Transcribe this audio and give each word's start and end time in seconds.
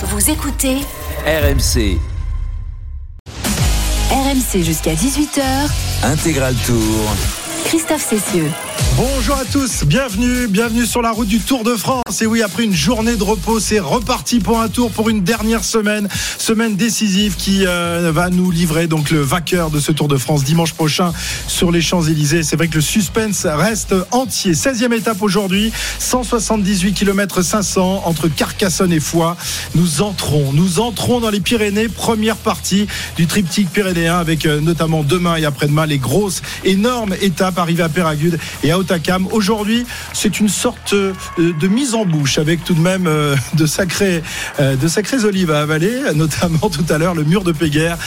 Vous 0.00 0.30
écoutez 0.30 0.76
RMC 1.26 1.98
RMC 4.12 4.62
jusqu'à 4.62 4.94
18h. 4.94 5.42
Intégral 6.04 6.54
Tour. 6.64 7.16
Christophe 7.64 8.08
Cessieux. 8.08 8.48
Bonjour 8.96 9.36
à 9.36 9.44
tous, 9.44 9.84
bienvenue, 9.84 10.48
bienvenue 10.48 10.84
sur 10.84 11.02
la 11.02 11.12
route 11.12 11.28
du 11.28 11.38
Tour 11.38 11.62
de 11.62 11.76
France. 11.76 12.20
Et 12.20 12.26
oui, 12.26 12.42
après 12.42 12.64
une 12.64 12.74
journée 12.74 13.14
de 13.14 13.22
repos, 13.22 13.60
c'est 13.60 13.78
reparti 13.78 14.40
pour 14.40 14.60
un 14.60 14.68
tour 14.68 14.90
pour 14.90 15.08
une 15.08 15.22
dernière 15.22 15.62
semaine, 15.62 16.08
semaine 16.38 16.74
décisive 16.74 17.36
qui 17.36 17.64
euh, 17.64 18.10
va 18.12 18.28
nous 18.28 18.50
livrer 18.50 18.88
donc 18.88 19.10
le 19.10 19.20
vainqueur 19.20 19.70
de 19.70 19.78
ce 19.78 19.92
Tour 19.92 20.08
de 20.08 20.16
France 20.16 20.42
dimanche 20.42 20.72
prochain 20.72 21.12
sur 21.46 21.70
les 21.70 21.80
Champs-Élysées. 21.80 22.42
C'est 22.42 22.56
vrai 22.56 22.66
que 22.66 22.74
le 22.74 22.80
suspense 22.80 23.46
reste 23.46 23.94
entier. 24.10 24.54
16e 24.54 24.92
étape 24.92 25.22
aujourd'hui, 25.22 25.72
178 26.00 26.92
km 26.94 27.42
500 27.42 28.02
entre 28.04 28.26
Carcassonne 28.26 28.92
et 28.92 29.00
Foix. 29.00 29.36
Nous 29.76 30.02
entrons, 30.02 30.52
nous 30.52 30.80
entrons 30.80 31.20
dans 31.20 31.30
les 31.30 31.40
Pyrénées, 31.40 31.88
première 31.88 32.36
partie 32.36 32.88
du 33.16 33.28
triptyque 33.28 33.70
pyrénéen 33.70 34.18
avec 34.18 34.46
euh, 34.46 34.60
notamment 34.60 35.04
demain 35.04 35.36
et 35.36 35.44
après-demain 35.44 35.86
les 35.86 35.98
grosses, 35.98 36.42
énormes 36.64 37.14
étapes 37.20 37.58
arrivées 37.58 37.84
à 37.84 37.88
Péragude 37.88 38.40
à 38.70 38.78
Otakam. 38.78 39.26
Aujourd'hui, 39.32 39.86
c'est 40.12 40.40
une 40.40 40.48
sorte 40.48 40.92
euh, 40.92 41.12
de 41.38 41.68
mise 41.68 41.94
en 41.94 42.04
bouche 42.04 42.38
avec 42.38 42.64
tout 42.64 42.74
de 42.74 42.80
même 42.80 43.06
euh, 43.06 43.36
de 43.54 43.66
sacrées, 43.66 44.22
euh, 44.60 44.76
de 44.76 44.88
sacrées 44.88 45.24
olives 45.24 45.50
à 45.50 45.60
avaler, 45.60 45.92
notamment 46.14 46.68
tout 46.70 46.84
à 46.88 46.98
l'heure 46.98 47.14
le 47.14 47.24
mur 47.24 47.44
de 47.44 47.52
Péguerre 47.52 47.98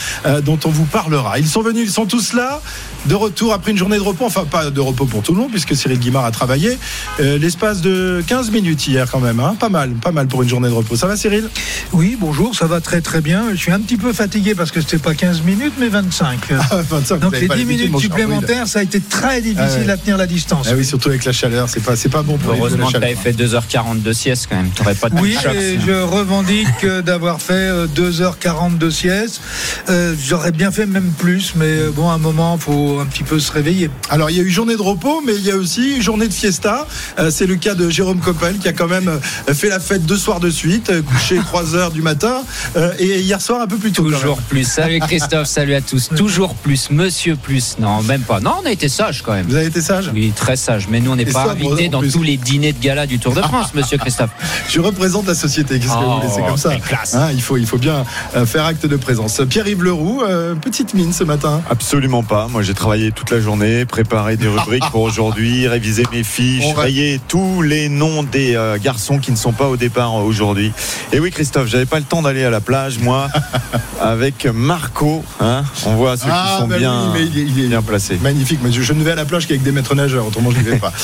dont 0.43 0.59
on 0.65 0.69
vous 0.69 0.85
parlera. 0.85 1.39
Ils 1.39 1.47
sont 1.47 1.61
venus, 1.61 1.83
ils 1.83 1.91
sont 1.91 2.05
tous 2.05 2.33
là, 2.33 2.61
de 3.05 3.15
retour 3.15 3.53
après 3.53 3.71
une 3.71 3.77
journée 3.77 3.97
de 3.97 4.01
repos, 4.01 4.25
enfin 4.25 4.45
pas 4.45 4.69
de 4.69 4.79
repos 4.79 5.05
pour 5.05 5.23
tout 5.23 5.33
le 5.33 5.39
monde 5.39 5.51
puisque 5.51 5.75
Cyril 5.75 5.99
Guimard 5.99 6.25
a 6.25 6.31
travaillé 6.31 6.77
l'espace 7.19 7.81
de 7.81 8.23
15 8.27 8.51
minutes 8.51 8.87
hier 8.87 9.09
quand 9.09 9.19
même, 9.19 9.39
hein. 9.39 9.55
pas 9.59 9.69
mal, 9.69 9.91
pas 9.91 10.11
mal 10.11 10.27
pour 10.27 10.43
une 10.43 10.49
journée 10.49 10.69
de 10.69 10.73
repos. 10.73 10.95
Ça 10.95 11.07
va 11.07 11.15
Cyril? 11.15 11.49
Oui, 11.93 12.17
bonjour, 12.19 12.55
ça 12.55 12.67
va 12.67 12.81
très 12.81 13.01
très 13.01 13.21
bien. 13.21 13.45
Je 13.51 13.55
suis 13.55 13.71
un 13.71 13.79
petit 13.79 13.97
peu 13.97 14.13
fatigué 14.13 14.55
parce 14.55 14.71
que 14.71 14.81
c'était 14.81 14.97
pas 14.97 15.15
15 15.15 15.41
minutes 15.41 15.73
mais 15.79 15.87
25. 15.87 16.39
Ah, 16.71 16.81
25 16.89 17.19
Donc 17.19 17.39
les 17.39 17.47
10 17.47 17.65
minutes 17.65 17.97
supplémentaires, 17.99 18.67
ça 18.67 18.79
a 18.79 18.83
été 18.83 18.99
très 18.99 19.41
difficile 19.41 19.89
à 19.89 19.97
tenir 19.97 20.17
la 20.17 20.27
distance. 20.27 20.50
Ah 20.65 20.73
oui, 20.75 20.85
surtout 20.85 21.09
avec 21.09 21.23
la 21.25 21.31
chaleur, 21.31 21.69
c'est 21.69 21.79
pas, 21.83 21.95
c'est 21.95 22.09
pas 22.09 22.21
bon 22.21 22.37
pour 22.37 22.53
Heureusement 22.53 22.85
que 22.87 22.91
tu 22.91 22.93
chaleur. 22.93 23.09
avais 23.09 23.15
fait 23.17 23.31
2h40 23.33 24.01
de 24.01 24.13
sieste 24.13 24.47
quand 24.49 24.55
même. 24.57 24.69
T'aurais 24.69 24.95
pas 24.95 25.09
de 25.09 25.19
Oui, 25.19 25.35
choc, 25.41 25.53
et 25.55 25.79
je 25.79 25.91
revendique 26.01 26.67
euh, 26.83 27.01
d'avoir 27.01 27.41
fait 27.41 27.53
euh, 27.53 27.87
2h40 27.87 28.77
de 28.77 28.89
sieste. 28.89 29.41
Euh, 29.89 30.13
J'aurais 30.21 30.51
bien 30.51 30.71
fait 30.71 30.85
même 30.85 31.11
plus, 31.17 31.53
mais 31.55 31.65
euh, 31.65 31.91
bon, 31.91 32.09
à 32.09 32.13
un 32.13 32.17
moment, 32.17 32.57
faut 32.57 32.99
un 32.99 33.05
petit 33.05 33.23
peu 33.23 33.39
se 33.39 33.51
réveiller. 33.51 33.89
Alors 34.09 34.29
il 34.29 34.37
y 34.37 34.39
a 34.39 34.43
eu 34.43 34.49
journée 34.49 34.75
de 34.75 34.81
repos, 34.81 35.21
mais 35.25 35.33
il 35.35 35.43
y 35.45 35.51
a 35.51 35.55
aussi 35.55 36.01
journée 36.01 36.27
de 36.27 36.33
fiesta. 36.33 36.85
Euh, 37.19 37.29
c'est 37.31 37.45
le 37.47 37.55
cas 37.55 37.73
de 37.75 37.89
Jérôme 37.89 38.19
Coppel 38.19 38.57
qui 38.57 38.67
a 38.67 38.73
quand 38.73 38.87
même 38.87 39.07
euh, 39.09 39.53
fait 39.53 39.69
la 39.69 39.79
fête 39.79 40.05
deux 40.05 40.17
soirs 40.17 40.39
de 40.39 40.49
suite, 40.49 40.89
euh, 40.89 41.01
couché 41.01 41.37
3 41.45 41.75
heures 41.75 41.91
du 41.91 42.01
matin, 42.01 42.41
euh, 42.75 42.93
et 42.99 43.19
hier 43.21 43.41
soir 43.41 43.61
un 43.61 43.67
peu 43.67 43.77
plus 43.77 43.91
tôt. 43.91 44.03
Toujours 44.09 44.37
plus. 44.41 44.65
Salut 44.65 44.99
Christophe, 44.99 45.47
salut 45.47 45.75
à 45.75 45.81
tous. 45.81 46.09
Toujours 46.15 46.55
plus, 46.55 46.89
monsieur 46.91 47.35
plus. 47.35 47.77
Non, 47.79 48.01
même 48.03 48.21
pas. 48.21 48.39
Non, 48.39 48.55
on 48.61 48.65
a 48.65 48.71
été 48.71 48.89
sage 48.89 49.21
quand 49.23 49.33
même. 49.33 49.45
Vous 49.47 49.55
avez 49.55 49.67
été 49.67 49.81
sage? 49.81 50.09
Oui, 50.13 50.31
très 50.41 50.55
sage. 50.55 50.87
Mais 50.89 50.99
nous, 50.99 51.11
on 51.11 51.15
n'est 51.15 51.25
pas 51.25 51.51
invités 51.51 51.87
en 51.87 51.91
dans 51.91 51.99
plus. 51.99 52.11
tous 52.11 52.23
les 52.23 52.35
dîners 52.35 52.73
de 52.73 52.79
gala 52.81 53.05
du 53.05 53.19
Tour 53.19 53.33
de 53.33 53.41
France, 53.41 53.71
monsieur 53.75 53.97
Christophe. 53.99 54.31
Je 54.67 54.79
représente 54.81 55.27
la 55.27 55.35
société. 55.35 55.79
Qu'est-ce 55.79 55.93
que 55.93 55.97
vous 55.99 56.03
Oh, 56.05 56.15
voulez 56.19 56.33
C'est 56.35 56.41
comme 56.45 56.57
ça. 56.57 56.71
Hein, 57.13 57.29
il 57.31 57.41
faut, 57.41 57.57
il 57.57 57.65
faut 57.67 57.77
bien 57.77 58.03
euh, 58.35 58.45
faire 58.47 58.65
acte 58.65 58.85
de 58.87 58.95
présence. 58.97 59.39
Pierre-Yves 59.47 59.83
Leroux, 59.83 60.21
euh, 60.27 60.55
petite 60.55 60.95
mine 60.95 61.13
ce 61.13 61.23
matin. 61.23 61.61
Absolument 61.69 62.23
pas. 62.23 62.47
Moi, 62.47 62.63
j'ai 62.63 62.73
travaillé 62.73 63.11
toute 63.11 63.29
la 63.29 63.39
journée, 63.39 63.85
préparé 63.85 64.35
des 64.35 64.47
rubriques 64.47 64.89
pour 64.91 65.01
aujourd'hui, 65.11 65.67
révisé 65.67 66.03
mes 66.11 66.23
fiches, 66.23 66.73
rayé 66.75 67.21
tous 67.27 67.61
les 67.61 67.87
noms 67.87 68.23
des 68.23 68.55
euh, 68.55 68.77
garçons 68.81 69.19
qui 69.19 69.31
ne 69.31 69.37
sont 69.37 69.53
pas 69.53 69.67
au 69.69 69.77
départ 69.77 70.15
aujourd'hui. 70.15 70.71
Et 71.13 71.19
oui, 71.19 71.29
Christophe, 71.29 71.67
j'avais 71.67 71.85
pas 71.85 71.99
le 71.99 72.05
temps 72.05 72.23
d'aller 72.23 72.43
à 72.43 72.49
la 72.49 72.61
plage, 72.61 72.97
moi, 72.99 73.27
avec 74.01 74.45
Marco. 74.45 75.23
Hein 75.39 75.63
On 75.85 75.95
voit 75.95 76.17
ceux 76.17 76.25
qui 76.29 76.57
sont 76.59 76.67
bah 76.67 76.77
bien, 76.79 77.11
oui, 77.13 77.19
mais 77.19 77.25
il 77.27 77.37
est- 77.39 77.51
il 77.51 77.63
est 77.65 77.67
bien 77.67 77.81
placés. 77.83 78.17
Magnifique, 78.21 78.59
mais 78.63 78.71
je, 78.71 78.81
je 78.81 78.93
ne 78.93 79.03
vais 79.03 79.11
à 79.11 79.15
la 79.15 79.25
plage 79.25 79.47
qu'avec 79.47 79.61
des 79.63 79.71
maîtres 79.71 79.95
nageurs, 79.95 80.30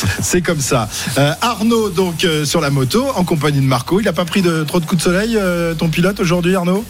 C'est 0.21 0.41
comme 0.41 0.59
ça. 0.59 0.89
Euh, 1.17 1.33
Arnaud, 1.41 1.89
donc, 1.89 2.23
euh, 2.23 2.45
sur 2.45 2.61
la 2.61 2.69
moto, 2.69 3.05
en 3.15 3.23
compagnie 3.23 3.59
de 3.59 3.65
Marco. 3.65 3.99
Il 3.99 4.05
n'a 4.05 4.13
pas 4.13 4.25
pris 4.25 4.41
de, 4.41 4.63
trop 4.63 4.79
de 4.79 4.85
coups 4.85 4.99
de 4.99 5.03
soleil, 5.03 5.37
euh, 5.37 5.73
ton 5.73 5.89
pilote, 5.89 6.19
aujourd'hui, 6.19 6.55
Arnaud? 6.55 6.83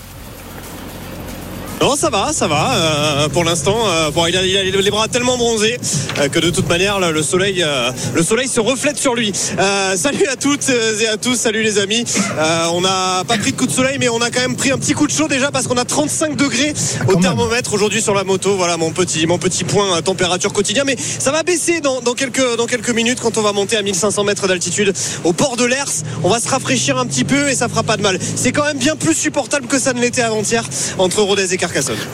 Non, 1.80 1.96
ça 1.96 2.10
va, 2.10 2.34
ça 2.34 2.48
va. 2.48 2.72
euh, 2.76 3.30
pour 3.30 3.44
l'instant, 3.44 3.78
euh, 3.88 4.10
bon, 4.12 4.26
il, 4.26 4.36
a, 4.36 4.44
il 4.46 4.58
a 4.76 4.82
les 4.82 4.90
bras 4.90 5.08
tellement 5.08 5.38
bronzés 5.38 5.78
euh, 6.20 6.28
que 6.28 6.40
de 6.40 6.50
toute 6.50 6.68
manière, 6.68 7.00
le, 7.00 7.12
le 7.12 7.22
soleil, 7.24 7.64
euh, 7.64 7.92
le 8.16 8.24
soleil 8.24 8.48
se 8.48 8.60
reflète 8.60 8.98
sur 8.98 9.14
lui. 9.16 9.32
Euh, 9.60 9.96
salut 9.96 10.26
à 10.28 10.36
toutes 10.36 10.70
et 10.70 11.08
à 11.08 11.18
tous, 11.18 11.36
salut 11.36 11.62
les 11.62 11.78
amis. 11.78 12.04
Euh, 12.38 12.66
on 12.74 12.82
n'a 12.82 13.24
pas 13.28 13.38
pris 13.38 13.52
de 13.52 13.58
coup 13.58 13.68
de 13.68 13.72
soleil, 13.72 13.98
mais 14.00 14.10
on 14.10 14.20
a 14.22 14.32
quand 14.32 14.42
même 14.42 14.56
pris 14.56 14.72
un 14.72 14.78
petit 14.80 14.94
coup 14.94 15.06
de 15.06 15.12
chaud 15.12 15.28
déjà 15.28 15.52
parce 15.52 15.68
qu'on 15.68 15.78
a 15.78 15.86
35 15.86 16.36
degrés 16.36 16.74
au 17.08 17.14
quand 17.14 17.22
thermomètre 17.22 17.72
aujourd'hui 17.74 18.02
sur 18.02 18.16
la 18.16 18.24
moto. 18.24 18.56
Voilà 18.58 18.76
mon 18.78 18.92
petit, 18.92 19.28
mon 19.28 19.38
petit 19.38 19.64
point 19.64 19.98
euh, 19.98 20.02
température 20.02 20.52
quotidien. 20.54 20.84
Mais 20.84 20.98
ça 20.98 21.32
va 21.32 21.44
baisser 21.44 21.80
dans, 21.80 22.02
dans 22.02 22.14
quelques, 22.16 22.58
dans 22.58 22.66
quelques 22.66 22.90
minutes 22.90 23.20
quand 23.22 23.38
on 23.38 23.42
va 23.44 23.54
monter 23.54 23.78
à 23.78 23.84
1500 23.84 24.24
mètres 24.24 24.48
d'altitude 24.48 24.94
au 25.24 25.32
port 25.32 25.56
de 25.58 25.64
l'Ers. 25.66 25.92
On 26.24 26.30
va 26.30 26.40
se 26.40 26.50
rafraîchir 26.50 26.98
un 26.98 27.06
petit 27.06 27.24
peu 27.24 27.50
et 27.50 27.56
ça 27.56 27.70
fera 27.70 27.84
pas 27.84 27.98
de 27.98 28.02
mal. 28.02 28.18
C'est 28.36 28.52
quand 28.52 28.66
même 28.66 28.80
bien 28.80 28.96
plus 28.96 29.14
supportable 29.14 29.68
que 29.68 29.78
ça 29.80 29.94
ne 29.94 30.02
l'était 30.02 30.24
avant-hier 30.24 30.64
entre 30.98 31.22
Rodez 31.22 31.54
et 31.54 31.58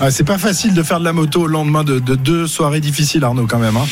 Ah, 0.02 0.12
C'est 0.12 0.24
pas 0.24 0.38
facile 0.38 0.74
de 0.74 0.84
faire 0.84 1.00
de 1.00 1.06
la 1.06 1.14
moto 1.14 1.41
au 1.41 1.47
lendemain 1.47 1.84
de, 1.84 2.00
de 2.00 2.16
deux 2.16 2.47
soirées 2.47 2.81
difficiles, 2.81 3.24
Arnaud, 3.24 3.47
quand 3.47 3.59
même. 3.59 3.78
hein. 3.78 3.86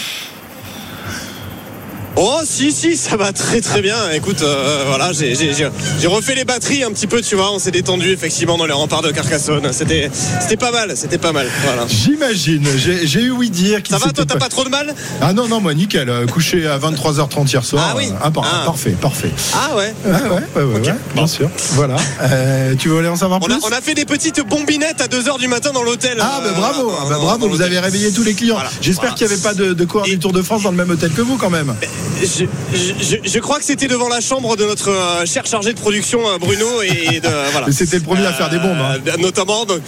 Oh 2.17 2.39
si 2.43 2.71
si 2.73 2.97
ça 2.97 3.15
va 3.15 3.31
très 3.31 3.61
très 3.61 3.81
bien 3.81 3.95
écoute 4.13 4.41
euh, 4.41 4.83
voilà 4.85 5.13
j'ai- 5.13 5.33
j'ai 5.33 5.53
j'ai- 5.53 5.69
j'ai 5.99 6.07
refait 6.07 6.35
les 6.35 6.43
batteries 6.43 6.83
un 6.83 6.91
petit 6.91 7.07
peu 7.07 7.21
tu 7.21 7.35
vois 7.35 7.53
on 7.53 7.57
s'est 7.59 7.71
détendu 7.71 8.09
effectivement 8.11 8.57
dans 8.57 8.65
les 8.65 8.73
remparts 8.73 9.01
de 9.01 9.11
Carcassonne 9.11 9.71
c'était 9.71 10.11
c'était 10.41 10.57
pas 10.57 10.71
mal 10.71 10.91
c'était 10.95 11.17
pas 11.17 11.31
mal 11.31 11.47
voilà 11.63 11.83
J'imagine. 11.87 12.67
J'ai 12.77 13.07
j'ai 13.07 13.21
eu 13.21 13.31
oui 13.31 13.49
dire 13.49 13.81
qu'il 13.81 13.95
ça 13.97 14.05
va 14.05 14.11
toi 14.11 14.25
t'as 14.27 14.35
pas 14.37 14.49
trop 14.49 14.63
de 14.65 14.69
mal? 14.69 14.93
Ah 15.21 15.33
non, 15.33 15.47
non, 15.47 15.59
moi, 15.61 15.73
nickel. 15.73 16.09
euh, 16.09 16.25
couché 16.27 16.67
à 16.67 16.77
23h30 16.77 17.49
hier 17.51 17.63
soir. 17.65 17.83
Ah 17.91 17.93
oui. 17.97 18.11
euh, 18.25 18.29
par- 18.29 18.43
Ah. 18.45 18.65
Parfait, 18.65 18.91
parfait. 18.91 19.31
ah 19.53 19.75
ouais 19.75 19.93
Ouais, 20.05 20.11
ouais, 20.11 20.19
ouais, 20.55 20.63
ouais, 20.63 20.79
Ok. 20.79 20.85
ouais, 20.87 20.93
bien 21.15 21.27
sûr. 21.27 21.49
Voilà. 21.73 21.95
Euh, 22.21 22.75
tu 22.77 22.89
veux 22.89 22.99
aller 22.99 23.07
en 23.07 23.15
savoir 23.15 23.39
on 23.41 23.45
plus? 23.45 23.53
a, 23.55 23.59
on 23.63 23.71
a 23.71 23.81
fait 23.81 23.93
des 23.93 24.05
petites 24.05 24.41
bombinettes 24.47 25.01
à 25.01 25.07
2h 25.07 25.39
du 25.39 25.47
matin 25.47 25.71
dans 25.73 25.83
l'hôtel 25.83 26.17
Ah, 26.19 26.41
bah 26.43 26.49
euh, 26.49 26.53
bravo, 26.53 26.91
ah, 26.99 27.03
bah 27.07 27.15
dans- 27.15 27.21
bravo, 27.21 27.39
dans 27.39 27.45
vous 27.47 27.53
l'hôtel. 27.53 27.67
avez 27.67 27.79
réveillé 27.79 28.11
tous 28.11 28.23
les 28.23 28.33
clients. 28.33 28.55
Voilà. 28.55 28.69
J'espère 28.81 29.11
Voilà. 29.11 29.15
qu'il 29.15 29.27
n'y 29.27 29.33
avait 29.33 29.41
pas 29.41 29.53
de, 29.53 29.73
de 29.73 29.85
coureurs 29.85 30.07
Et- 30.07 30.11
du 30.11 30.19
Tour 30.19 30.33
de 30.33 30.41
France 30.41 30.63
dans 30.63 30.71
le 30.71 30.77
même 30.77 30.89
hôtel 30.89 31.11
que 31.11 31.21
vous 31.21 31.37
quand 31.37 31.49
même. 31.49 31.73
Je, 32.19 32.45
je- 32.73 33.17
je 33.29 33.39
crois 33.39 33.57
que 33.59 33.63
c'était 33.65 33.87
devant 33.87 34.09
la 34.09 34.21
chambre 34.21 34.55
de 34.57 34.65
notre 34.65 34.89
euh, 34.89 35.25
cher 35.25 35.45
chargé 35.45 35.73
de 35.73 35.79
production 35.79 36.19
euh, 36.27 36.37
Bruno 36.37 36.81
et 36.81 37.19
de 37.19 37.29
voilà 37.51 37.71
c'était 37.71 37.97
le 37.97 38.03
premier 38.03 38.25
à 38.25 38.33
faire 38.33 38.49
des 38.49 38.59
bombes, 38.59 38.77
hein. 38.79 38.97
Euh, 39.07 39.17
notamment 39.17 39.65
donc, 39.65 39.79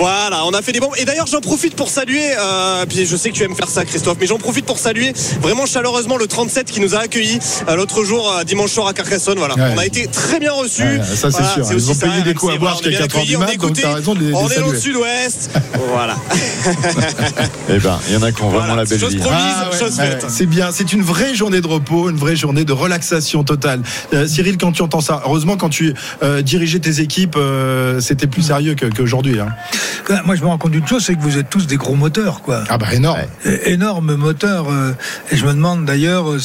voilà, 0.00 0.46
on 0.46 0.50
a 0.52 0.62
fait 0.62 0.72
des 0.72 0.80
bombes. 0.80 0.94
Et 0.98 1.04
d'ailleurs, 1.04 1.26
j'en 1.26 1.40
profite 1.42 1.76
pour 1.76 1.90
saluer, 1.90 2.24
euh, 2.38 2.86
puis 2.88 3.04
je 3.04 3.16
sais 3.16 3.28
que 3.30 3.34
tu 3.34 3.42
aimes 3.44 3.54
faire 3.54 3.68
ça, 3.68 3.84
Christophe, 3.84 4.16
mais 4.18 4.26
j'en 4.26 4.38
profite 4.38 4.64
pour 4.64 4.78
saluer 4.78 5.12
vraiment 5.42 5.66
chaleureusement 5.66 6.16
le 6.16 6.26
37 6.26 6.70
qui 6.70 6.80
nous 6.80 6.94
a 6.94 7.00
accueillis 7.00 7.38
euh, 7.68 7.76
l'autre 7.76 8.02
jour, 8.02 8.32
euh, 8.32 8.44
dimanche 8.44 8.70
soir 8.70 8.86
à 8.86 8.94
Carcassonne. 8.94 9.38
Voilà, 9.38 9.54
Ouais. 9.56 9.72
on 9.74 9.78
a 9.78 9.84
été 9.84 10.06
très 10.06 10.40
bien 10.40 10.52
reçus. 10.52 10.82
Ouais, 10.82 11.00
ça, 11.02 11.30
c'est 11.30 11.38
Voilà, 11.38 11.52
sûr. 11.54 11.66
Ils 11.70 11.76
aussi 11.76 11.90
ont 11.90 11.94
ça, 11.94 12.06
payé 12.08 12.22
des 12.22 12.32
coups 12.34 12.54
à 12.54 12.56
boire 12.56 12.78
jusqu'à 12.82 12.98
4 13.02 13.18
heures 13.18 13.24
du 13.26 13.36
mat, 13.36 13.56
donc 13.58 13.78
t'as 13.78 13.94
raison 13.94 14.14
de 14.14 14.20
les- 14.24 14.34
On 14.34 14.48
les 14.48 14.54
est 14.56 14.60
dans 14.60 14.68
le 14.70 14.78
sud-ouest. 14.80 15.50
voilà. 15.92 16.16
Eh 17.68 17.78
ben, 17.78 17.98
il 18.08 18.14
y 18.14 18.16
en 18.16 18.22
a 18.22 18.32
qui 18.32 18.42
ont 18.42 18.48
vraiment 18.50 18.74
la 18.74 18.84
belle 18.84 18.98
chose 18.98 19.12
vie. 19.14 19.18
promise, 19.20 19.38
Ah, 19.54 19.70
ouais, 19.70 20.18
c'est 20.28 20.46
bien, 20.46 20.70
c'est 20.72 20.92
une 20.94 21.02
vraie 21.02 21.34
journée 21.34 21.60
de 21.60 21.66
repos, 21.66 22.08
une 22.08 22.16
vraie 22.16 22.36
journée 22.36 22.64
de 22.64 22.72
relaxation 22.72 23.44
totale. 23.44 23.82
Euh, 24.14 24.26
Cyril, 24.26 24.56
quand 24.58 24.72
tu 24.72 24.82
entends 24.82 25.00
ça, 25.00 25.22
heureusement 25.26 25.56
quand 25.56 25.68
tu 25.68 25.94
dirigeais 26.42 26.78
tes 26.78 27.00
équipes, 27.00 27.36
c'était 28.00 28.26
plus 28.26 28.42
sérieux 28.42 28.74
qu'aujourd'hui. 28.96 29.38
hein. 29.40 29.48
Moi, 30.24 30.34
je 30.36 30.42
me 30.42 30.46
rends 30.46 30.58
compte 30.58 30.72
d'une 30.72 30.86
chose, 30.86 31.04
c'est 31.04 31.14
que 31.14 31.20
vous 31.20 31.38
êtes 31.38 31.48
tous 31.50 31.66
des 31.66 31.76
gros 31.76 31.94
moteurs, 31.94 32.42
quoi. 32.42 32.64
Ah 32.68 32.78
bah 32.78 32.92
énorme. 32.92 33.20
É- 33.44 33.72
Énormes 33.72 34.14
moteurs. 34.16 34.70
euh, 34.70 34.92
Et 35.30 35.36
je 35.36 35.44
me 35.46 35.52
demande 35.52 35.84
d'ailleurs, 35.84 36.30
euh, 36.30 36.38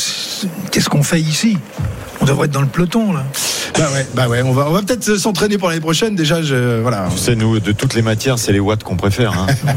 qu'est-ce 0.72 0.90
qu'on 0.90 1.04
fait 1.04 1.20
ici? 1.22 1.58
On 2.26 2.28
devrait 2.28 2.46
être 2.48 2.54
dans 2.54 2.62
le 2.62 2.66
peloton, 2.68 3.14
là. 3.14 3.24
Bah 3.78 3.88
ouais, 3.94 4.08
bah 4.16 4.28
ouais, 4.28 4.42
on 4.42 4.52
va, 4.52 4.66
on 4.68 4.72
va 4.74 4.82
peut-être 4.82 5.16
s'entraîner 5.16 5.60
pour 5.60 5.68
l'année 5.70 5.80
prochaine. 5.82 6.16
Déjà, 6.16 6.42
je, 6.42 6.80
voilà. 6.82 7.08
Tu 7.12 7.20
sais, 7.20 7.36
nous, 7.36 7.60
de 7.60 7.72
toutes 7.72 7.94
les 7.94 8.02
matières, 8.02 8.40
c'est 8.40 8.52
les 8.52 8.60
watts 8.60 8.82
qu'on 8.84 8.96
préfère. 8.96 9.34
hein. 9.38 9.46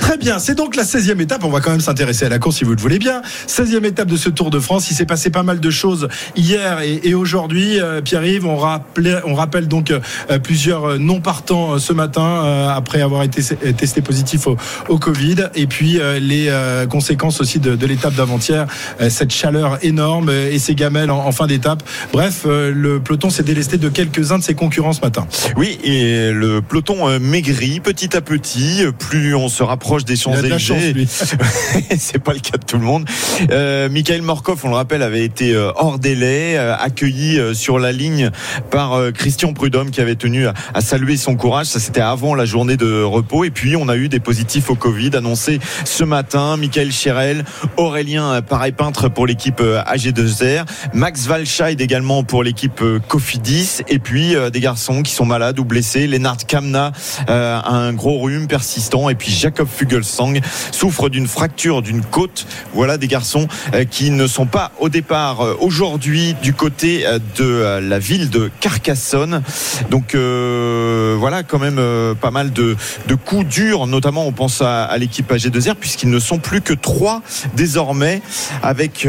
Très 0.00 0.18
bien, 0.18 0.38
c'est 0.38 0.54
donc 0.54 0.76
la 0.76 0.82
16e 0.82 1.18
étape. 1.20 1.44
On 1.44 1.48
va 1.48 1.60
quand 1.60 1.70
même 1.70 1.80
s'intéresser 1.80 2.26
à 2.26 2.28
la 2.28 2.38
course 2.38 2.56
si 2.56 2.64
vous 2.64 2.74
le 2.74 2.80
voulez 2.80 2.98
bien. 2.98 3.22
16e 3.48 3.84
étape 3.86 4.08
de 4.08 4.16
ce 4.18 4.28
Tour 4.28 4.50
de 4.50 4.58
France. 4.60 4.90
Il 4.90 4.94
s'est 4.94 5.06
passé 5.06 5.30
pas 5.30 5.42
mal 5.42 5.60
de 5.60 5.70
choses 5.70 6.08
hier 6.36 6.80
et, 6.80 7.00
et 7.04 7.14
aujourd'hui. 7.14 7.80
Euh, 7.80 8.02
Pierre-Yves, 8.02 8.44
on, 8.46 8.56
rappelait- 8.56 9.20
on 9.24 9.34
rappelle 9.34 9.66
donc 9.66 9.90
euh, 9.90 10.00
plusieurs 10.38 10.84
euh, 10.90 10.98
non 10.98 11.20
partants 11.20 11.74
euh, 11.74 11.78
ce 11.78 11.94
matin 11.94 12.22
euh, 12.44 12.68
après 12.68 13.00
avoir 13.00 13.22
été 13.22 13.42
testé 13.72 14.02
positif 14.02 14.46
au, 14.46 14.56
au 14.90 14.98
Covid. 14.98 15.36
Et 15.54 15.66
puis 15.66 15.98
euh, 16.00 16.18
les 16.20 16.48
euh, 16.48 16.86
conséquences 16.86 17.40
aussi 17.40 17.58
de, 17.58 17.74
de 17.74 17.86
l'étape 17.86 18.14
d'avant-hier. 18.14 18.66
Euh, 19.00 19.08
cette 19.08 19.32
chaleur 19.32 19.78
énorme 19.82 20.28
et 20.30 20.58
ces 20.58 20.74
gamelles 20.74 21.10
en, 21.10 21.24
en 21.26 21.32
fin 21.32 21.43
fin 21.44 21.46
d'étape. 21.46 21.82
Bref, 22.12 22.44
euh, 22.46 22.72
le 22.74 23.00
peloton 23.00 23.30
s'est 23.30 23.42
délesté 23.42 23.76
de 23.76 23.88
quelques-uns 23.88 24.38
de 24.38 24.42
ses 24.42 24.54
concurrents 24.54 24.92
ce 24.92 25.00
matin. 25.00 25.26
Oui, 25.56 25.78
et 25.84 26.30
le 26.32 26.62
peloton 26.62 27.08
euh, 27.08 27.18
maigrit 27.18 27.80
petit 27.80 28.16
à 28.16 28.20
petit. 28.20 28.84
Plus 28.98 29.34
on 29.34 29.48
se 29.48 29.62
rapproche 29.62 30.04
des 30.04 30.14
de 30.14 30.58
Champs-Élysées. 30.58 31.06
c'est 31.98 32.18
pas 32.18 32.32
le 32.32 32.38
cas 32.38 32.56
de 32.56 32.64
tout 32.64 32.78
le 32.78 32.84
monde. 32.84 33.06
Euh, 33.50 33.88
Michael 33.88 34.22
Morkov, 34.22 34.60
on 34.64 34.68
le 34.68 34.74
rappelle, 34.74 35.02
avait 35.02 35.24
été 35.24 35.54
hors 35.76 35.98
délai, 35.98 36.56
accueilli 36.56 37.38
sur 37.54 37.78
la 37.78 37.92
ligne 37.92 38.30
par 38.70 39.12
Christian 39.12 39.52
Prudhomme 39.52 39.90
qui 39.90 40.00
avait 40.00 40.14
tenu 40.14 40.46
à, 40.46 40.80
saluer 40.80 41.16
son 41.16 41.36
courage. 41.36 41.66
Ça, 41.66 41.80
c'était 41.80 42.00
avant 42.00 42.34
la 42.34 42.44
journée 42.44 42.76
de 42.76 43.02
repos. 43.02 43.44
Et 43.44 43.50
puis, 43.50 43.76
on 43.76 43.88
a 43.88 43.96
eu 43.96 44.08
des 44.08 44.20
positifs 44.20 44.70
au 44.70 44.76
Covid 44.76 45.10
annoncés 45.16 45.58
ce 45.84 46.04
matin. 46.04 46.56
Michael 46.56 46.92
Chérel, 46.92 47.44
Aurélien 47.76 48.40
Pareil-Peintre 48.42 49.08
pour 49.08 49.26
l'équipe 49.26 49.60
euh, 49.60 49.82
AG2R, 49.82 50.64
Max 50.92 51.26
Walscheid 51.34 51.80
également 51.80 52.22
pour 52.22 52.44
l'équipe 52.44 52.80
euh, 52.80 53.00
Cofidis. 53.00 53.82
Et 53.88 53.98
puis, 53.98 54.36
euh, 54.36 54.50
des 54.50 54.60
garçons 54.60 55.02
qui 55.02 55.10
sont 55.10 55.24
malades 55.24 55.58
ou 55.58 55.64
blessés. 55.64 56.06
Lennart 56.06 56.36
Kamna 56.46 56.92
euh, 57.28 57.58
a 57.58 57.74
un 57.74 57.92
gros 57.92 58.20
rhume 58.20 58.46
persistant. 58.46 59.08
Et 59.08 59.16
puis, 59.16 59.32
Jacob 59.32 59.66
Fugelsang 59.66 60.38
souffre 60.70 61.08
d'une 61.08 61.26
fracture 61.26 61.82
d'une 61.82 62.04
côte. 62.04 62.46
Voilà 62.72 62.98
des 62.98 63.08
garçons 63.08 63.48
qui 63.90 64.10
ne 64.10 64.28
sont 64.28 64.46
pas 64.46 64.70
au 64.78 64.88
départ 64.88 65.40
aujourd'hui 65.60 66.36
du 66.40 66.54
côté 66.54 67.04
de 67.36 67.80
la 67.80 67.98
ville 67.98 68.30
de 68.30 68.50
Carcassonne. 68.60 69.42
Donc 69.90 70.14
voilà 70.14 71.42
quand 71.42 71.58
même 71.58 71.80
pas 72.20 72.30
mal 72.30 72.52
de, 72.52 72.76
coups 73.24 73.46
durs, 73.46 73.86
notamment 73.86 74.26
on 74.26 74.32
pense 74.32 74.60
à, 74.60 74.84
à 74.84 74.98
l'équipe 74.98 75.30
AG2R 75.30 75.74
puisqu'ils 75.74 76.10
ne 76.10 76.18
sont 76.18 76.38
plus 76.38 76.60
que 76.60 76.74
trois 76.74 77.22
désormais 77.54 78.22
avec 78.62 79.06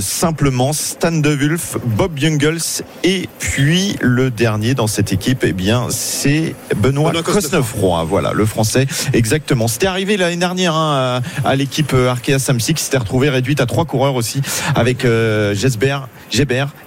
simplement 0.00 0.72
Stan 0.72 1.12
De 1.12 1.35
Wulf, 1.36 1.76
Bob 1.84 2.12
Jungels 2.18 2.82
et 3.04 3.28
puis 3.38 3.96
le 4.00 4.30
dernier 4.30 4.74
dans 4.74 4.86
cette 4.86 5.12
équipe, 5.12 5.44
eh 5.46 5.52
bien 5.52 5.86
c'est 5.90 6.54
Benoît 6.76 7.10
Benoît 7.10 7.22
Cosnefroy. 7.22 8.04
Voilà 8.04 8.32
le 8.32 8.46
français 8.46 8.86
exactement. 9.12 9.68
C'était 9.68 9.86
arrivé 9.86 10.16
l'année 10.16 10.36
dernière 10.36 10.74
hein, 10.74 11.20
à, 11.44 11.56
l'équipe 11.56 11.92
euh, 11.94 12.08
Arkea 12.10 12.38
Samsic 12.38 12.76
qui 12.76 12.84
s'était 12.84 12.98
retrouvée 12.98 13.28
réduite 13.28 13.60
à 13.60 13.66
trois 13.66 13.84
coureurs 13.84 14.14
aussi 14.14 14.40
avec 14.74 15.04
euh, 15.04 15.54
Gébert, 15.54 16.08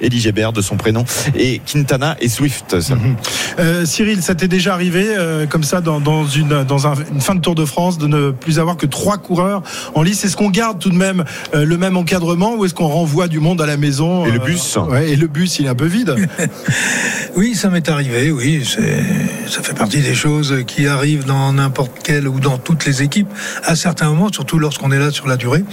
Elie 0.01 0.19
Gébert 0.19 0.53
de 0.53 0.61
son 0.61 0.75
prénom 0.77 1.05
et 1.35 1.61
Quintana 1.65 2.15
et 2.19 2.29
Swift. 2.29 2.79
seulement. 2.81 3.15
Euh, 3.59 3.85
Cyril, 3.85 4.21
ça 4.21 4.35
t'est 4.35 4.47
déjà 4.47 4.73
arrivé 4.73 5.05
euh, 5.17 5.45
comme 5.45 5.63
ça 5.63 5.81
dans, 5.81 5.99
dans 5.99 6.25
une 6.25 6.63
dans 6.63 6.87
un- 6.87 6.95
une 7.13 7.21
fin 7.21 7.35
de 7.35 7.41
Tour 7.41 7.55
de 7.55 7.65
France 7.65 7.97
de 7.97 8.07
ne 8.07 8.31
plus 8.31 8.59
avoir 8.59 8.77
que 8.77 8.85
trois 8.85 9.17
coureurs 9.17 9.63
en 9.95 10.01
lice? 10.01 10.23
Est-ce 10.25 10.35
qu'on 10.37 10.49
garde 10.49 10.79
tout 10.79 10.89
de 10.89 10.95
même 10.95 11.23
le 11.53 11.77
même 11.77 11.97
encadrement 11.97 12.55
ou 12.55 12.65
est-ce 12.65 12.73
qu'on 12.73 12.87
renvoie 12.87 13.27
du 13.27 13.39
monde 13.39 13.61
à 13.61 13.65
la 13.65 13.77
maison 13.77 14.25
Et 14.29 14.31
le 14.31 14.41
euh, 14.41 14.45
bus 14.45 14.77
ouais, 14.89 15.09
Et 15.11 15.15
le 15.15 15.27
bus, 15.27 15.59
il 15.59 15.65
est 15.65 15.69
un 15.69 15.75
peu 15.75 15.85
vide. 15.85 16.15
Oui, 17.35 17.55
ça 17.55 17.69
m'est 17.69 17.87
arrivé, 17.87 18.31
oui. 18.31 18.63
c'est- 18.65 19.03
Ça 19.49 19.61
fait 19.61 19.73
partie 19.73 19.99
des 20.01 20.13
choses 20.15 20.63
qui 20.67 20.87
arrivent 20.87 21.25
dans 21.25 21.53
n'importe 21.53 21.91
quelle 22.03 22.27
ou 22.27 22.39
dans 22.39 22.57
toutes 22.57 22.85
les 22.85 23.01
équipes 23.03 23.29
à 23.63 23.75
certains 23.75 24.09
moments, 24.09 24.29
surtout 24.31 24.59
lorsqu'on 24.59 24.91
est 24.91 24.99
là 24.99 25.11
sur 25.11 25.27
la 25.27 25.37
durée. 25.37 25.63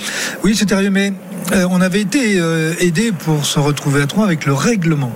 Oui, 0.44 0.54
c'est 0.56 0.70
arrivé, 0.72 0.90
mais 0.90 1.12
euh, 1.52 1.66
on 1.70 1.80
avait 1.80 2.00
été 2.02 2.38
euh, 2.38 2.74
aidé 2.80 3.10
pour 3.12 3.44
se 3.46 3.58
retrouver 3.58 4.02
à 4.02 4.06
trois 4.06 4.24
avec 4.26 4.46
le 4.46 4.52
règlement. 4.54 5.12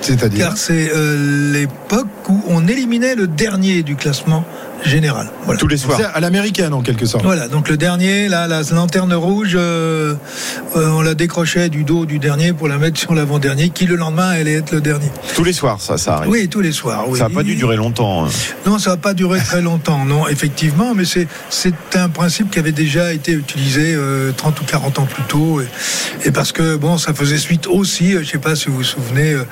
C'est-à-dire 0.00 0.48
Car 0.48 0.56
c'est 0.56 0.90
euh, 0.94 1.52
l'époque 1.52 2.08
où 2.28 2.42
on 2.48 2.66
éliminait 2.68 3.14
le 3.14 3.26
dernier 3.26 3.82
du 3.82 3.96
classement 3.96 4.44
général. 4.86 5.30
Voilà. 5.44 5.58
Tous 5.60 5.68
les 5.68 5.76
soirs. 5.76 5.98
C'est 5.98 6.04
à 6.06 6.20
l'américaine 6.20 6.72
en 6.72 6.82
quelque 6.82 7.06
sorte. 7.06 7.24
Voilà, 7.24 7.48
donc 7.48 7.68
le 7.68 7.76
dernier, 7.76 8.28
là, 8.28 8.46
la 8.46 8.62
lanterne 8.72 9.14
rouge, 9.14 9.52
euh, 9.54 10.14
euh, 10.76 10.88
on 10.90 11.02
la 11.02 11.14
décrochait 11.14 11.68
du 11.68 11.84
dos 11.84 12.06
du 12.06 12.18
dernier 12.18 12.52
pour 12.52 12.68
la 12.68 12.78
mettre 12.78 12.98
sur 12.98 13.14
l'avant-dernier, 13.14 13.70
qui 13.70 13.86
le 13.86 13.96
lendemain 13.96 14.28
allait 14.30 14.54
être 14.54 14.72
le 14.72 14.80
dernier. 14.80 15.10
Tous 15.34 15.44
les 15.44 15.52
soirs, 15.52 15.80
ça, 15.80 15.98
ça 15.98 16.16
arrive. 16.16 16.30
Oui, 16.30 16.48
tous 16.48 16.60
les 16.60 16.72
soirs. 16.72 17.04
Oui. 17.08 17.18
Ça 17.18 17.28
n'a 17.28 17.34
pas 17.34 17.42
dû 17.42 17.54
durer 17.56 17.76
longtemps. 17.76 18.26
hein. 18.26 18.28
Non, 18.66 18.78
ça 18.78 18.90
n'a 18.90 18.96
pas 18.96 19.14
duré 19.14 19.38
très 19.40 19.62
longtemps, 19.62 20.04
non, 20.04 20.26
effectivement, 20.28 20.94
mais 20.94 21.04
c'est 21.04 21.76
un 21.94 22.08
principe 22.08 22.50
qui 22.50 22.58
avait 22.58 22.72
déjà 22.72 23.12
été 23.12 23.32
utilisé 23.32 23.94
euh, 23.94 24.32
30 24.36 24.60
ou 24.60 24.64
40 24.64 24.98
ans 24.98 25.06
plus 25.06 25.22
tôt, 25.24 25.60
et, 25.60 25.66
et 26.28 26.30
parce 26.30 26.52
que 26.52 26.76
bon, 26.76 26.98
ça 26.98 27.14
faisait 27.14 27.38
suite 27.38 27.66
aussi, 27.66 28.12
euh, 28.14 28.18
je 28.18 28.26
ne 28.26 28.30
sais 28.32 28.38
pas 28.38 28.56
si 28.56 28.66
vous 28.68 28.76
vous 28.78 28.84
souvenez, 28.84 29.32
euh, 29.32 29.44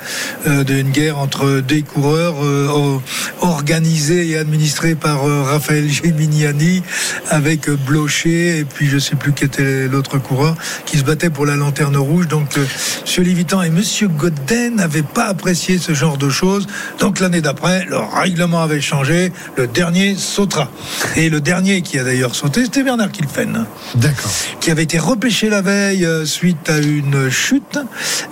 euh, 0.47 0.63
d'une 0.63 0.89
guerre 0.91 1.17
entre 1.19 1.61
des 1.61 1.81
coureurs 1.81 2.35
euh, 2.43 2.99
organisés 3.41 4.29
et 4.29 4.37
administrés 4.37 4.95
par 4.95 5.24
Raphaël 5.43 5.89
Geminiani 5.89 6.83
avec 7.29 7.69
euh, 7.69 7.77
Blocher 7.87 8.59
et 8.59 8.65
puis 8.65 8.87
je 8.87 8.97
sais 8.99 9.15
plus 9.15 9.33
qui 9.33 9.43
était 9.43 9.87
l'autre 9.87 10.17
coureur 10.17 10.55
qui 10.85 10.97
se 10.97 11.03
battait 11.03 11.29
pour 11.29 11.45
la 11.45 11.55
lanterne 11.55 11.97
rouge. 11.97 12.27
Donc, 12.27 12.57
euh, 12.57 12.65
Monsieur 13.01 13.23
Livitan 13.23 13.61
et 13.61 13.69
Monsieur 13.69 14.07
Godin 14.07 14.71
n'avaient 14.75 15.01
pas 15.03 15.25
apprécié 15.25 15.77
ce 15.77 15.93
genre 15.93 16.17
de 16.17 16.29
choses. 16.29 16.67
Donc 16.99 17.19
l'année 17.19 17.41
d'après, 17.41 17.85
le 17.85 17.97
règlement 17.97 18.61
avait 18.61 18.81
changé. 18.81 19.31
Le 19.57 19.67
dernier 19.67 20.15
sautera. 20.15 20.69
Et 21.15 21.29
le 21.29 21.41
dernier 21.41 21.81
qui 21.81 21.97
a 21.99 22.03
d'ailleurs 22.03 22.35
sauté, 22.35 22.63
c'était 22.65 22.83
Bernard 22.83 23.11
Kilfen, 23.11 23.65
D'accord. 23.95 24.31
qui 24.59 24.71
avait 24.71 24.83
été 24.83 24.97
repêché 24.99 25.49
la 25.49 25.61
veille 25.61 26.05
euh, 26.05 26.25
suite 26.25 26.69
à 26.69 26.77
une 26.79 27.29
chute. 27.29 27.77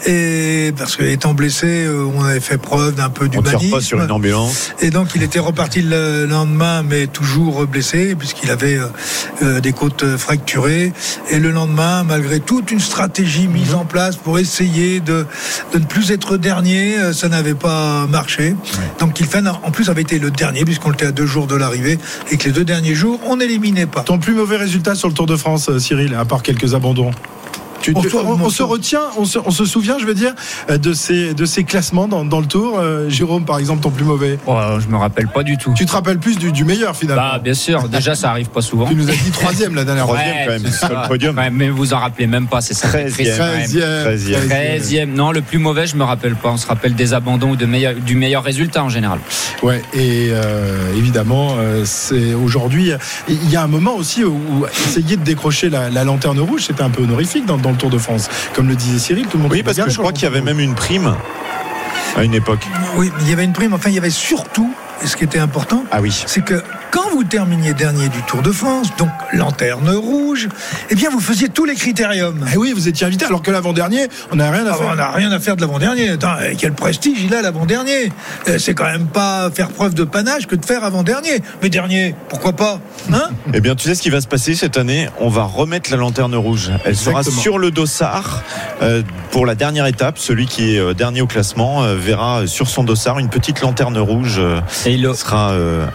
Et 0.05 0.73
parce 0.77 0.95
qu'étant 0.95 1.33
blessé, 1.33 1.85
euh, 1.85 2.05
on 2.15 2.23
avait 2.23 2.39
fait 2.39 2.57
preuve 2.57 2.95
d'un 2.95 3.09
peu 3.09 3.25
On 3.25 3.29
tire 3.29 3.41
d'humanisme. 3.43 3.71
pas 3.71 3.81
sur 3.81 4.01
une 4.01 4.11
ambulance. 4.11 4.71
Et 4.81 4.89
donc 4.89 5.09
il 5.15 5.23
était 5.23 5.39
reparti 5.39 5.81
le 5.81 6.25
lendemain, 6.25 6.72
mais 6.81 7.07
toujours 7.07 7.67
blessé, 7.67 8.15
puisqu'il 8.15 8.49
avait 8.49 8.77
euh, 8.77 8.87
euh, 9.43 9.59
des 9.59 9.73
côtes 9.73 10.17
fracturées. 10.17 10.93
Et 11.29 11.39
le 11.39 11.51
lendemain, 11.51 12.03
malgré 12.03 12.39
toute 12.39 12.71
une 12.71 12.79
stratégie 12.79 13.47
mise 13.47 13.73
en 13.75 13.85
place 13.85 14.15
pour 14.15 14.39
essayer 14.39 14.99
de, 14.99 15.25
de 15.73 15.79
ne 15.79 15.85
plus 15.85 16.11
être 16.11 16.37
dernier, 16.37 16.97
euh, 16.97 17.13
ça 17.13 17.29
n'avait 17.29 17.53
pas 17.53 18.07
marché. 18.07 18.55
Donc 18.99 19.13
Kilfen, 19.13 19.47
en 19.47 19.71
plus, 19.71 19.89
avait 19.89 20.01
été 20.01 20.17
le 20.17 20.31
dernier, 20.31 20.65
puisqu'on 20.65 20.93
était 20.93 21.07
à 21.07 21.11
deux 21.11 21.27
jours 21.27 21.45
de 21.45 21.55
l'arrivée, 21.55 21.99
et 22.31 22.37
que 22.37 22.45
les 22.45 22.51
deux 22.51 22.65
derniers 22.65 22.95
jours, 22.95 23.19
on 23.27 23.37
n'éliminait 23.37 23.85
pas. 23.85 24.01
Ton 24.01 24.17
plus 24.17 24.33
mauvais 24.33 24.57
résultat 24.57 24.95
sur 24.95 25.09
le 25.09 25.13
Tour 25.13 25.27
de 25.27 25.35
France, 25.35 25.77
Cyril, 25.77 26.15
à 26.15 26.25
part 26.25 26.41
quelques 26.41 26.73
abandons? 26.73 27.11
Tu- 27.83 27.91
On 27.95 28.01
tu- 28.01 28.09
se- 28.09 28.15
on, 28.15 28.19
on 28.31 28.41
on 28.45 28.49
se 28.49 28.57
se- 28.57 28.63
retient, 28.63 29.01
on 29.17 29.25
se, 29.25 29.37
on 29.45 29.51
se 29.51 29.65
souvient, 29.65 29.99
je 29.99 30.05
veux 30.05 30.13
dire, 30.13 30.33
euh, 30.69 30.77
de 30.77 30.93
ces, 30.93 31.33
de 31.33 31.45
ces 31.45 31.63
classements 31.65 32.07
dans, 32.07 32.23
dans 32.25 32.39
le 32.39 32.45
Tour. 32.47 32.79
Euh, 32.79 33.09
Jérôme, 33.09 33.43
par 33.45 33.59
exemple, 33.59 33.81
ton 33.83 33.89
plus 33.91 34.05
mauvais. 34.05 34.39
Oh, 34.47 34.57
je 34.79 34.87
me 34.87 34.95
rappelle 34.97 35.27
pas 35.27 35.43
du 35.43 35.57
tout. 35.57 35.73
Tu 35.75 35.85
te 35.85 35.91
rappelles 35.91 36.17
plus 36.17 36.37
du, 36.37 36.51
du 36.53 36.63
meilleur 36.63 36.95
finalement 36.95 37.33
Bah, 37.33 37.39
bien 37.43 37.53
sûr, 37.53 37.89
déjà 37.89 38.15
ça 38.15 38.29
arrive 38.31 38.47
pas 38.49 38.61
souvent. 38.61 38.85
Tu 38.87 38.95
nous 38.95 39.09
as 39.09 39.13
dit 39.13 39.31
troisième 39.31 39.75
la 39.75 39.83
dernière 39.83 40.05
fois. 40.05 40.15
Troisième, 40.15 40.45
quand 40.47 40.63
même, 40.63 40.71
sur 40.71 40.89
le 40.89 41.07
podium. 41.09 41.37
Ouais, 41.37 41.49
mais 41.49 41.69
vous 41.69 41.93
en 41.93 41.99
rappelez 41.99 42.25
même 42.25 42.47
pas, 42.47 42.61
c'est 42.61 42.73
ça. 42.73 42.87
Treizième. 42.87 43.35
Treizième. 43.37 44.47
Treizième. 44.47 45.13
Non, 45.13 45.31
le 45.33 45.41
plus 45.41 45.57
mauvais, 45.59 45.85
je 45.85 45.95
me 45.97 46.03
rappelle 46.05 46.35
pas. 46.35 46.51
On 46.51 46.57
se 46.57 46.67
rappelle 46.67 46.95
des 46.95 47.13
abandons 47.13 47.51
ou 47.51 47.55
de 47.57 47.65
meilleur- 47.65 47.95
du 47.95 48.15
meilleur 48.15 48.43
résultat 48.43 48.83
en 48.83 48.89
général. 48.89 49.19
Ouais, 49.61 49.81
et 49.93 50.29
euh, 50.31 50.95
évidemment, 50.97 51.55
euh, 51.57 51.83
c'est 51.85 52.33
aujourd'hui. 52.33 52.91
Il 53.27 53.49
y 53.49 53.55
a 53.57 53.63
un 53.63 53.67
moment 53.67 53.95
aussi 53.95 54.23
où, 54.23 54.31
où 54.33 54.65
essayer 54.87 55.17
de 55.17 55.23
décrocher 55.23 55.69
la, 55.69 55.89
la 55.89 56.03
lanterne 56.05 56.39
rouge, 56.39 56.63
c'était 56.67 56.83
un 56.83 56.89
peu 56.89 57.03
honorifique 57.03 57.45
dans, 57.45 57.57
dans 57.57 57.72
le 57.73 57.77
Tour 57.77 57.89
de 57.89 57.97
France. 57.97 58.29
Comme 58.53 58.67
le 58.67 58.75
disait 58.75 58.99
Cyril, 58.99 59.27
tout 59.27 59.37
le 59.37 59.43
monde. 59.43 59.51
Oui, 59.51 59.63
parce 59.63 59.77
que 59.77 59.89
je 59.89 59.97
crois 59.97 60.13
qu'il 60.13 60.23
y 60.23 60.27
avait 60.27 60.41
même 60.41 60.59
une 60.59 60.75
prime 60.75 61.15
à 62.15 62.23
une 62.23 62.33
époque. 62.33 62.65
Oui, 62.95 63.11
il 63.21 63.29
y 63.29 63.33
avait 63.33 63.43
une 63.43 63.53
prime. 63.53 63.73
Enfin, 63.73 63.89
il 63.89 63.95
y 63.95 63.97
avait 63.97 64.09
surtout, 64.09 64.73
et 65.03 65.07
ce 65.07 65.15
qui 65.17 65.23
était 65.23 65.39
important, 65.39 65.83
Ah 65.91 66.01
oui. 66.01 66.11
c'est 66.27 66.43
que 66.43 66.61
quand 66.91 67.09
vous 67.11 67.23
terminiez 67.23 67.73
dernier 67.73 68.07
du 68.09 68.21
Tour 68.23 68.41
de 68.41 68.51
France, 68.51 68.89
donc 68.97 69.09
lanterne 69.33 69.89
rouge, 69.89 70.47
eh 70.89 70.95
bien, 70.95 71.09
vous 71.09 71.19
faisiez 71.19 71.49
tous 71.49 71.65
les 71.65 71.75
critériums. 71.75 72.45
Eh 72.53 72.57
oui, 72.57 72.71
vous 72.75 72.87
étiez 72.87 73.07
invité, 73.07 73.25
alors 73.25 73.41
que 73.41 73.49
l'avant-dernier, 73.51 74.07
on 74.31 74.35
n'a 74.35 74.51
rien 74.51 74.65
à 74.67 74.71
Ah, 74.71 74.75
faire. 74.75 74.89
on 74.91 74.95
n'a 74.95 75.09
rien 75.11 75.31
à 75.31 75.39
faire 75.39 75.55
de 75.55 75.61
l'avant-dernier. 75.61 76.15
Eh, 76.49 76.55
quel 76.55 76.73
prestige 76.73 77.17
il 77.23 77.33
a 77.33 77.41
l'avant-dernier 77.41 78.11
Eh, 78.47 78.59
C'est 78.59 78.73
quand 78.75 78.85
même 78.85 79.07
pas 79.07 79.49
faire 79.51 79.69
preuve 79.69 79.93
de 79.95 80.03
panache 80.03 80.45
que 80.47 80.55
de 80.55 80.65
faire 80.65 80.83
avant-dernier. 80.83 81.41
Mais 81.61 81.69
dernier, 81.69 82.15
pourquoi 82.29 82.53
pas 82.53 82.79
hein 83.11 83.29
Eh 83.53 83.59
bien, 83.61 83.75
tu 83.75 83.87
sais 83.87 83.95
ce 83.95 84.01
qui 84.01 84.09
va 84.11 84.21
se 84.21 84.27
passer 84.27 84.53
cette 84.55 84.77
année? 84.77 85.09
On 85.19 85.29
va 85.29 85.43
remettre 85.43 85.89
la 85.91 85.97
lanterne 85.97 86.35
rouge. 86.35 86.71
Elle 86.85 86.95
sera 86.95 87.23
sur 87.23 87.57
le 87.57 87.71
dossard 87.71 88.43
euh, 88.81 89.01
pour 89.31 89.45
la 89.47 89.55
dernière 89.55 89.87
étape. 89.87 90.17
Celui 90.19 90.45
qui 90.45 90.75
est 90.75 90.79
euh, 90.79 90.93
dernier 90.93 91.21
au 91.21 91.27
classement 91.27 91.83
euh, 91.83 91.95
verra 91.95 92.45
sur 92.45 92.67
son 92.67 92.83
dossard 92.83 93.17
une 93.19 93.29
petite 93.29 93.61
lanterne 93.61 93.97
rouge 93.97 94.35
euh, 94.37 94.59
Et 94.85 94.93
il, 94.93 95.15
sera 95.15 95.51
euh, 95.51 95.85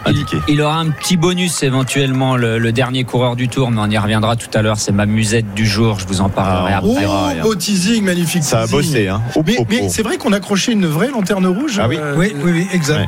il- 0.47 0.61
aura 0.61 0.77
un 0.79 0.89
petit 0.89 1.15
bonus 1.17 1.61
éventuellement, 1.63 2.35
le, 2.35 2.57
le 2.57 2.71
dernier 2.71 3.03
coureur 3.03 3.35
du 3.35 3.47
tour, 3.47 3.69
mais 3.71 3.79
on 3.81 3.89
y 3.89 3.97
reviendra 3.97 4.35
tout 4.35 4.49
à 4.53 4.61
l'heure. 4.61 4.77
C'est 4.77 4.91
ma 4.91 5.05
musette 5.05 5.53
du 5.53 5.67
jour. 5.67 5.99
Je 5.99 6.07
vous 6.07 6.21
en 6.21 6.29
parlerai 6.29 6.73
Ah, 6.75 6.81
Oh, 6.83 6.95
après. 6.97 7.41
beau 7.41 7.55
teasing, 7.55 8.03
magnifique. 8.03 8.43
Ça 8.43 8.61
a 8.61 8.67
bossé, 8.67 9.07
hein. 9.07 9.21
Mais, 9.69 9.89
c'est 9.89 10.01
vrai 10.01 10.17
qu'on 10.17 10.33
a 10.33 10.37
accroché 10.37 10.71
une 10.71 10.85
vraie 10.87 11.11
lanterne 11.11 11.45
rouge. 11.47 11.79
Ah 11.81 11.87
oui. 11.87 11.97
euh, 11.99 12.15
Oui, 12.17 12.33
oui, 12.43 12.51
oui, 12.51 12.67
exact. 12.73 12.99
Ouais. 12.99 13.07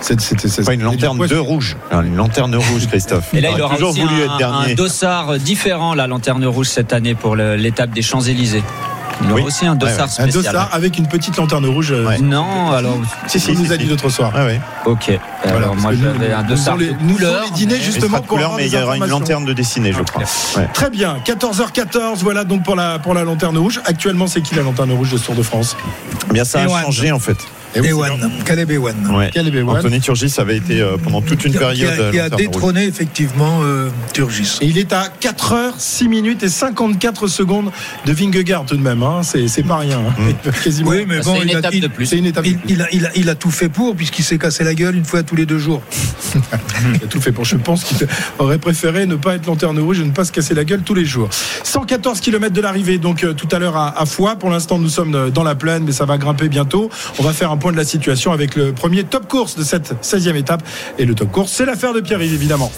c'est- 0.00 0.20
c'était- 0.20 0.62
Pas 0.64 0.74
une 0.74 0.82
lanterne 0.82 1.26
de 1.26 1.36
rouge. 1.36 1.76
Non, 1.92 2.02
Une 2.02 2.16
lanterne 2.16 2.54
rouge, 2.56 2.86
Christophe. 2.88 3.32
Et 3.32 3.40
là, 3.40 3.50
il 3.54 3.62
aura 3.62 3.74
toujours 3.76 3.90
aussi 3.90 4.00
voulu 4.02 4.22
un, 4.22 4.24
être 4.26 4.36
dernier. 4.36 4.72
un 4.72 4.74
dossard 4.74 5.38
différent, 5.38 5.94
la 5.94 6.06
lanterne 6.06 6.44
rouge 6.44 6.66
cette 6.68 6.92
année 6.92 7.14
pour 7.14 7.34
l'étape 7.36 7.90
des 7.90 8.02
Champs-Élysées. 8.02 8.62
Il 9.22 9.26
aura 9.30 9.34
Oui. 9.36 9.42
aussi 9.46 9.66
un 9.66 9.74
dossard 9.76 9.96
Ouais, 9.96 10.02
ouais. 10.02 10.04
Un 10.04 10.08
spécial. 10.30 10.42
dossard 10.54 10.68
avec 10.72 10.98
une 10.98 11.06
petite 11.06 11.36
lanterne 11.36 11.66
rouge. 11.66 11.92
euh, 11.92 12.06
Ouais. 12.06 12.18
Non, 12.18 12.70
alors 12.72 12.98
Si, 13.26 13.38
si, 13.40 13.52
nous 13.52 13.66
si, 13.66 13.72
a 13.72 13.76
si. 13.76 13.84
dit 13.84 13.86
l'autre 13.86 14.08
soir. 14.08 14.32
Ouais, 14.34 14.44
ouais. 14.44 14.60
ok. 14.86 15.18
Voilà, 15.44 15.56
alors 15.58 15.76
moi 15.76 15.92
nous, 15.92 15.98
j'avais 16.02 16.32
un 16.32 16.42
nous 16.42 16.48
dossard 16.48 16.76
faisons 16.76 16.90
les- 16.98 17.04
nous 17.06 17.14
couleur. 17.14 17.44
les 17.44 17.50
dîners, 17.52 17.74
mais- 17.74 17.78
Il 17.80 17.84
justement, 17.84 18.18
pour 18.18 18.26
couleur, 18.26 18.54
mais 18.56 18.66
il 18.66 18.72
y 18.72 18.76
aura 18.82 18.96
une 18.96 19.06
lanterne 19.06 19.44
de 19.44 19.52
dessinée, 19.52 19.92
je 19.92 20.02
crois. 20.02 20.22
Ouais. 20.56 20.68
Très 20.74 20.90
bien, 20.90 21.16
14h14, 21.24 22.22
voilà 22.22 22.44
donc 22.44 22.62
pour 22.64 22.76
la, 22.76 22.98
pour 22.98 23.14
la 23.14 23.24
lanterne 23.24 23.56
rouge. 23.58 23.80
Actuellement, 23.84 24.26
c'est 24.26 24.40
qui 24.42 24.54
la 24.54 24.62
lanterne 24.62 24.92
rouge 24.92 25.10
de 25.12 25.18
ce 25.18 25.24
Tour 25.26 25.34
de 25.34 25.42
France? 25.42 25.76
Bien, 26.32 26.44
ça 26.44 26.60
a 26.62 26.68
changé 26.82 27.12
en 27.12 27.18
fait. 27.18 27.36
Ewan, 27.74 28.30
Caleb 28.44 28.70
Ewan. 28.70 28.94
Ouais. 29.14 29.30
Caleb 29.32 29.54
Ewan. 29.54 29.76
Anthony 29.78 30.00
Turgis 30.00 30.34
avait 30.38 30.56
été 30.56 30.80
euh, 30.80 30.96
pendant 31.02 31.22
toute 31.22 31.44
une 31.44 31.52
Qui 31.52 31.56
a- 31.58 31.60
période. 31.60 31.76
qui 31.96 32.00
a, 32.02 32.10
qui 32.10 32.18
a 32.18 32.22
lanterne 32.24 32.32
rouge. 32.32 32.52
détrôné 32.52 32.84
effectivement 32.84 33.60
euh, 33.62 33.88
Turgis. 34.12 34.58
Et 34.60 34.66
il 34.66 34.78
est 34.78 34.92
à 34.92 35.08
4h, 35.20 35.72
6 35.78 36.08
minutes 36.08 36.42
et 36.42 36.48
54 36.48 37.26
secondes 37.28 37.70
de 38.04 38.12
Vingegaard 38.12 38.66
tout 38.66 38.76
de 38.76 38.82
même. 38.82 39.02
Hein. 39.02 39.20
C'est, 39.22 39.48
c'est 39.48 39.62
pas 39.62 39.78
rien. 39.78 39.98
hein. 40.00 40.14
Mm. 40.46 40.50
Quasiment. 40.64 40.90
Oui, 40.90 41.04
mais 41.08 41.22
C'est 41.22 41.24
bon, 41.30 41.36
une 41.36 41.48
il 41.48 41.50
a, 41.50 41.52
une 41.52 41.58
étape. 41.58 41.72
de 41.72 41.76
il- 41.78 41.90
plus. 41.90 42.12
il 42.68 42.82
a- 42.82 42.88
il 42.92 43.06
a- 43.06 43.10
il 43.16 43.28
a 43.30 43.34
tout 43.34 43.50
fait 43.50 43.68
pour, 43.68 43.96
puisqu'il 43.96 44.24
s'est 44.24 44.38
cassé 44.38 44.64
la 44.64 44.74
gueule 44.74 44.96
une 44.96 45.04
fois 45.04 45.22
tous 45.22 45.36
les 45.36 45.46
deux 45.46 45.58
jours. 45.58 45.82
Il 46.94 47.04
a 47.04 47.06
tout 47.08 47.20
fait 47.20 47.32
pour. 47.32 47.44
Je 47.44 47.56
pense 47.56 47.84
qu'il 47.84 48.06
aurait 48.38 48.58
préféré 48.58 49.06
ne 49.06 49.14
pas 49.16 49.34
être 49.34 49.46
lanterne 49.46 49.78
rouge 49.78 50.00
et 50.00 50.04
ne 50.04 50.10
pas 50.10 50.24
se 50.24 50.32
casser 50.32 50.54
la 50.54 50.64
gueule 50.64 50.82
tous 50.82 50.94
les 50.94 51.04
jours. 51.04 51.28
114 51.62 52.20
km 52.20 52.52
de 52.54 52.60
l'arrivée, 52.60 52.98
donc 52.98 53.22
euh, 53.24 53.32
tout 53.34 53.48
à 53.52 53.58
l'heure 53.58 53.76
à, 53.76 54.00
à 54.00 54.06
Foix. 54.06 54.36
Pour 54.36 54.50
l'instant, 54.50 54.78
nous 54.78 54.88
sommes 54.88 55.14
euh, 55.14 55.30
dans 55.30 55.44
la 55.44 55.54
plaine, 55.54 55.84
mais 55.84 55.92
ça 55.92 56.04
va 56.04 56.18
grimper 56.18 56.48
bientôt. 56.48 56.90
On 57.18 57.22
va 57.22 57.32
faire 57.32 57.50
un 57.52 57.56
point 57.62 57.70
de 57.70 57.76
la 57.76 57.84
situation 57.84 58.32
avec 58.32 58.56
le 58.56 58.72
premier 58.72 59.04
top 59.04 59.28
course 59.28 59.56
de 59.56 59.62
cette 59.62 59.94
16e 60.02 60.34
étape. 60.34 60.64
Et 60.98 61.04
le 61.04 61.14
top 61.14 61.30
course, 61.30 61.52
c'est 61.52 61.64
l'affaire 61.64 61.94
de 61.94 62.00
Pierre-Yves, 62.00 62.34
évidemment. 62.34 62.72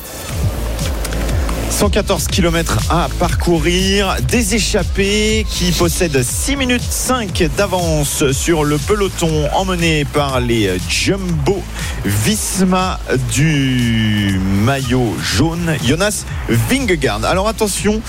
114 1.70 2.28
km 2.28 2.78
à 2.90 3.08
parcourir, 3.18 4.16
des 4.28 4.54
échappés 4.54 5.46
qui 5.48 5.72
possèdent 5.72 6.22
6 6.22 6.56
minutes 6.56 6.82
5 6.82 7.50
d'avance 7.56 8.30
sur 8.32 8.64
le 8.64 8.78
peloton 8.78 9.48
emmené 9.54 10.04
par 10.04 10.40
les 10.40 10.70
Jumbo 10.88 11.62
Visma 12.04 13.00
du 13.32 14.38
maillot 14.64 15.14
jaune, 15.22 15.76
Jonas 15.84 16.24
Vingegaard. 16.48 17.24
Alors 17.24 17.48
attention, 17.48 18.00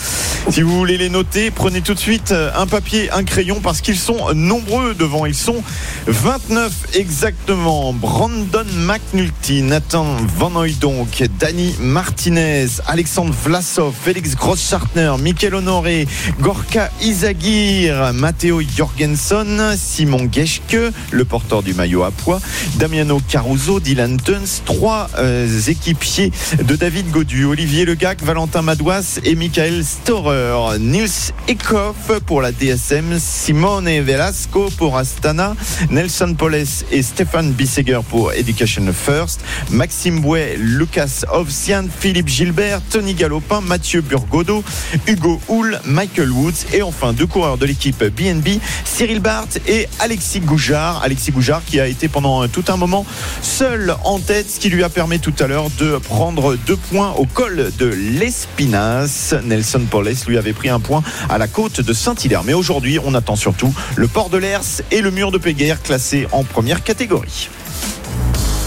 si 0.49 0.61
vous 0.61 0.77
voulez 0.77 0.97
les 0.97 1.09
noter, 1.09 1.49
prenez 1.49 1.81
tout 1.81 1.93
de 1.93 1.99
suite 1.99 2.33
un 2.33 2.67
papier, 2.67 3.09
un 3.11 3.23
crayon 3.23 3.61
parce 3.61 3.81
qu'ils 3.81 3.97
sont 3.97 4.33
nombreux 4.33 4.93
devant. 4.93 5.25
Ils 5.25 5.35
sont 5.35 5.63
29 6.07 6.71
exactement. 6.93 7.93
Brandon 7.93 8.65
McNulty, 8.75 9.61
Nathan 9.61 10.05
Van 10.37 10.51
Hooydonk, 10.55 11.23
Dani 11.39 11.75
Martinez, 11.79 12.67
Alexandre 12.87 13.33
Vlasov, 13.55 13.93
Félix 13.93 14.35
Grossschartner, 14.35 15.13
Mikel 15.17 15.55
Honoré, 15.55 16.07
Gorka 16.41 16.91
Izagir, 17.01 18.11
Matteo 18.13 18.59
Jorgensen, 18.59 19.77
Simon 19.77 20.27
Geschke, 20.29 20.91
le 21.11 21.23
porteur 21.23 21.63
du 21.63 21.73
maillot 21.73 22.03
à 22.03 22.11
poids, 22.11 22.41
Damiano 22.75 23.21
Caruso, 23.29 23.79
Dylan 23.79 24.17
Tuns, 24.17 24.61
trois 24.65 25.07
euh, 25.19 25.47
équipiers 25.67 26.33
de 26.61 26.75
David 26.75 27.11
Godu, 27.11 27.45
Olivier 27.45 27.85
Legac, 27.85 28.21
Valentin 28.23 28.61
Madouas 28.61 29.21
et 29.23 29.35
Michael 29.35 29.85
Storer, 29.85 30.77
Nils 30.77 31.31
Eckhoff 31.47 32.11
pour 32.25 32.41
la 32.41 32.51
DSM, 32.51 33.17
Simone 33.19 34.01
Velasco 34.01 34.69
pour 34.77 34.97
Astana, 34.97 35.55
Nelson 35.91 36.35
Poles 36.37 36.65
et 36.91 37.01
Stéphane 37.01 37.53
Bisseger 37.53 38.01
pour 38.09 38.33
Education 38.33 38.83
First, 38.91 39.39
Maxime 39.69 40.19
Bouet, 40.19 40.57
Lucas 40.57 41.21
Ovsian, 41.31 41.85
Philippe 42.01 42.27
Gilbert, 42.27 42.81
Tony 42.89 43.15
Mathieu 43.61 44.01
Burgodo, 44.01 44.63
Hugo 45.07 45.39
Houle, 45.47 45.79
Michael 45.85 46.31
Woods 46.31 46.65
et 46.73 46.81
enfin 46.81 47.13
deux 47.13 47.25
coureurs 47.25 47.57
de 47.57 47.65
l'équipe 47.65 48.03
BNB, 48.03 48.59
Cyril 48.83 49.19
Barth 49.19 49.59
et 49.67 49.87
Alexis 49.99 50.39
Goujard. 50.39 51.01
Alexis 51.03 51.31
Goujard 51.31 51.63
qui 51.65 51.79
a 51.79 51.87
été 51.87 52.07
pendant 52.07 52.47
tout 52.47 52.65
un 52.67 52.77
moment 52.77 53.05
seul 53.41 53.95
en 54.03 54.19
tête, 54.19 54.49
ce 54.49 54.59
qui 54.59 54.69
lui 54.69 54.83
a 54.83 54.89
permis 54.89 55.19
tout 55.19 55.33
à 55.39 55.47
l'heure 55.47 55.69
de 55.79 55.97
prendre 55.97 56.55
deux 56.55 56.77
points 56.77 57.11
au 57.17 57.25
col 57.25 57.71
de 57.77 57.85
l'Espinas. 57.85 59.35
Nelson 59.43 59.85
Poles 59.89 60.15
lui 60.27 60.37
avait 60.37 60.53
pris 60.53 60.69
un 60.69 60.79
point 60.79 61.03
à 61.29 61.37
la 61.37 61.47
côte 61.47 61.81
de 61.81 61.93
Saint-Hilaire. 61.93 62.43
Mais 62.43 62.53
aujourd'hui, 62.53 62.99
on 63.03 63.13
attend 63.13 63.35
surtout 63.35 63.73
le 63.95 64.07
port 64.07 64.29
de 64.29 64.37
l'Ers 64.37 64.81
et 64.91 65.01
le 65.01 65.11
mur 65.11 65.31
de 65.31 65.37
Péguerre 65.37 65.81
classés 65.81 66.27
en 66.31 66.43
première 66.43 66.83
catégorie. 66.83 67.49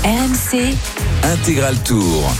RMC, 0.05 0.75
Intégral 1.23 1.77
Tour. 1.83 2.33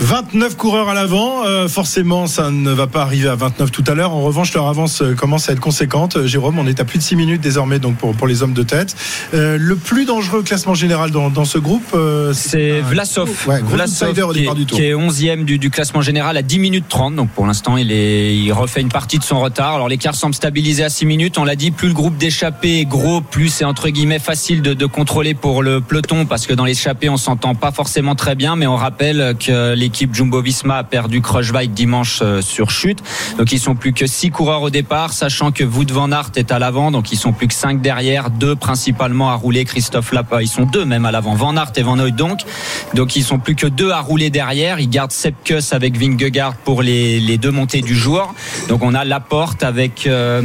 29 0.00 0.56
coureurs 0.56 0.88
à 0.88 0.94
l'avant, 0.94 1.44
euh, 1.44 1.68
forcément 1.68 2.26
ça 2.26 2.50
ne 2.50 2.70
va 2.70 2.86
pas 2.86 3.02
arriver 3.02 3.28
à 3.28 3.34
29 3.34 3.70
tout 3.70 3.84
à 3.86 3.94
l'heure. 3.94 4.12
En 4.12 4.22
revanche, 4.22 4.54
leur 4.54 4.66
avance 4.66 5.02
euh, 5.02 5.14
commence 5.14 5.50
à 5.50 5.52
être 5.52 5.60
conséquente. 5.60 6.16
Euh, 6.16 6.26
Jérôme, 6.26 6.58
on 6.58 6.66
est 6.66 6.80
à 6.80 6.86
plus 6.86 6.96
de 6.98 7.02
6 7.02 7.16
minutes 7.16 7.42
désormais 7.42 7.78
donc 7.78 7.96
pour, 7.96 8.14
pour 8.14 8.26
les 8.26 8.42
hommes 8.42 8.54
de 8.54 8.62
tête. 8.62 8.96
Euh, 9.34 9.58
le 9.60 9.76
plus 9.76 10.06
dangereux 10.06 10.42
classement 10.42 10.72
général 10.72 11.10
dans, 11.10 11.28
dans 11.28 11.44
ce 11.44 11.58
groupe, 11.58 11.84
euh, 11.94 12.32
C'est 12.32 12.80
Vlasov, 12.80 13.28
Ouais, 13.46 13.60
Vlasov 13.62 14.14
qui, 14.32 14.44
est, 14.46 14.54
du 14.54 14.64
tour. 14.66 14.78
qui 14.78 14.84
est 14.86 14.94
11e 14.94 15.44
du, 15.44 15.58
du 15.58 15.68
classement 15.68 16.00
général 16.00 16.34
à 16.38 16.42
10 16.42 16.58
minutes 16.58 16.86
30. 16.88 17.14
Donc 17.14 17.28
pour 17.30 17.46
l'instant, 17.46 17.76
il, 17.76 17.92
est, 17.92 18.34
il 18.34 18.52
refait 18.52 18.80
une 18.80 18.88
partie 18.88 19.18
de 19.18 19.24
son 19.24 19.38
retard. 19.40 19.74
Alors 19.74 19.88
l'écart 19.88 20.14
semble 20.14 20.34
stabilisé 20.34 20.82
à 20.82 20.88
6 20.88 21.04
minutes. 21.04 21.36
On 21.36 21.44
l'a 21.44 21.56
dit, 21.56 21.72
plus 21.72 21.88
le 21.88 21.94
groupe 21.94 22.16
d'échappés 22.16 22.80
est 22.80 22.84
gros, 22.86 23.20
plus 23.20 23.50
c'est 23.50 23.66
entre 23.66 23.90
guillemets 23.90 24.18
facile 24.18 24.62
de, 24.62 24.72
de 24.72 24.86
contrôler 24.86 25.34
pour 25.34 25.62
le 25.62 25.82
peloton 25.82 26.24
parce 26.24 26.46
que 26.46 26.54
dans 26.54 26.64
l'échappée, 26.64 27.10
on 27.10 27.18
s'entend 27.18 27.54
pas 27.54 27.70
forcément 27.70 28.14
très 28.14 28.34
bien. 28.34 28.56
Mais 28.56 28.66
on 28.66 28.76
rappelle 28.76 29.36
que 29.38 29.74
l'équipe 29.90 30.14
Jumbo 30.14 30.40
Visma 30.40 30.76
a 30.76 30.84
perdu 30.84 31.20
Kruijswijk 31.20 31.72
dimanche 31.72 32.20
euh, 32.22 32.40
sur 32.42 32.70
chute. 32.70 33.02
Donc 33.38 33.50
ils 33.50 33.58
sont 33.58 33.74
plus 33.74 33.92
que 33.92 34.06
6 34.06 34.30
coureurs 34.30 34.62
au 34.62 34.70
départ, 34.70 35.12
sachant 35.12 35.50
que 35.50 35.64
Wout 35.64 35.90
van 35.90 36.12
Aert 36.12 36.30
est 36.36 36.52
à 36.52 36.60
l'avant. 36.60 36.92
Donc 36.92 37.10
ils 37.10 37.16
sont 37.16 37.32
plus 37.32 37.48
que 37.48 37.54
5 37.54 37.82
derrière, 37.82 38.30
deux 38.30 38.54
principalement 38.54 39.30
à 39.30 39.34
rouler. 39.34 39.64
Christophe 39.64 40.12
Lapa, 40.12 40.42
ils 40.42 40.48
sont 40.48 40.62
deux 40.62 40.84
même 40.84 41.06
à 41.06 41.10
l'avant. 41.10 41.34
Van 41.34 41.56
Aert 41.56 41.72
et 41.74 41.82
Van 41.82 41.98
Hooyd 41.98 42.14
donc. 42.14 42.42
Donc 42.94 43.16
ils 43.16 43.24
sont 43.24 43.40
plus 43.40 43.56
que 43.56 43.66
deux 43.66 43.90
à 43.90 43.98
rouler 43.98 44.30
derrière. 44.30 44.78
Ils 44.78 44.88
gardent 44.88 45.10
Sepkus 45.10 45.72
avec 45.72 45.96
Vingegaard 45.98 46.54
pour 46.54 46.82
les, 46.82 47.36
deux 47.36 47.50
montées 47.50 47.80
du 47.80 47.96
jour. 47.96 48.32
Donc 48.68 48.84
on 48.84 48.94
a 48.94 49.04
Laporte 49.04 49.64
avec 49.64 50.06
euh, 50.06 50.40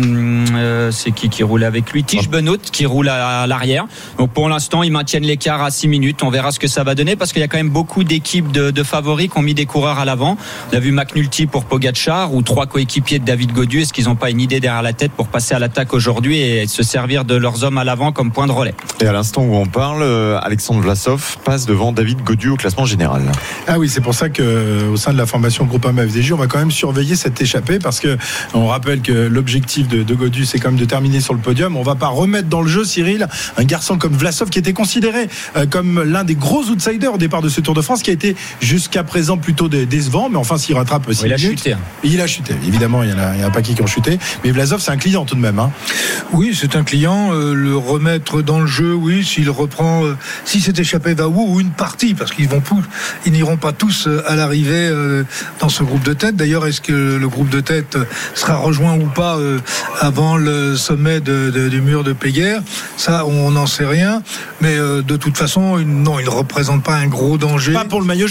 euh, 0.56 0.90
c'est 0.90 1.12
qui 1.12 1.30
qui 1.30 1.44
roule 1.44 1.64
avec 1.64 1.92
lui? 1.92 2.04
Tige 2.04 2.30
Benoît 2.30 2.58
qui 2.58 2.88
roule 2.88 3.10
à, 3.10 3.46
l'arrière. 3.46 3.86
Donc 4.18 4.32
pour 4.32 4.50
l'instant 4.50 4.82
ils 4.82 4.92
maintiennent 4.92 5.24
l'écart 5.24 5.62
à 5.62 5.70
6 5.70 5.88
minutes. 5.88 6.24
On 6.24 6.32
verra 6.32 6.52
ce 6.52 6.58
que 6.58 6.68
ça 6.68 6.84
va 6.84 6.96
donner 6.96 7.16
parce 7.16 7.32
qu'il 7.32 7.42
y 7.42 7.46
a 7.46 7.48
quand 7.48 7.58
même 7.58 7.70
beaucoup 7.70 8.04
d'équipes 8.04 8.52
de 8.52 8.84
favoris 8.84 9.30
qui 9.36 9.40
ont 9.40 9.44
mis 9.44 9.54
des 9.54 9.66
coureurs 9.66 10.00
à 10.00 10.06
l'avant. 10.06 10.38
On 10.72 10.78
a 10.78 10.80
vu 10.80 10.94
McNulty 10.94 11.46
pour 11.46 11.66
Pogacar 11.66 12.34
ou 12.34 12.42
trois 12.42 12.68
coéquipiers 12.68 13.20
de 13.20 13.26
David 13.26 13.52
Godieu. 13.52 13.82
Est-ce 13.82 13.92
qu'ils 13.92 14.06
n'ont 14.06 14.16
pas 14.16 14.30
une 14.30 14.40
idée 14.40 14.62
derrière 14.62 14.82
la 14.82 14.94
tête 14.94 15.12
pour 15.12 15.28
passer 15.28 15.54
à 15.54 15.60
l'attaque 15.60 15.94
aujourd'hui 15.94 16.40
et 16.40 16.68
se 16.68 16.84
servir 16.84 17.26
de 17.26 17.36
leurs 17.36 17.66
hommes 17.66 17.78
à 17.78 17.84
l'avant 17.84 18.14
comme 18.14 18.32
point 18.32 18.48
de 18.48 18.54
relais 18.54 18.74
Et 19.02 19.08
à 19.08 19.12
l'instant 19.12 19.42
où 19.42 19.56
on 19.56 19.66
parle, 19.66 20.04
euh, 20.04 20.40
Alexandre 20.42 20.80
Vlasov 20.80 21.38
passe 21.44 21.66
devant 21.66 21.92
David 21.92 22.24
Godu 22.24 22.50
au 22.50 22.56
classement 22.56 22.86
général. 22.86 23.24
Ah 23.68 23.78
oui, 23.78 23.90
c'est 23.90 24.00
pour 24.00 24.14
ça 24.14 24.30
que 24.30 24.42
euh, 24.42 24.92
au 24.92 24.96
sein 24.96 25.12
de 25.12 25.18
la 25.18 25.26
formation 25.26 25.66
Groupama 25.66 26.08
FDJ, 26.08 26.32
on 26.32 26.38
va 26.38 26.48
quand 26.48 26.60
même 26.60 26.72
surveiller 26.72 27.18
cette 27.18 27.42
échappée 27.42 27.80
parce 27.80 28.00
que 28.00 28.18
on 28.54 28.68
rappelle 28.68 29.02
que 29.02 29.12
l'objectif 29.12 29.90
de, 29.90 30.04
de 30.04 30.16
Godu, 30.16 30.46
c'est 30.46 30.60
quand 30.60 30.70
même 30.70 30.80
de 30.80 30.86
terminer 30.86 31.20
sur 31.20 31.34
le 31.34 31.42
podium. 31.42 31.76
On 31.76 31.84
va 31.84 31.96
pas 31.96 32.08
remettre 32.08 32.48
dans 32.48 32.62
le 32.62 32.70
jeu, 32.70 32.86
Cyril, 32.86 33.28
un 33.58 33.64
garçon 33.66 33.98
comme 33.98 34.14
Vlasov 34.14 34.50
qui 34.50 34.60
était 34.60 34.74
considéré 34.74 35.28
euh, 35.58 35.66
comme 35.66 36.02
l'un 36.04 36.24
des 36.24 36.36
gros 36.36 36.64
outsiders 36.70 37.14
au 37.14 37.18
départ 37.18 37.42
de 37.42 37.50
ce 37.50 37.60
Tour 37.60 37.74
de 37.74 37.82
France, 37.82 38.02
qui 38.02 38.12
a 38.12 38.14
été 38.14 38.38
jusqu'à 38.62 39.04
présent 39.04 39.25
plutôt 39.38 39.68
dé- 39.68 39.86
décevant, 39.86 40.30
mais 40.30 40.38
enfin 40.38 40.58
s'il 40.58 40.76
rattrape 40.76 41.08
aussi. 41.08 41.24
Il 41.26 41.34
a 41.34 41.38
chuté. 41.38 41.74
hein. 41.74 41.80
Il 42.04 42.22
a 42.22 42.28
chuté, 42.28 42.54
évidemment, 42.68 43.02
il 43.04 43.10
y 43.10 43.14
en 43.14 43.18
a, 43.20 43.36
il 43.36 43.42
y 43.42 43.76
qui 43.76 43.82
ont 43.82 43.88
chuté. 43.88 44.20
Mais 44.44 44.52
Vlasov, 44.52 44.80
c'est 44.82 44.92
un 44.92 44.98
client 44.98 45.26
tout 45.26 45.36
de 45.36 45.42
même. 45.42 45.58
Hein. 45.60 45.72
Oui, 46.34 46.56
c'est 46.60 46.76
un 46.76 46.84
client. 46.84 47.32
euh, 47.34 47.54
le 47.54 47.76
remettre 47.76 48.42
dans 48.42 48.60
le 48.60 48.68
jeu, 48.68 48.94
oui, 48.94 49.24
s'il 49.26 49.50
reprend, 49.50 50.06
euh, 50.06 50.16
si 50.46 50.62
cet 50.62 50.78
échappé 50.80 51.14
va 51.14 51.28
où 51.28 51.54
ou 51.56 51.60
une 51.60 51.72
partie, 51.72 52.14
parce 52.14 52.32
qu'ils 52.32 52.48
vont 52.50 52.62
ils 53.26 53.32
n'iront 53.32 53.58
pas 53.58 53.72
tous 53.74 54.08
euh, 54.08 54.24
à 54.28 54.36
l'arrivée 54.36 54.88
euh, 54.92 55.24
dans 55.60 55.70
ce 55.70 55.84
groupe 55.84 56.04
de 56.04 56.14
tête. 56.14 56.36
D'ailleurs, 56.36 56.66
est-ce 56.66 56.82
que 56.82 57.18
le 57.18 57.28
groupe 57.28 57.50
de 57.50 57.60
tête 57.60 57.98
sera 58.34 58.56
rejoint 58.58 58.96
ou 58.98 59.06
pas 59.08 59.38
euh, 59.38 59.60
avant 60.02 60.36
le 60.38 60.76
sommet 60.76 61.20
de- 61.20 61.52
de- 61.54 61.70
du 61.70 61.82
mur 61.82 62.04
de 62.04 62.14
Péguerre? 62.14 62.62
Ça, 62.98 63.26
on 63.26 63.52
n'en 63.52 63.68
sait 63.68 63.86
rien. 63.86 64.22
Mais 64.62 64.76
euh, 64.78 65.02
de 65.02 65.16
toute 65.18 65.38
façon, 65.38 65.78
non, 65.80 66.20
il 66.20 66.26
ne 66.26 66.30
représente 66.30 66.84
pas 66.84 66.96
un 66.96 67.08
gros 67.08 67.38
danger. 67.38 67.74
Pas 67.74 67.86
pour 67.86 68.02
le 68.02 68.08
maillot. 68.08 68.28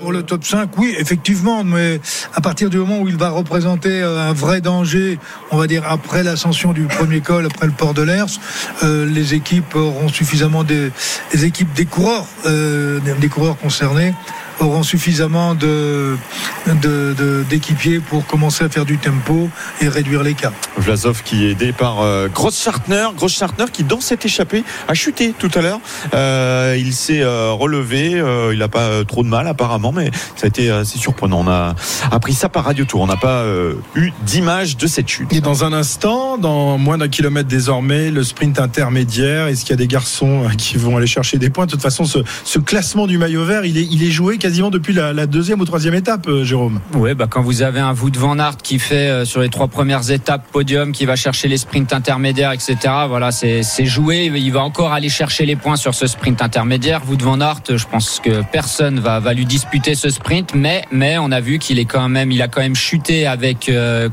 Pour 0.00 0.10
le 0.10 0.24
top 0.24 0.44
5, 0.44 0.76
oui, 0.76 0.92
effectivement, 0.98 1.62
mais 1.62 2.00
à 2.34 2.40
partir 2.40 2.68
du 2.68 2.78
moment 2.78 2.98
où 2.98 3.08
il 3.08 3.16
va 3.16 3.30
représenter 3.30 4.02
euh, 4.02 4.18
un 4.18 4.32
vrai 4.32 4.60
danger, 4.60 5.20
on 5.52 5.56
va 5.56 5.68
dire 5.68 5.84
après 5.88 6.24
l'ascension 6.24 6.72
du 6.72 6.82
premier 6.86 7.20
col, 7.20 7.46
après 7.46 7.66
le 7.66 7.72
port 7.72 7.94
de 7.94 8.02
l'Ers, 8.02 8.40
euh, 8.82 9.06
les 9.06 9.34
équipes 9.34 9.76
auront 9.76 10.08
suffisamment 10.08 10.64
des, 10.64 10.90
équipes 11.32 11.72
des 11.74 11.84
coureurs, 11.84 12.26
euh, 12.46 12.98
des 13.20 13.28
coureurs 13.28 13.56
concernés 13.56 14.14
auront 14.60 14.82
suffisamment 14.82 15.54
de, 15.54 16.16
de- 16.66 17.14
de- 17.18 17.44
d'équipiers 17.48 18.00
pour 18.00 18.26
commencer 18.26 18.64
à 18.64 18.68
faire 18.68 18.84
du 18.84 18.98
tempo 18.98 19.48
et 19.80 19.88
réduire 19.88 20.22
l'écart. 20.22 20.52
Vlasov 20.76 21.22
qui 21.22 21.44
est 21.46 21.50
aidé 21.50 21.72
par 21.72 22.00
euh, 22.02 22.28
Gross-Schartner. 22.28 23.08
Gross-Schartner 23.16 23.66
qui, 23.72 23.84
dans 23.84 24.00
cette 24.00 24.24
échappée, 24.24 24.64
a 24.88 24.94
chuté 24.94 25.34
tout 25.38 25.50
à 25.54 25.60
l'heure. 25.60 25.80
Euh, 26.14 26.76
il 26.78 26.92
s'est 26.92 27.22
euh, 27.22 27.52
relevé. 27.52 28.14
euh, 28.14 28.52
il 28.52 28.58
n'a 28.58 28.68
pas 28.68 28.82
euh, 28.88 29.04
trop 29.04 29.22
de 29.22 29.28
mal, 29.28 29.46
apparemment, 29.46 29.92
mais 29.92 30.10
ça 30.36 30.44
a 30.44 30.46
été 30.48 30.70
assez 30.70 30.98
surprenant. 30.98 31.40
On 31.40 31.48
a 31.48 31.74
appris 32.10 32.34
ça 32.34 32.48
par 32.48 32.64
Radio 32.64 32.84
Tour. 32.84 33.00
On 33.02 33.06
n'a 33.06 33.16
pas 33.16 33.42
euh, 33.42 33.74
eu 33.94 34.10
d'image 34.24 34.76
de 34.76 34.86
cette 34.86 35.08
chute. 35.08 35.32
Et 35.32 35.40
dans 35.40 35.64
un 35.64 35.72
instant, 35.72 36.38
dans 36.38 36.78
moins 36.78 36.98
d'un 36.98 37.08
kilomètre 37.08 37.48
désormais, 37.48 38.10
le 38.10 38.22
sprint 38.24 38.58
intermédiaire. 38.60 39.46
Est-ce 39.48 39.62
qu'il 39.64 39.70
y 39.70 39.74
a 39.74 39.76
des 39.76 39.86
garçons 39.86 40.44
qui 40.58 40.76
vont 40.76 40.96
aller 40.96 41.06
chercher 41.06 41.38
des 41.38 41.50
points? 41.50 41.66
De 41.66 41.70
toute 41.70 41.82
façon, 41.82 42.04
ce, 42.04 42.18
ce 42.44 42.58
classement 42.58 43.06
du 43.06 43.18
maillot 43.18 43.44
vert, 43.44 43.64
il 43.64 43.78
est, 43.78 43.86
il 43.90 44.02
est 44.02 44.10
joué 44.10 44.38
quasiment 44.44 44.68
depuis 44.68 44.92
la, 44.92 45.14
la 45.14 45.26
deuxième 45.26 45.62
ou 45.62 45.64
troisième 45.64 45.94
étape, 45.94 46.28
euh, 46.28 46.44
Jérôme. 46.44 46.78
Ouais, 46.92 47.14
bah 47.14 47.26
quand 47.30 47.40
vous 47.40 47.62
avez 47.62 47.80
un 47.80 47.94
Wout 47.94 48.14
van 48.14 48.38
Aert 48.38 48.58
qui 48.58 48.78
fait 48.78 49.08
euh, 49.08 49.24
sur 49.24 49.40
les 49.40 49.48
trois 49.48 49.68
premières 49.68 50.10
étapes 50.10 50.46
podium, 50.52 50.92
qui 50.92 51.06
va 51.06 51.16
chercher 51.16 51.48
les 51.48 51.56
sprints 51.56 51.94
intermédiaires, 51.94 52.52
etc. 52.52 52.76
Voilà, 53.08 53.32
c'est 53.32 53.62
joué. 53.86 54.30
Il 54.34 54.52
va 54.52 54.62
encore 54.62 54.92
aller 54.92 55.08
chercher 55.08 55.46
les 55.46 55.56
points 55.56 55.76
sur 55.76 55.94
ce 55.94 56.06
sprint 56.06 56.42
intermédiaire. 56.42 57.00
Wout 57.08 57.22
van 57.22 57.40
Aert, 57.40 57.62
je 57.74 57.86
pense 57.86 58.20
que 58.22 58.42
personne 58.52 59.00
va 59.00 59.18
va 59.18 59.32
lui 59.32 59.46
disputer 59.46 59.94
ce 59.94 60.10
sprint, 60.10 60.54
mais 60.54 60.84
mais 60.92 61.16
on 61.16 61.32
a 61.32 61.40
vu 61.40 61.58
qu'il 61.58 61.78
est 61.78 61.86
quand 61.86 62.10
même, 62.10 62.30
il 62.30 62.42
a 62.42 62.48
quand 62.48 62.60
même 62.60 62.76
chuté 62.76 63.26
avec 63.26 63.70
euh, 63.70 64.10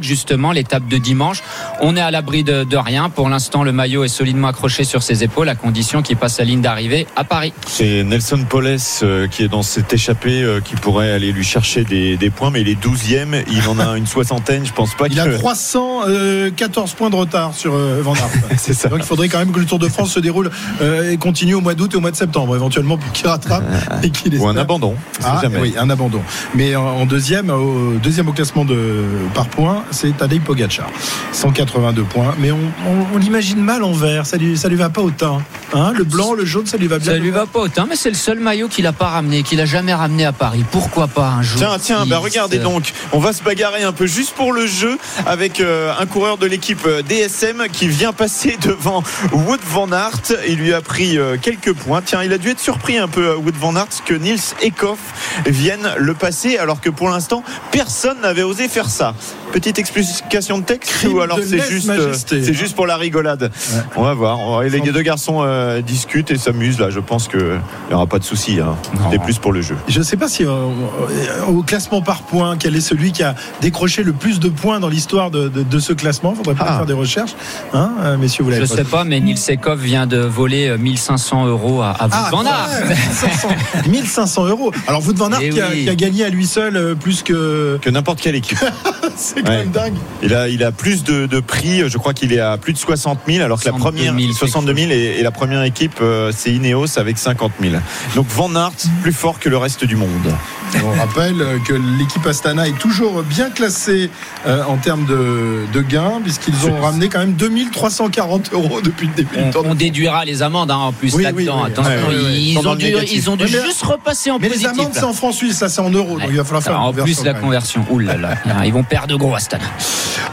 justement 0.00 0.52
l'étape 0.52 0.88
de 0.88 0.96
dimanche. 0.96 1.42
On 1.82 1.94
est 1.94 2.00
à 2.00 2.10
l'abri 2.10 2.42
de, 2.42 2.64
de 2.64 2.76
rien. 2.78 3.10
Pour 3.10 3.28
l'instant, 3.28 3.62
le 3.62 3.72
maillot 3.72 4.02
est 4.04 4.08
solidement 4.08 4.48
accroché 4.48 4.84
sur 4.84 5.02
ses 5.02 5.24
épaules, 5.24 5.50
à 5.50 5.54
condition 5.54 6.00
qu'il 6.00 6.16
passe 6.16 6.38
la 6.38 6.46
ligne 6.46 6.62
d'arrivée 6.62 7.06
à 7.16 7.24
Paris. 7.24 7.52
C'est 7.66 8.02
Nelson 8.02 8.46
Poles 8.48 8.78
euh, 9.02 9.28
qui 9.28 9.42
est 9.42 9.48
dans 9.48 9.62
cette 9.74 9.92
échappée 9.92 10.42
euh, 10.42 10.60
qui 10.60 10.76
pourrait 10.76 11.10
aller 11.10 11.32
lui 11.32 11.42
chercher 11.44 11.82
des, 11.84 12.16
des 12.16 12.30
points, 12.30 12.50
mais 12.50 12.60
il 12.60 12.68
est 12.68 12.80
12e. 12.80 13.42
Il 13.50 13.68
en 13.68 13.78
a 13.80 13.96
une 13.98 14.06
soixantaine. 14.06 14.64
Je 14.64 14.72
pense 14.72 14.94
pas 14.94 15.06
Il 15.10 15.18
a 15.18 15.26
que. 15.26 15.36
314 15.36 16.92
points 16.94 17.10
de 17.10 17.16
retard 17.16 17.54
sur 17.54 17.74
euh, 17.74 18.00
Van. 18.02 18.14
C'est 18.56 18.72
ça. 18.74 18.88
Donc 18.88 19.00
il 19.00 19.04
faudrait 19.04 19.28
quand 19.28 19.38
même 19.38 19.52
que 19.52 19.58
le 19.58 19.66
Tour 19.66 19.78
de 19.78 19.88
France 19.88 20.12
se 20.12 20.20
déroule 20.20 20.50
euh, 20.80 21.10
et 21.10 21.16
continue 21.16 21.54
au 21.54 21.60
mois 21.60 21.74
d'août 21.74 21.90
et 21.92 21.96
au 21.96 22.00
mois 22.00 22.10
de 22.10 22.16
septembre, 22.16 22.54
éventuellement 22.54 22.96
pour 22.98 23.10
qu'il 23.12 23.26
rattrape 23.26 23.64
et 24.02 24.10
qu'il 24.10 24.38
Ou 24.38 24.46
un 24.48 24.56
abandon. 24.56 24.94
Ah, 25.22 25.40
jamais. 25.42 25.58
oui, 25.60 25.74
un 25.78 25.90
abandon. 25.90 26.22
Mais 26.54 26.76
en, 26.76 26.84
en 26.84 27.06
deuxième, 27.06 27.50
au 27.50 27.94
deuxième 28.02 28.28
au 28.28 28.32
classement 28.32 28.64
de 28.64 29.04
par 29.34 29.46
points, 29.48 29.84
c'est 29.90 30.16
Tadej 30.16 30.40
Pogacar, 30.40 30.88
182 31.32 32.02
points. 32.04 32.34
Mais 32.38 32.52
on, 32.52 32.58
on- 32.58 33.14
on 33.14 33.18
l'imagine 33.18 33.58
mal 33.60 33.82
en 33.82 33.92
vert. 33.92 34.24
Ça 34.26 34.36
lui, 34.36 34.56
ça 34.56 34.68
lui 34.68 34.76
va 34.76 34.88
pas 34.88 35.00
au 35.02 35.10
teint. 35.10 35.38
Hein 35.74 35.92
le 35.96 36.04
blanc, 36.04 36.32
le 36.34 36.44
jaune, 36.44 36.66
ça 36.66 36.76
lui 36.76 36.86
va 36.86 36.98
bien. 36.98 37.12
Ça 37.12 37.18
lui 37.18 37.30
va 37.30 37.46
pas 37.46 37.60
autant, 37.60 37.86
mais 37.88 37.96
c'est 37.96 38.08
le 38.08 38.14
seul 38.14 38.38
maillot 38.40 38.68
qu'il 38.68 38.86
a 38.86 38.92
pas 38.92 39.08
ramené, 39.08 39.42
qu'il 39.42 39.60
a 39.60 39.63
jamais 39.66 39.94
ramené 39.94 40.24
à 40.24 40.32
Paris. 40.32 40.64
Pourquoi 40.70 41.06
pas 41.08 41.28
un 41.28 41.42
jour 41.42 41.58
Tiens, 41.58 41.76
tiens, 41.80 42.06
bah 42.06 42.18
regardez 42.18 42.58
donc, 42.58 42.92
on 43.12 43.18
va 43.18 43.32
se 43.32 43.42
bagarrer 43.42 43.82
un 43.82 43.92
peu 43.92 44.06
juste 44.06 44.34
pour 44.34 44.52
le 44.52 44.66
jeu 44.66 44.98
avec 45.26 45.60
euh, 45.60 45.92
un 45.98 46.06
coureur 46.06 46.38
de 46.38 46.46
l'équipe 46.46 46.84
euh, 46.86 47.02
DSM 47.02 47.64
qui 47.72 47.88
vient 47.88 48.12
passer 48.12 48.56
devant 48.62 49.02
Wood 49.32 49.60
Van 49.66 49.90
Aert. 49.92 50.20
Il 50.48 50.56
lui 50.56 50.72
a 50.74 50.80
pris 50.80 51.18
euh, 51.18 51.36
quelques 51.40 51.72
points. 51.72 52.02
Tiens, 52.04 52.22
il 52.22 52.32
a 52.32 52.38
dû 52.38 52.50
être 52.50 52.60
surpris 52.60 52.98
un 52.98 53.08
peu, 53.08 53.34
Wood 53.36 53.56
Van 53.56 53.74
Aert, 53.76 54.04
que 54.04 54.14
Niels 54.14 54.38
Ekoff 54.62 54.98
vienne 55.46 55.88
le 55.98 56.14
passer 56.14 56.56
alors 56.58 56.80
que 56.80 56.90
pour 56.90 57.08
l'instant, 57.08 57.42
personne 57.70 58.20
n'avait 58.22 58.42
osé 58.42 58.68
faire 58.68 58.88
ça. 58.88 59.14
Petite 59.52 59.78
explication 59.78 60.58
de 60.58 60.64
texte 60.64 60.90
Crime 60.92 61.14
ou 61.14 61.20
alors 61.20 61.38
c'est 61.46 61.60
juste, 61.70 61.88
euh, 61.88 62.12
c'est 62.26 62.54
juste 62.54 62.74
pour 62.74 62.86
la 62.86 62.96
rigolade 62.96 63.52
On 63.96 64.02
va 64.02 64.12
voir. 64.14 64.58
Va- 64.58 64.64
Les 64.68 64.80
deux 64.80 65.02
garçons 65.02 65.42
euh, 65.44 65.80
discutent 65.80 66.30
et 66.32 66.36
s'amusent 66.38 66.80
là. 66.80 66.90
Je 66.90 66.98
pense 67.00 67.28
qu'il 67.28 67.60
n'y 67.88 67.94
aura 67.94 68.06
pas 68.06 68.18
de 68.18 68.24
souci. 68.24 68.58
Hein. 68.60 68.76
C'était 69.04 69.22
plus 69.22 69.38
pour 69.38 69.52
le 69.54 69.62
jeu. 69.62 69.76
Je 69.88 69.98
ne 69.98 70.04
sais 70.04 70.16
pas 70.16 70.28
si 70.28 70.44
euh, 70.44 70.48
euh, 70.50 71.46
au 71.48 71.62
classement 71.62 72.02
par 72.02 72.22
points, 72.22 72.56
quel 72.58 72.76
est 72.76 72.80
celui 72.80 73.12
qui 73.12 73.22
a 73.22 73.34
décroché 73.62 74.02
le 74.02 74.12
plus 74.12 74.40
de 74.40 74.48
points 74.48 74.80
dans 74.80 74.88
l'histoire 74.88 75.30
de, 75.30 75.48
de- 75.48 75.62
de 75.62 75.78
ce 75.78 75.92
classement? 75.94 76.32
Il 76.34 76.36
faudrait 76.44 76.54
Ah. 76.58 76.76
faire 76.76 76.86
des 76.86 76.92
recherches. 76.92 77.34
Hein, 77.72 77.90
euh, 78.02 78.16
messieurs, 78.18 78.44
vous 78.44 78.50
Je 78.50 78.56
l'avez 78.56 78.66
sais 78.66 78.84
pas, 78.84 79.04
mais 79.04 79.20
Nils 79.20 79.38
Sekov 79.38 79.80
vient 79.80 80.06
de 80.06 80.18
voler 80.18 80.68
euh, 80.68 80.76
1500 80.78 81.46
euros 81.46 81.80
à, 81.82 81.90
à 81.92 82.04
Wout 82.06 82.10
Ah, 82.12 82.28
van 82.30 82.44
Aert. 82.44 82.68
ouais, 82.88 82.94
1500, 82.94 83.48
1500 83.88 84.46
euros. 84.48 84.72
Alors, 84.86 85.06
Wout 85.06 85.14
van 85.16 85.30
Aert 85.32 85.40
Eh 85.42 85.50
qui, 85.50 85.60
a, 85.60 85.68
oui. 85.70 85.84
qui 85.84 85.90
a 85.90 85.94
gagné 85.94 86.24
à 86.24 86.28
lui 86.28 86.46
seul 86.46 86.96
plus 86.96 87.22
que. 87.22 87.78
Que 87.80 87.90
n'importe 87.90 88.20
quelle 88.20 88.34
équipe. 88.36 88.58
C'est 89.16 89.42
quand 89.42 89.50
Ouais. 89.50 89.58
même 89.58 89.70
dingue. 89.70 89.94
Il 90.22 90.34
a, 90.34 90.48
il 90.48 90.64
a 90.64 90.72
plus 90.72 91.04
de, 91.04 91.26
de 91.26 91.40
prix, 91.40 91.88
je 91.88 91.98
crois 91.98 92.12
qu'il 92.14 92.32
est 92.32 92.40
à 92.40 92.56
plus 92.58 92.72
de 92.72 92.78
60 92.78 93.20
000, 93.28 93.44
alors 93.44 93.60
que 93.60 93.66
la 93.66 93.70
62 93.72 93.96
première, 94.04 94.18
000, 94.18 94.32
62 94.32 94.74
000 94.74 94.90
et, 94.90 94.94
et 95.18 95.22
la 95.22 95.30
première 95.30 95.62
équipe, 95.62 96.00
c'est 96.32 96.50
Ineos 96.52 96.98
avec 96.98 97.18
50 97.18 97.52
000. 97.60 97.74
Donc 98.16 98.26
Van 98.28 98.52
Aert, 98.56 98.72
plus 99.02 99.12
fort 99.12 99.38
que 99.38 99.43
le 99.48 99.56
reste 99.58 99.84
du 99.84 99.96
monde. 99.96 100.34
On 100.82 100.90
rappelle 100.98 101.36
que 101.66 101.74
l'équipe 101.98 102.26
Astana 102.26 102.66
est 102.68 102.78
toujours 102.78 103.22
bien 103.22 103.50
classée 103.50 104.10
euh, 104.46 104.62
en 104.64 104.76
termes 104.76 105.06
de, 105.06 105.60
de 105.72 105.80
gains, 105.82 106.20
puisqu'ils 106.22 106.66
ont 106.68 106.80
ramené 106.80 107.08
quand 107.08 107.20
même 107.20 107.34
2340 107.34 108.52
euros 108.52 108.80
depuis 108.82 109.06
le 109.08 109.14
début 109.14 109.36
du 109.36 109.42
On, 109.56 109.62
de 109.62 109.68
on 109.68 109.74
déduira 109.74 110.24
les 110.24 110.42
amendes 110.42 110.70
hein, 110.70 110.76
en 110.76 110.92
plus 110.92 111.14
Oui, 111.14 111.22
là-dedans. 111.22 111.62
oui, 111.62 111.62
oui. 111.66 111.72
Attention, 111.72 112.10
ils, 112.10 112.48
Ils 112.50 112.58
ont 112.68 112.74
dû, 112.74 112.84
négatif. 112.86 113.10
ils 113.14 113.30
ont 113.30 113.36
dû 113.36 113.44
Ouais, 113.44 113.50
mais- 113.52 113.64
juste 113.66 113.82
repasser 113.82 114.30
en 114.30 114.38
Mais 114.38 114.48
les 114.48 114.54
positif. 114.54 114.72
amendes, 114.72 114.90
c'est 114.94 115.04
en 115.04 115.12
francs 115.12 115.34
suisses, 115.34 115.58
ça 115.58 115.68
c'est 115.68 115.80
en 115.80 115.90
euros. 115.90 116.18
Donc 116.18 116.28
il 116.30 116.36
va 116.36 116.44
falloir 116.44 116.62
faire 116.62 116.80
en 116.80 116.92
une 116.92 117.02
plus 117.04 117.24
la 117.24 117.34
conversion. 117.34 117.84
Ouh 117.90 117.98
là 117.98 118.16
là, 118.16 118.34
ils 118.64 118.72
vont 118.72 118.82
perdre 118.84 119.08
de 119.08 119.14
gros 119.16 119.34
Astana. 119.34 119.64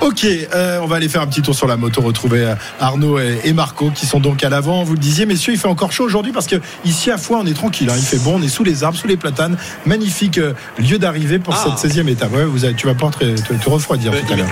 Ok, 0.01 0.25
euh, 0.25 0.79
on 0.81 0.87
va 0.87 0.95
aller 0.95 1.09
faire 1.09 1.21
un 1.21 1.27
petit 1.27 1.41
tour 1.41 1.53
sur 1.55 1.67
la 1.67 1.77
moto, 1.77 2.01
retrouver 2.01 2.39
euh, 2.45 2.55
Arnaud 2.79 3.19
et, 3.19 3.39
et 3.43 3.53
Marco 3.53 3.91
qui 3.91 4.05
sont 4.05 4.19
donc 4.19 4.43
à 4.43 4.49
l'avant. 4.49 4.83
Vous 4.83 4.93
le 4.93 4.99
disiez, 4.99 5.25
messieurs, 5.25 5.53
il 5.53 5.59
fait 5.59 5.67
encore 5.67 5.91
chaud 5.91 6.03
aujourd'hui 6.05 6.31
parce 6.31 6.47
que 6.47 6.55
ici 6.85 7.11
à 7.11 7.17
Foix, 7.17 7.39
on 7.41 7.45
est 7.45 7.53
tranquille. 7.53 7.89
hein. 7.89 7.95
il 7.97 8.03
fait 8.03 8.17
bon, 8.17 8.37
on 8.39 8.41
est 8.41 8.47
sous 8.47 8.63
les 8.63 8.83
arbres, 8.83 8.97
sous 8.97 9.07
les 9.07 9.17
platanes. 9.17 9.57
Magnifique 9.85 10.30
euh, 10.37 10.53
lieu 10.79 10.97
d'arrivée 10.99 11.39
pour 11.39 11.53
Ah. 11.53 11.75
cette 11.77 11.91
16e 11.91 12.07
étape. 12.09 12.33
Ouais, 12.33 12.45
vous 12.45 12.65
avez- 12.65 12.73
tu 12.73 12.87
vas 12.87 12.93
pas 12.95 13.09
te, 13.09 13.25
te- 13.39 13.53
te 13.53 13.69
refroidir 13.69 14.13
Euh, 14.13 14.17
tout 14.25 14.33
à 14.33 14.35
l'heure. 14.37 14.47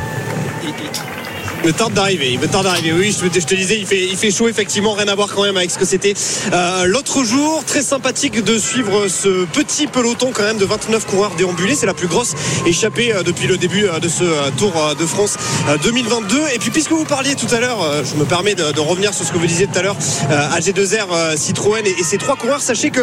Me 1.65 1.73
tarde 1.73 1.93
d'arriver, 1.93 2.31
il 2.31 2.39
me 2.39 2.47
tarde 2.47 2.63
d'arriver. 2.65 2.93
Oui, 2.93 3.13
je, 3.21 3.27
te- 3.27 3.55
disais, 3.55 3.77
il 3.77 3.85
fait, 3.85 4.01
il 4.05 4.15
fait 4.15 4.31
chaud, 4.31 4.47
effectivement, 4.47 4.93
rien 4.93 5.07
à 5.09 5.15
voir 5.15 5.27
quand 5.27 5.43
même 5.43 5.57
avec 5.57 5.69
ce 5.69 5.77
que 5.77 5.83
c'était 5.85 6.13
euh, 6.53 6.85
l'autre 6.85 7.23
jour. 7.25 7.63
Très 7.65 7.81
sympathique 7.81 8.41
de 8.43 8.57
suivre 8.57 9.07
ce 9.09 9.45
petit 9.45 9.87
peloton 9.87 10.31
quand 10.33 10.43
même 10.43 10.57
de 10.57 10.65
29 10.65 11.05
coureurs 11.05 11.31
déambulés. 11.37 11.75
C'est 11.75 11.85
la 11.85 11.93
plus 11.93 12.07
grosse 12.07 12.33
échappée 12.65 13.13
euh, 13.13 13.23
depuis 13.23 13.47
le 13.47 13.57
début 13.57 13.85
euh, 13.85 13.99
de 13.99 14.07
ce 14.07 14.23
Tour 14.57 14.73
de 14.97 15.05
France 15.05 15.35
euh, 15.67 15.77
2022. 15.83 16.37
Et 16.55 16.59
puis, 16.59 16.71
puisque 16.71 16.91
vous 16.91 17.03
parliez 17.03 17.35
tout 17.35 17.53
à 17.53 17.59
l'heure, 17.59 17.85
je 18.05 18.15
me 18.15 18.23
permets 18.23 18.55
de, 18.55 18.79
revenir 18.79 19.13
sur 19.13 19.25
ce 19.25 19.33
que 19.33 19.37
vous 19.37 19.45
disiez 19.45 19.67
tout 19.67 19.77
à 19.77 19.81
l'heure, 19.81 19.97
euh, 20.31 20.57
AG2R, 20.57 21.07
euh, 21.11 21.35
Citroën 21.35 21.85
et, 21.85 22.03
ces 22.03 22.17
trois 22.17 22.37
coureurs, 22.37 22.61
sachez 22.61 22.89
que 22.89 23.01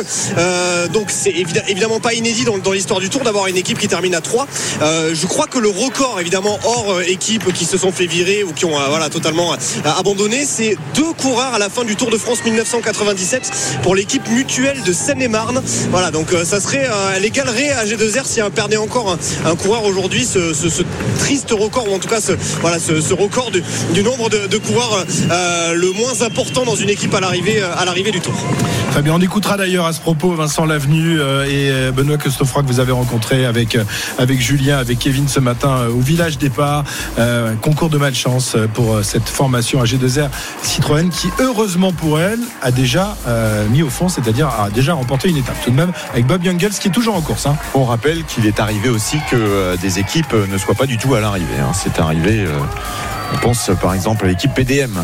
donc 0.88 1.10
c'est 1.10 1.30
évi- 1.30 1.62
évidemment 1.68 2.00
pas 2.00 2.14
inédit 2.14 2.44
dans, 2.44 2.72
l'histoire 2.72 3.00
du 3.00 3.10
Tour 3.10 3.20
d'avoir 3.22 3.46
une 3.48 3.56
équipe 3.56 3.78
qui 3.78 3.88
termine 3.88 4.14
à 4.14 4.20
3. 4.22 4.46
Euh, 4.80 5.10
je 5.14 5.26
crois 5.26 5.46
que 5.46 5.58
le 5.58 5.68
record, 5.68 6.18
évidemment, 6.20 6.58
hors 6.64 7.02
équipe 7.02 7.52
qui 7.52 7.64
se 7.66 7.76
sont 7.76 7.92
fait 7.92 8.06
virer 8.06 8.44
ou 8.46 8.52
qui 8.52 8.64
ont 8.64 8.78
euh, 8.78 9.08
totalement 9.08 9.52
euh, 9.52 9.90
abandonné, 9.98 10.44
c'est 10.44 10.76
deux 10.94 11.12
coureurs 11.20 11.54
à 11.54 11.58
la 11.58 11.68
fin 11.68 11.84
du 11.84 11.96
Tour 11.96 12.10
de 12.10 12.18
France 12.18 12.44
1997 12.44 13.78
pour 13.82 13.94
l'équipe 13.94 14.28
mutuelle 14.28 14.82
de 14.82 14.92
Seine-et-Marne. 14.92 15.62
Voilà, 15.90 16.10
donc 16.10 16.32
euh, 16.32 16.44
ça 16.44 16.60
serait, 16.60 16.88
elle 17.14 17.24
égalerait 17.24 17.70
à 17.70 17.84
G2R 17.84 18.24
si 18.24 18.40
elle 18.40 18.50
perdait 18.50 18.76
encore 18.76 19.10
un, 19.12 19.50
un 19.50 19.56
coureur 19.56 19.84
aujourd'hui, 19.84 20.24
ce, 20.24 20.82
triste 21.18 21.50
record, 21.50 21.88
ou 21.90 21.94
en 21.94 21.98
tout 21.98 22.08
cas 22.08 22.20
ce, 22.20 22.32
record 23.14 23.50
du, 23.50 24.02
nombre 24.02 24.28
de, 24.28 24.58
coureurs 24.58 25.04
le 25.74 25.92
moins 25.92 26.22
important 26.22 26.64
dans 26.64 26.76
une 26.76 26.90
équipe 26.90 27.14
à 27.14 27.20
l'arrivée 27.20 28.10
du 28.10 28.20
Tour. 28.20 28.34
Très 28.92 29.02
bien, 29.02 29.14
on 29.14 29.20
écoutera 29.20 29.56
d'ailleurs 29.56 29.86
à 29.86 29.92
ce 29.92 30.00
propos 30.00 30.32
Vincent 30.34 30.64
Lavenu 30.64 31.18
et 31.48 31.90
Benoît 31.92 32.18
Costofroy 32.18 32.62
que 32.62 32.68
vous 32.68 32.80
avez 32.80 32.92
rencontré 32.92 33.44
avec, 33.44 33.76
Julien, 34.38 34.78
avec 34.78 34.98
Kevin 34.98 35.28
ce 35.28 35.40
matin 35.40 35.86
au 35.88 36.00
village 36.00 36.38
départ. 36.38 36.84
Concours 37.60 37.90
de 37.90 37.98
malchance 37.98 38.35
pour 38.74 38.94
euh, 38.96 39.02
cette 39.02 39.28
formation 39.28 39.80
à 39.80 39.84
G2R 39.84 40.28
Citroën 40.62 41.08
qui, 41.10 41.28
heureusement 41.40 41.92
pour 41.92 42.20
elle, 42.20 42.40
a 42.62 42.70
déjà 42.70 43.16
euh, 43.26 43.66
mis 43.68 43.82
au 43.82 43.88
fond, 43.90 44.08
c'est-à-dire 44.08 44.48
a 44.48 44.70
déjà 44.70 44.94
remporté 44.94 45.28
une 45.28 45.36
étape 45.36 45.56
tout 45.64 45.70
de 45.70 45.76
même 45.76 45.92
avec 46.12 46.26
Bob 46.26 46.42
Jungels 46.42 46.72
qui 46.72 46.88
est 46.88 46.92
toujours 46.92 47.16
en 47.16 47.20
course. 47.22 47.46
hein. 47.46 47.56
On 47.74 47.84
rappelle 47.84 48.24
qu'il 48.24 48.46
est 48.46 48.60
arrivé 48.60 48.88
aussi 48.88 49.18
que 49.30 49.36
euh, 49.36 49.76
des 49.76 49.98
équipes 49.98 50.34
ne 50.34 50.58
soient 50.58 50.74
pas 50.74 50.86
du 50.86 50.98
tout 50.98 51.14
à 51.14 51.20
l'arrivée. 51.20 51.58
hein. 51.60 51.72
C'est 51.74 51.98
arrivé, 51.98 52.46
on 53.34 53.38
pense 53.38 53.70
par 53.80 53.94
exemple 53.94 54.24
à 54.24 54.28
l'équipe 54.28 54.52
PDM 54.54 54.96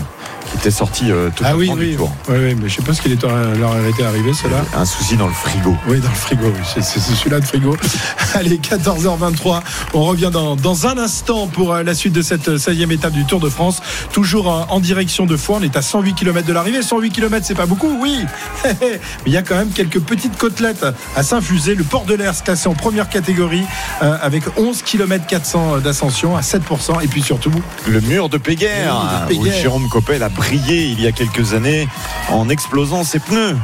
qui 0.52 0.58
était 0.58 0.70
sortie 0.70 1.10
euh, 1.10 1.30
tout 1.34 1.44
Ah 1.46 1.56
oui, 1.56 1.70
du 1.70 1.78
oui, 1.78 1.96
tour. 1.96 2.12
oui, 2.28 2.36
oui, 2.38 2.56
mais 2.60 2.68
je 2.68 2.76
sais 2.76 2.82
pas 2.82 2.92
ce 2.92 3.00
qu'il 3.00 3.12
est 3.12 3.22
leur 3.22 3.86
été 3.86 4.04
arrivé, 4.04 4.32
cela. 4.34 4.64
Un 4.76 4.84
souci 4.84 5.16
dans 5.16 5.26
le 5.26 5.32
frigo. 5.32 5.74
Oui, 5.88 5.98
dans 6.00 6.08
le 6.10 6.14
frigo, 6.14 6.44
oui. 6.46 6.60
c'est 6.64 6.82
celui-là 6.82 7.40
de 7.40 7.44
frigo. 7.44 7.76
Allez, 8.34 8.58
14h23, 8.58 9.60
on 9.94 10.04
revient 10.04 10.30
dans, 10.32 10.56
dans 10.56 10.86
un 10.86 10.98
instant 10.98 11.46
pour 11.46 11.72
euh, 11.72 11.82
la 11.82 11.94
suite 11.94 12.12
de 12.12 12.22
cette 12.22 12.48
16e 12.48 12.92
étape 12.92 13.12
du 13.12 13.24
Tour 13.24 13.40
de 13.40 13.48
France. 13.48 13.80
Toujours 14.12 14.66
en, 14.70 14.80
direction 14.80 15.26
de 15.26 15.36
Foix, 15.36 15.58
on 15.60 15.62
est 15.62 15.76
à 15.76 15.82
108 15.82 16.14
km 16.14 16.46
de 16.46 16.52
l'arrivée. 16.52 16.82
108 16.82 17.10
km, 17.10 17.46
c'est 17.46 17.54
pas 17.54 17.66
beaucoup, 17.66 17.96
oui. 18.00 18.18
Mais 18.64 19.00
il 19.26 19.32
y 19.32 19.36
a 19.36 19.42
quand 19.42 19.54
même 19.54 19.70
quelques 19.70 20.00
petites 20.00 20.36
côtelettes 20.36 20.84
à 21.16 21.22
s'infuser. 21.22 21.74
Le 21.74 21.84
port 21.84 22.04
de 22.04 22.14
l'air 22.14 22.34
se 22.34 22.42
classé 22.42 22.68
en 22.68 22.74
première 22.74 23.08
catégorie 23.08 23.64
euh, 24.02 24.16
avec 24.20 24.42
11 24.58 24.82
km 24.82 25.26
400 25.26 25.78
d'ascension 25.78 26.36
à 26.36 26.40
7%. 26.40 27.02
Et 27.02 27.06
puis 27.08 27.22
surtout, 27.22 27.52
Le 27.88 28.00
mur 28.00 28.28
de 28.28 28.38
Péguerre, 28.38 29.26
Oui, 29.28 29.34
de 29.36 29.40
où 29.40 29.42
Péguerre. 29.44 29.62
Jérôme 29.62 29.88
Coppel 29.88 30.22
a 30.22 30.30
brillé 30.42 30.86
il 30.86 31.00
y 31.00 31.06
a 31.06 31.12
quelques 31.12 31.54
années 31.54 31.86
en 32.30 32.48
explosant 32.48 33.04
ses 33.04 33.20
pneus. 33.20 33.56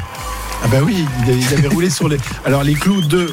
Ah 0.62 0.68
bah 0.68 0.78
oui, 0.84 1.04
il, 1.26 1.36
il 1.40 1.54
avait 1.54 1.68
roulé 1.68 1.90
sur 1.90 2.08
les. 2.08 2.18
Alors 2.46 2.62
les 2.62 2.74
clous 2.74 3.00
de. 3.02 3.32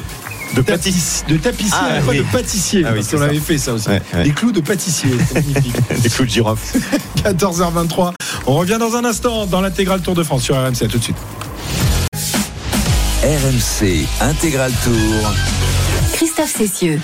De 0.54 0.62
tapis- 0.62 0.64
pâtissier. 0.90 1.26
de 1.28 1.36
tapissier, 1.38 1.74
Ah, 1.80 1.84
à 1.86 1.94
la 1.94 2.00
fois 2.02 2.12
oui. 2.12 2.18
de 2.20 2.22
pâtissier. 2.24 2.82
Ah 2.86 2.90
oui, 2.92 3.00
parce 3.00 3.08
ça. 3.20 3.24
avait 3.24 3.40
fait 3.40 3.58
ça 3.58 3.72
aussi. 3.72 3.88
Ouais, 3.88 4.00
ouais. 4.14 4.24
Les 4.24 4.30
clous 4.30 4.52
de 4.52 4.60
pâtissier. 4.60 5.10
Des 6.02 6.08
clous 6.08 6.24
de 6.24 6.30
girofle. 6.30 6.78
14h23. 7.24 8.12
On 8.46 8.54
revient 8.54 8.76
dans 8.78 8.94
un 8.94 9.04
instant 9.04 9.44
dans 9.46 9.60
l'intégrale 9.60 10.00
Tour 10.02 10.14
de 10.14 10.22
France 10.22 10.42
sur 10.44 10.54
RMC. 10.56 10.82
À 10.84 10.88
tout 10.88 10.98
de 10.98 11.02
suite. 11.02 11.16
RMC 13.24 14.06
Intégral 14.20 14.72
Tour. 14.84 15.32
Christophe 16.12 16.54
Cessieux. 16.56 17.00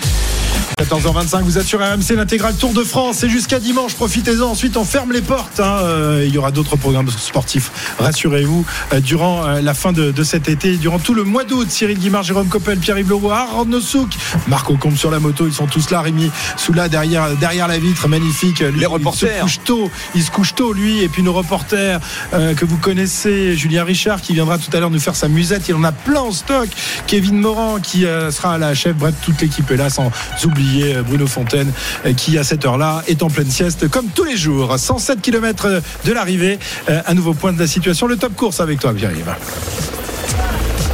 14h25, 0.79 1.43
vous 1.43 1.59
êtes 1.59 1.67
sur 1.67 1.81
RMC, 1.81 2.17
l'intégrale 2.17 2.55
Tour 2.57 2.73
de 2.73 2.83
France. 2.83 3.19
C'est 3.21 3.29
jusqu'à 3.29 3.61
dimanche, 3.61 3.95
profitez-en. 3.95 4.47
Ensuite, 4.51 4.77
on 4.77 4.85
ferme 4.85 5.13
les 5.13 5.21
portes. 5.21 5.61
hein. 5.61 5.79
Euh, 5.83 6.25
il 6.27 6.35
y 6.35 6.39
aura 6.39 6.51
d'autres 6.51 6.77
programmes 6.77 7.09
sportifs, 7.11 7.71
rassurez-vous, 7.99 8.65
euh, 8.93 9.01
durant 9.01 9.47
euh, 9.47 9.61
la 9.61 9.75
fin 9.75 9.93
de, 9.93 10.11
de 10.11 10.23
cet 10.25 10.49
été, 10.49 10.77
durant 10.77 10.99
tout 10.99 11.15
le 11.15 11.25
mois 11.25 11.45
d'août. 11.45 11.67
Cyril 11.71 11.99
Guimard, 11.99 12.23
Jérôme 12.25 12.49
Coppel, 12.49 12.79
Pierre-Yves 12.79 13.09
Leroy, 13.11 13.35
Arnaud 13.35 13.81
Souk, 13.81 14.11
Marco 14.49 14.77
Combe 14.77 14.97
sur 14.97 15.11
la 15.11 15.21
moto. 15.21 15.47
Ils 15.47 15.53
sont 15.53 15.67
tous 15.67 15.91
là. 15.91 16.01
Rémi 16.01 16.31
Soula 16.57 16.89
derrière, 16.89 17.37
derrière 17.37 17.69
la 17.69 17.79
vitre, 17.79 18.09
magnifique. 18.09 18.61
Lui, 18.61 18.73
Les 18.81 18.81
Il 18.83 18.87
reporters. 18.87 19.37
se 19.39 19.43
couche 19.43 19.61
tôt. 19.65 19.91
Il 20.15 20.23
se 20.23 20.31
couche 20.31 20.55
tôt, 20.55 20.73
lui. 20.73 21.01
Et 21.03 21.09
puis 21.09 21.23
nos 21.23 21.33
reporters 21.33 22.01
euh, 22.35 22.55
que 22.55 22.65
vous 22.65 22.79
connaissez, 22.79 23.57
Julien 23.57 23.85
Richard, 23.85 24.21
qui 24.21 24.33
viendra 24.33 24.59
tout 24.59 24.75
à 24.77 24.81
l'heure 24.81 24.91
nous 24.91 24.99
faire 25.01 25.17
sa 25.17 25.29
musette. 25.29 25.69
Il 25.69 25.75
en 25.77 25.85
a 25.85 25.93
plein 25.93 26.21
en 26.23 26.33
stock. 26.33 26.69
Kevin 27.07 27.39
Moran, 27.39 27.79
qui 27.81 28.05
euh, 28.07 28.31
sera 28.31 28.55
à 28.55 28.59
la 28.59 28.75
chef. 28.75 28.97
Bref, 28.97 29.15
toute 29.23 29.41
l'équipe 29.41 29.71
est 29.71 29.77
là, 29.77 29.91
sans 29.91 30.11
oublier 30.45 30.62
euh, 30.83 31.03
Bruno 31.03 31.27
Fontaine, 31.27 31.73
euh, 32.07 32.13
qui 32.13 32.39
à 32.39 32.45
cette 32.45 32.65
heure-là 32.65 33.03
est 33.09 33.23
en 33.23 33.29
pleine 33.29 33.51
sieste, 33.51 33.89
comme 33.89 34.07
tous 34.15 34.25
les 34.25 34.37
jours. 34.37 34.79
107 34.79 35.21
km 35.21 35.83
de 36.05 36.13
l'arrivée. 36.13 36.59
Euh, 36.89 37.01
Un 37.07 37.15
nouveau 37.15 37.35
point 37.35 37.53
de 37.53 37.59
la 37.59 37.67
situation. 37.67 38.07
Le 38.07 38.17
top 38.17 38.35
course 38.35 38.61
avec 38.61 38.81
toi, 38.81 38.93
Pierre-Yves. 38.95 40.02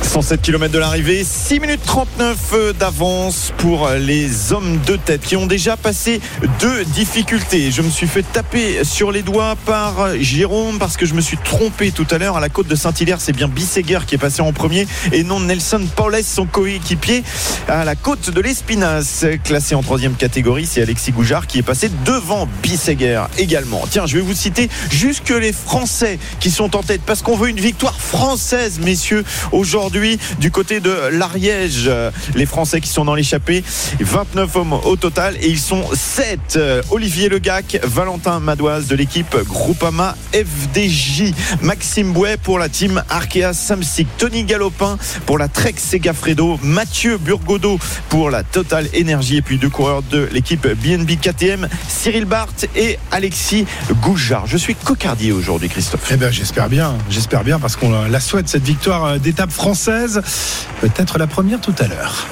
107 0.09 0.41
km 0.41 0.73
de 0.73 0.79
l'arrivée, 0.79 1.23
6 1.23 1.61
minutes 1.61 1.83
39 1.85 2.75
d'avance 2.79 3.53
pour 3.59 3.91
les 3.91 4.55
hommes 4.55 4.81
de 4.87 4.97
tête 4.97 5.21
qui 5.21 5.37
ont 5.37 5.47
déjà 5.47 5.77
passé 5.77 6.23
deux 6.61 6.85
difficultés. 6.87 7.71
Je 7.71 7.83
me 7.83 7.91
suis 7.91 8.07
fait 8.07 8.23
taper 8.23 8.85
sur 8.85 9.13
les 9.13 9.23
doigts 9.23 9.55
par 9.67 10.17
Jérôme 10.19 10.79
parce 10.79 10.97
que 10.97 11.05
je 11.05 11.13
me 11.13 11.21
suis 11.21 11.37
trompé 11.37 11.91
tout 11.91 12.07
à 12.11 12.17
l'heure 12.17 12.39
à 12.39 12.41
la 12.41 12.49
côte 12.49 12.69
de 12.69 12.75
Saint-Hilaire. 12.75 13.21
C'est 13.21 13.35
bien 13.35 13.49
Bisseguer 13.49 13.99
qui 14.07 14.15
est 14.15 14.19
passé 14.19 14.41
en 14.41 14.55
premier 14.55 14.87
et 15.13 15.25
non 15.25 15.41
Nelson 15.41 15.83
Paules, 15.95 16.25
son 16.25 16.47
coéquipier, 16.47 17.23
à 17.69 17.85
la 17.85 17.95
côte 17.95 18.31
de 18.31 18.41
l'Espinasse. 18.41 19.27
Classé 19.45 19.75
en 19.75 19.83
troisième 19.83 20.15
catégorie, 20.15 20.65
c'est 20.65 20.81
Alexis 20.81 21.13
Goujard 21.13 21.47
qui 21.47 21.59
est 21.59 21.63
passé 21.63 21.91
devant 22.07 22.49
Bisseguer 22.63 23.25
également. 23.37 23.85
Tiens, 23.91 24.07
je 24.07 24.17
vais 24.17 24.23
vous 24.23 24.35
citer 24.35 24.71
jusque 24.91 25.31
les 25.31 25.53
Français 25.53 26.19
qui 26.41 26.51
sont 26.51 26.77
en 26.77 26.83
tête 26.83 27.03
parce 27.05 27.21
qu'on 27.21 27.37
veut 27.37 27.51
une 27.51 27.61
victoire 27.61 28.01
française, 28.01 28.81
messieurs, 28.81 29.23
aujourd'hui 29.53 29.98
du 30.39 30.51
côté 30.51 30.81
de 30.81 30.95
l'Ariège. 31.13 31.91
Les 32.35 32.47
Français 32.47 32.81
qui 32.81 32.89
sont 32.89 33.05
dans 33.05 33.15
l'échappée, 33.15 33.65
29 34.01 34.57
hommes 34.57 34.73
au 34.73 34.97
total 34.97 35.37
et 35.41 35.49
ils 35.49 35.59
sont 35.59 35.85
7. 35.93 36.59
Olivier 36.91 37.29
Legac, 37.29 37.81
Valentin 37.83 38.39
Madoise 38.39 38.87
de 38.87 38.95
l'équipe 38.95 39.37
Groupama 39.47 40.17
FDJ, 40.33 41.33
Maxime 41.63 42.13
Bouet 42.13 42.37
pour 42.37 42.59
la 42.59 42.69
team 42.69 43.03
Arkea 43.09 43.53
Samsic, 43.53 44.07
Tony 44.19 44.45
Galopin 44.45 44.99
pour 45.27 45.39
la 45.39 45.49
Trek 45.49 45.75
Segafredo, 45.77 46.59
Mathieu 46.63 47.19
Burgodeau 47.19 47.79
pour 48.09 48.31
la 48.31 48.43
Total 48.43 48.87
Énergie 48.93 49.39
et 49.39 49.43
puis 49.43 49.59
deux 49.59 49.71
coureurs 49.71 50.03
de 50.03 50.29
l'équipe 50.33 50.67
BNB 50.67 51.19
KTM, 51.21 51.69
Cyril 51.89 52.25
Barthes 52.25 52.67
et 52.77 52.99
Alexis 53.11 53.67
Goujard. 54.03 54.47
Je 54.47 54.57
suis 54.57 54.75
cocardier 54.75 55.33
aujourd'hui, 55.33 55.69
Christophe. 55.69 56.09
Eh 56.13 56.17
ben, 56.17 56.31
j'espère 56.31 56.69
bien, 56.69 56.97
j'espère 57.11 57.43
bien, 57.43 57.59
parce 57.59 57.77
qu'on 57.77 57.91
la 57.91 58.21
souhaite 58.21 58.49
cette 58.49 58.65
victoire 58.65 59.05
euh, 59.05 59.19
d'étape 59.19 59.51
française. 59.51 59.88
Peut-être 60.83 61.17
la 61.17 61.27
première 61.27 61.61
tout 61.63 61.75
à 61.79 61.87
l'heure. 61.87 62.27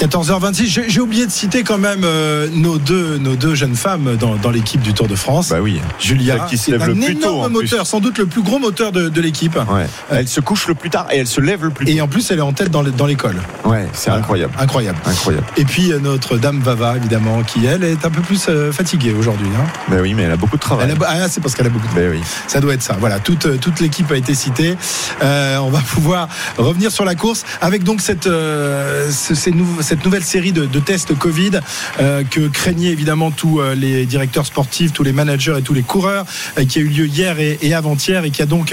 14h26, 0.00 0.84
j'ai 0.88 1.00
oublié 1.00 1.26
de 1.26 1.30
citer 1.30 1.62
quand 1.62 1.76
même 1.76 2.00
euh, 2.04 2.48
nos, 2.54 2.78
deux, 2.78 3.18
nos 3.18 3.34
deux 3.36 3.54
jeunes 3.54 3.74
femmes 3.76 4.16
dans, 4.18 4.36
dans 4.36 4.50
l'équipe 4.50 4.80
du 4.80 4.94
Tour 4.94 5.08
de 5.08 5.14
France. 5.14 5.50
Bah 5.50 5.58
oui. 5.60 5.78
Julia, 5.98 6.38
qui 6.48 6.56
se 6.56 6.70
lève 6.70 6.86
le 6.86 6.94
plus 6.94 7.16
tôt, 7.16 7.42
plus. 7.42 7.52
moteur, 7.52 7.86
sans 7.86 8.00
doute 8.00 8.16
le 8.16 8.24
plus 8.24 8.40
gros 8.42 8.58
moteur 8.58 8.92
de, 8.92 9.10
de 9.10 9.20
l'équipe. 9.20 9.56
Ouais. 9.56 9.86
Elle 10.10 10.26
se 10.26 10.40
couche 10.40 10.66
le 10.68 10.74
plus 10.74 10.88
tard 10.88 11.06
et 11.12 11.18
elle 11.18 11.26
se 11.26 11.42
lève 11.42 11.62
le 11.64 11.70
plus 11.70 11.84
tôt. 11.84 11.92
Et 11.92 12.00
en 12.00 12.08
plus, 12.08 12.30
elle 12.30 12.38
est 12.38 12.42
en 12.42 12.54
tête 12.54 12.70
dans 12.70 12.80
le- 12.80 12.92
dans 12.92 13.04
l'école. 13.04 13.36
Ouais, 13.66 13.86
c'est 13.92 14.06
Voilà. 14.08 14.20
incroyable. 14.22 14.54
Incroyable. 14.58 14.98
Incroyable. 15.04 15.46
Et 15.58 15.64
puis 15.66 15.92
euh, 15.92 15.98
notre 15.98 16.38
dame 16.38 16.60
Vava, 16.60 16.96
évidemment, 16.96 17.42
qui 17.42 17.66
elle 17.66 17.84
est 17.84 18.02
un 18.06 18.10
peu 18.10 18.22
plus 18.22 18.46
euh, 18.48 18.72
fatiguée 18.72 19.12
aujourd'hui. 19.12 19.48
hein. 19.54 19.66
Bah 19.88 19.96
oui, 20.00 20.14
mais 20.14 20.22
elle 20.22 20.32
a 20.32 20.36
beaucoup 20.36 20.56
de 20.56 20.62
travail. 20.62 20.90
A- 20.90 20.94
ah, 21.06 21.28
c'est 21.28 21.42
parce 21.42 21.54
qu'elle 21.54 21.66
a 21.66 21.70
beaucoup 21.70 21.88
de 21.88 22.00
Bah 22.00 22.06
oui. 22.10 22.20
Ça 22.46 22.60
doit 22.60 22.72
être 22.72 22.82
ça. 22.82 22.96
Voilà, 22.98 23.18
toute, 23.18 23.60
toute 23.60 23.80
l'équipe 23.80 24.10
a 24.10 24.16
été 24.16 24.34
citée. 24.34 24.76
Euh, 25.22 25.58
on 25.58 25.68
va 25.68 25.80
pouvoir 25.92 26.28
revenir 26.56 26.90
sur 26.90 27.04
la 27.04 27.14
course 27.14 27.44
avec 27.60 27.84
donc 27.84 28.00
cette, 28.00 28.26
euh, 28.26 29.10
ce- 29.10 29.34
ces 29.34 29.50
nou- 29.50 29.66
cette 29.90 30.04
nouvelle 30.04 30.22
série 30.22 30.52
de, 30.52 30.66
de 30.66 30.78
tests 30.78 31.16
Covid 31.18 31.50
euh, 31.98 32.22
que 32.22 32.46
craignaient 32.46 32.90
évidemment 32.92 33.32
tous 33.32 33.58
euh, 33.60 33.74
les 33.74 34.06
directeurs 34.06 34.46
sportifs, 34.46 34.92
tous 34.92 35.02
les 35.02 35.12
managers 35.12 35.56
et 35.58 35.62
tous 35.62 35.74
les 35.74 35.82
coureurs, 35.82 36.24
euh, 36.58 36.64
qui 36.64 36.78
a 36.78 36.82
eu 36.82 36.86
lieu 36.86 37.06
hier 37.06 37.40
et, 37.40 37.58
et 37.60 37.74
avant-hier 37.74 38.24
et 38.24 38.30
qui 38.30 38.40
a 38.40 38.46
donc 38.46 38.72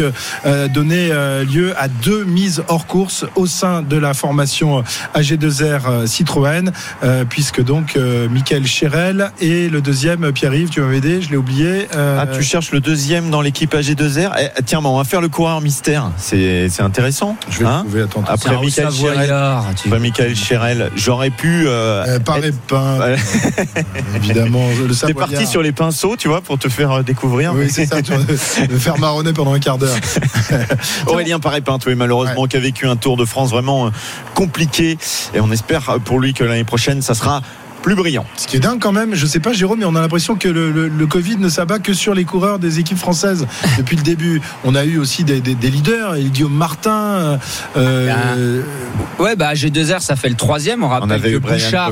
donné 0.74 1.10
euh, 1.12 1.44
lieu 1.44 1.74
à 1.80 1.88
deux 1.88 2.24
mises 2.24 2.64
hors 2.68 2.86
course 2.86 3.26
au 3.36 3.48
sein 3.48 3.82
de 3.82 3.98
la 3.98 4.14
formation 4.14 4.84
AG2R 5.16 5.82
euh, 5.90 6.06
Citroën, 6.06 6.72
euh, 7.04 7.26
puisque 7.28 7.64
donc 7.64 7.96
euh, 7.98 8.30
Michael 8.30 8.68
Chérel 8.68 9.32
et 9.42 9.70
le 9.70 9.82
deuxième 9.82 10.32
Pierre-Yves, 10.32 10.70
tu 10.70 10.82
m'avais 10.82 10.98
aidé, 10.98 11.22
je 11.24 11.30
l'ai 11.32 11.38
oublié. 11.38 11.88
euh, 11.96 12.20
Ah, 12.22 12.28
tu 12.28 12.44
cherches 12.44 12.72
le 12.72 12.80
deuxième 12.80 13.32
dans 13.32 13.42
l'équipe 13.42 13.74
AG2R 13.74 14.32
Eh, 14.40 14.62
Tiens, 14.68 14.82
bon, 14.82 14.90
on 14.90 14.98
va 14.98 15.04
faire 15.04 15.22
le 15.22 15.30
coureur 15.30 15.62
mystère. 15.62 16.12
C'est 16.18 16.70
c'est 16.70 16.84
intéressant. 16.84 17.36
Je 17.50 17.60
vais 17.60 17.66
hein 17.66 17.84
le 17.86 17.90
trouver, 17.90 18.04
attends. 18.04 18.24
Après 18.28 18.56
Michael 18.60 18.92
Chérel, 18.92 19.32
après 19.32 20.00
Michael 20.00 20.36
Chérel, 20.36 20.92
j'aurais 21.08 21.30
pu. 21.30 21.64
euh, 21.68 22.04
Euh, 22.06 22.20
pas 22.20 22.38
être- 22.38 22.44
Répin, 22.44 23.00
Ouais. 23.00 23.16
évidemment. 24.18 24.68
Le 24.88 24.94
T'es 25.08 25.14
parti 25.14 25.46
sur 25.48 25.62
les 25.62 25.72
pinceaux, 25.72 26.16
tu 26.18 26.28
vois, 26.28 26.42
pour 26.42 26.60
te 26.60 26.68
faire 26.68 26.92
euh, 26.92 27.02
découvrir. 27.04 27.54
Oui, 27.56 27.70
c'est 27.70 27.86
ça, 27.86 28.02
tu 28.02 28.12
vois, 28.14 28.22
de 28.24 28.68
de 28.68 28.78
faire 28.78 28.98
marronner 29.00 29.32
pendant 29.32 29.54
un 29.54 29.60
quart 29.60 29.78
d'heure. 29.78 29.96
Aurélien 31.08 31.40
Paré-Pin, 31.40 31.78
oui, 31.88 31.96
malheureusement, 31.96 32.46
qui 32.46 32.58
a 32.58 32.60
vécu 32.60 32.88
un 32.88 32.98
Tour 32.98 33.16
de 33.16 33.24
France 33.26 33.52
vraiment 33.52 33.88
euh, 33.88 33.90
compliqué. 34.34 34.98
Et 35.34 35.40
on 35.40 35.50
espère 35.52 35.90
euh, 35.90 36.00
pour 36.00 36.20
lui 36.20 36.34
que 36.34 36.44
l'année 36.44 36.66
prochaine, 36.66 37.02
ça 37.02 37.14
sera 37.14 37.42
plus 37.82 37.96
brillant. 37.96 38.26
Ce 38.36 38.48
qui 38.48 38.58
est 38.58 38.60
dingue 38.60 38.80
quand 38.80 38.92
même, 38.92 39.16
je 39.16 39.26
sais 39.26 39.40
pas 39.40 39.54
Jérôme, 39.54 39.80
mais 39.80 39.86
on 39.86 39.96
a 39.96 40.02
l'impression 40.02 40.36
que 40.36 40.48
le, 40.50 40.72
le- 40.72 40.88
le 40.88 41.08
Covid 41.08 41.38
ne 41.38 41.50
s'abat 41.50 41.80
que 41.80 41.94
sur 41.94 42.14
les 42.14 42.26
coureurs 42.26 42.60
des 42.60 42.80
équipes 42.80 42.98
françaises 42.98 43.48
depuis 43.78 43.96
le 43.96 44.04
début. 44.04 44.42
On 44.64 44.76
a 44.76 44.84
eu 44.86 44.98
aussi 44.98 45.24
des, 45.24 45.40
des- 45.42 45.56
des 45.56 45.70
leaders, 45.70 46.16
et 46.16 46.24
Guillaume 46.24 46.54
Martin. 46.54 47.40
euh, 47.78 48.62
Ouais, 49.20 49.36
bah 49.36 49.54
AG2R, 49.54 50.00
ça 50.00 50.16
fait 50.16 50.30
le 50.30 50.36
troisième. 50.36 50.84
On 50.84 50.88
rappelle 50.90 51.12
avait 51.14 51.32
que 51.34 51.38
Bouchard, 51.64 51.92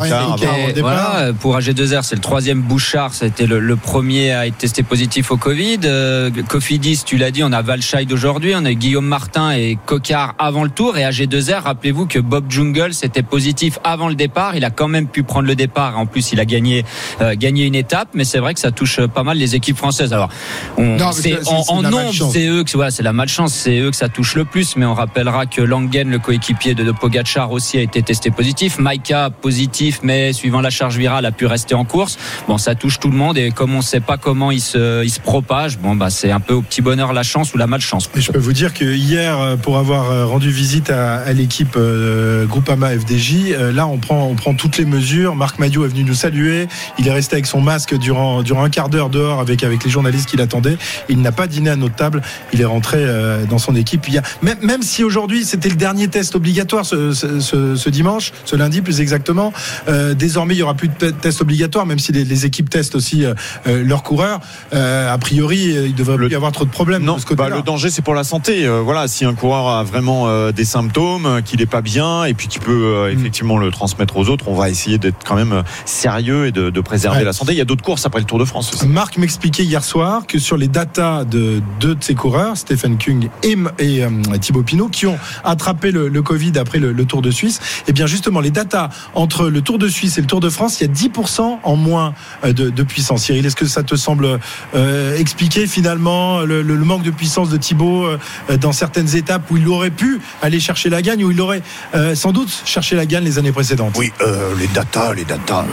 voilà, 0.82 1.34
pour 1.40 1.58
AG2R, 1.58 2.04
c'est 2.04 2.16
le 2.16 2.22
troisième. 2.22 2.62
Bouchard, 2.62 3.14
c'était 3.14 3.48
le, 3.48 3.60
le 3.60 3.76
premier 3.76 4.32
à 4.32 4.48
être 4.48 4.58
testé 4.58 4.84
positif 4.84 5.32
au 5.32 5.38
Covid. 5.38 5.80
Euh, 5.86 6.30
Cofidis, 6.48 7.02
tu 7.06 7.18
l'as 7.18 7.32
dit, 7.32 7.44
on 7.44 7.52
a 7.52 7.62
Valscheid 7.62 8.12
aujourd'hui, 8.12 8.54
on 8.56 8.66
a 8.66 8.74
Guillaume 8.74 9.06
Martin 9.08 9.52
et 9.52 9.78
Cocard 9.86 10.36
avant 10.40 10.64
le 10.64 10.70
tour. 10.70 10.98
Et 10.98 11.04
AG2R, 11.04 11.62
rappelez-vous 11.64 12.06
que 12.06 12.20
Bob 12.20 12.46
Jungle, 12.50 12.94
c'était 12.94 13.24
positif 13.24 13.80
avant 13.84 14.08
le 14.10 14.16
départ. 14.16 14.56
Il 14.56 14.64
a 14.66 14.70
quand 14.70 14.88
même 14.88 15.08
pu 15.08 15.24
prendre 15.24 15.48
le 15.48 15.56
départ. 15.56 15.75
En 15.76 16.06
plus, 16.06 16.32
il 16.32 16.40
a 16.40 16.46
gagné, 16.46 16.86
euh, 17.22 17.36
gagné 17.38 17.66
une 17.66 17.76
étape. 17.76 18.10
Mais 18.14 18.24
c'est 18.24 18.40
vrai 18.40 18.54
que 18.54 18.60
ça 18.60 18.72
touche 18.72 19.00
pas 19.08 19.24
mal 19.24 19.38
les 19.38 19.56
équipes 19.56 19.78
françaises. 19.78 20.14
Alors, 20.14 20.30
on, 20.78 20.98
Non, 20.98 21.08
mais 21.08 21.22
c'est- 21.22 21.48
en, 21.48 21.64
c'est 21.64 21.90
nombre, 21.90 22.32
c'est 22.32 22.48
eux 22.48 22.64
que 22.64 22.72
voilà, 22.76 22.92
c'est 22.92 23.04
la 23.04 23.14
malchance, 23.14 23.54
c'est 23.54 23.78
eux 23.80 23.92
que 23.92 23.98
ça 23.98 24.10
touche 24.10 24.36
le 24.36 24.46
plus. 24.46 24.76
Mais 24.76 24.86
on 24.86 24.94
rappellera 24.94 25.46
que 25.46 25.62
Langen, 25.62 26.10
le 26.10 26.20
coéquipier 26.20 26.74
de, 26.76 26.84
de 26.84 26.92
Pogacar, 26.92 27.52
aussi 27.52 27.78
a 27.78 27.82
été 27.82 28.02
testé 28.02 28.32
positif. 28.32 28.80
Maika 28.80 29.30
positif, 29.30 30.00
mais 30.04 30.34
suivant 30.34 30.62
la 30.62 30.70
charge 30.70 30.98
virale, 30.98 31.26
a 31.26 31.32
pu 31.32 31.46
rester 31.46 31.76
en 31.76 31.86
course. 31.86 32.18
Bon, 32.48 32.58
ça 32.58 32.76
touche 32.76 33.00
tout 33.00 33.10
le 33.10 33.18
monde 33.18 33.38
et 33.38 33.52
comme 33.52 33.74
on 33.74 33.78
ne 33.80 33.84
sait 33.84 34.00
pas 34.00 34.18
comment 34.18 34.52
il 34.52 34.62
se, 34.62 35.04
il 35.04 35.10
se 35.10 35.20
propage, 35.20 35.78
bon 35.78 35.96
bah 35.96 36.10
c'est 36.10 36.32
un 36.32 36.40
peu 36.40 36.54
au 36.54 36.62
petit 36.62 36.82
bonheur 36.82 37.14
la 37.14 37.24
chance 37.24 37.54
ou 37.54 37.58
la 37.58 37.68
malchance. 37.68 38.10
Et 38.16 38.22
je 38.22 38.32
peux 38.32 38.40
vous 38.40 38.54
dire 38.54 38.74
que 38.74 38.86
hier, 38.86 39.40
euh, 39.40 39.56
pour 39.56 39.78
avoir 39.78 40.10
euh, 40.12 40.26
rendu 40.26 40.50
visite 40.50 40.90
à, 40.90 41.16
à 41.18 41.34
l'équipe 41.34 41.76
euh, 41.78 42.46
Groupama 42.46 42.90
FDJ, 42.98 43.52
euh, 43.52 43.72
là 43.72 43.88
on 43.88 43.98
prend, 43.98 44.28
on 44.28 44.36
prend 44.36 44.54
toutes 44.54 44.78
les 44.78 44.86
mesures. 44.86 45.36
Marc 45.36 45.60
Madio 45.66 45.84
est 45.84 45.88
venu 45.88 46.04
nous 46.04 46.14
saluer. 46.14 46.68
Il 47.00 47.08
est 47.08 47.12
resté 47.12 47.34
avec 47.38 47.48
son 47.48 47.60
masque 47.60 47.98
durant, 47.98 48.44
durant 48.44 48.64
un 48.64 48.70
quart 48.70 48.88
d'heure 48.88 49.10
dehors 49.10 49.40
avec, 49.40 49.64
avec 49.64 49.84
les 49.84 49.90
journalistes 49.90 50.30
qui 50.30 50.38
l'attendaient. 50.38 50.78
Il 51.10 51.22
n'a 51.24 51.32
pas 51.32 51.48
dîné 51.48 51.72
à 51.72 51.76
notre 51.76 51.96
table. 51.96 52.22
Il 52.54 52.62
est 52.62 52.66
rentré 52.66 52.98
euh, 53.00 53.46
dans 53.48 53.58
son 53.58 53.76
équipe. 53.76 54.08
Il 54.08 54.14
y 54.14 54.18
a, 54.20 54.22
même, 54.44 54.60
même 54.62 54.84
si 54.84 55.04
aujourd'hui 55.04 55.44
c'était 55.44 55.70
le 55.70 55.76
dernier 55.76 56.08
test 56.08 56.36
obligatoire 56.36 56.86
ce, 56.86 57.14
ce- 57.14 57.40
ce- 57.40 57.76
ce 57.76 57.90
dimanche, 57.90 58.32
ce 58.46 58.56
lundi 58.56 58.82
plus 58.84 59.02
exactement, 59.02 59.54
euh, 59.88 60.14
désormais 60.14 60.54
il 60.54 60.60
y 60.60 60.62
aura 60.62 60.76
plus 60.76 60.88
de 60.88 61.10
test 61.10 61.42
obligatoire, 61.42 61.88
même 61.88 61.98
si 61.98 62.12
les, 62.12 62.26
les 62.26 62.46
équipes 62.46 62.70
testent 62.70 62.94
aussi 62.94 63.26
euh, 63.26 63.34
leurs 63.66 64.04
coureurs. 64.04 64.42
A 64.72 65.18
priori, 65.18 65.74
il 65.88 65.96
devrait 65.96 66.18
Le- 66.18 66.28
plus 66.28 66.34
y 66.34 66.36
avoir 66.36 66.52
trop 66.52 66.66
de 66.66 66.70
problèmes. 66.70 67.04
Non, 67.04 67.16
de 67.16 67.22
ce 67.22 67.34
bah, 67.34 67.50
le 67.50 67.64
danger 67.64 67.90
c'est 67.90 68.04
pour 68.04 68.14
la 68.14 68.24
santé. 68.24 68.68
Voilà, 68.68 69.08
si 69.08 69.26
un 69.26 69.34
coureur 69.34 69.68
a 69.70 69.84
vraiment 69.84 70.52
des 70.52 70.66
symptômes, 70.66 71.42
qu'il 71.44 71.60
n'est 71.60 71.66
pas 71.66 71.82
bien, 71.82 72.26
et 72.26 72.36
puis 72.36 72.48
qui 72.48 72.60
peut 72.60 73.10
Mm. 73.10 73.18
effectivement 73.20 73.58
le 73.58 73.72
transmettre 73.72 74.18
aux 74.18 74.30
autres, 74.30 74.48
on 74.48 74.54
va 74.54 74.70
essayer 74.70 74.98
d'être 75.00 75.18
quand 75.26 75.36
même 75.36 75.55
même 75.56 75.64
sérieux 75.86 76.48
et 76.48 76.52
de, 76.52 76.70
de 76.70 76.82
préserver 76.82 77.20
Ouais. 77.20 77.24
la 77.24 77.34
santé. 77.34 77.54
Il 77.54 77.58
y 77.58 77.62
a 77.62 77.66
d'autres 77.66 77.84
courses 77.84 78.06
après 78.06 78.20
le 78.20 78.26
Tour 78.26 78.40
de 78.40 78.46
France. 78.46 78.74
aussi. 78.74 78.88
Marc 78.88 79.18
m'expliquait 79.18 79.64
hier 79.64 79.84
soir 79.84 80.28
que 80.28 80.40
sur 80.40 80.58
les 80.58 80.68
datas 80.68 81.24
de 81.24 81.62
deux 81.80 81.96
de 81.96 82.04
ses 82.04 82.16
coureurs, 82.16 82.58
Stephen 82.58 82.98
Kung 82.98 83.30
et, 83.44 83.56
et, 83.80 84.04
euh, 84.04 84.10
Thibaut 84.42 84.64
Pinot, 84.64 84.90
qui 84.90 85.08
ont 85.08 85.18
attrapé 85.44 85.92
le, 85.92 86.08
le 86.10 86.22
Covid 86.22 86.54
après 86.58 86.80
le, 86.80 86.92
le 86.92 87.06
Tour 87.06 87.22
de 87.22 87.32
Suisse, 87.32 87.60
et 87.88 87.94
bien 87.94 88.08
justement 88.08 88.40
les 88.42 88.52
datas 88.52 88.90
entre 89.14 89.48
le 89.48 89.62
Tour 89.62 89.78
de 89.78 89.88
Suisse 89.88 90.18
et 90.18 90.22
le 90.22 90.28
Tour 90.28 90.40
de 90.42 90.50
France, 90.50 90.82
il 90.82 90.88
y 90.88 90.90
a 90.90 90.94
10% 90.94 91.60
en 91.64 91.76
moins 91.76 92.14
euh, 92.44 92.54
de, 92.54 92.70
de 92.70 92.84
puissance. 92.84 93.24
Cyril, 93.24 93.46
est-ce 93.46 93.56
que 93.56 93.66
ça 93.66 93.84
te 93.84 93.96
semble 93.96 94.40
euh, 94.76 95.18
expliquer 95.18 95.68
finalement 95.68 96.42
le, 96.42 96.62
le- 96.62 96.76
le 96.76 96.86
manque 96.86 97.04
de 97.04 97.12
puissance 97.12 97.50
de 97.50 97.58
Thibaut 97.58 98.06
euh, 98.06 98.18
dans 98.58 98.72
certaines 98.74 99.16
étapes 99.16 99.50
où 99.52 99.58
il 99.58 99.68
aurait 99.68 99.90
pu 99.92 100.20
aller 100.42 100.60
chercher 100.60 100.90
la 100.90 101.02
gagne, 101.02 101.24
où 101.24 101.32
il 101.32 101.40
aurait 101.40 101.62
euh, 101.96 102.16
sans 102.16 102.32
doute 102.32 102.50
cherché 102.66 102.96
la 102.96 103.06
gagne 103.06 103.24
les 103.24 103.38
années 103.40 103.52
précédentes? 103.54 103.96
Oui, 103.98 104.12
euh, 104.22 104.54
les 104.60 104.68
data, 104.68 105.14
les 105.14 105.24
data. 105.46 105.66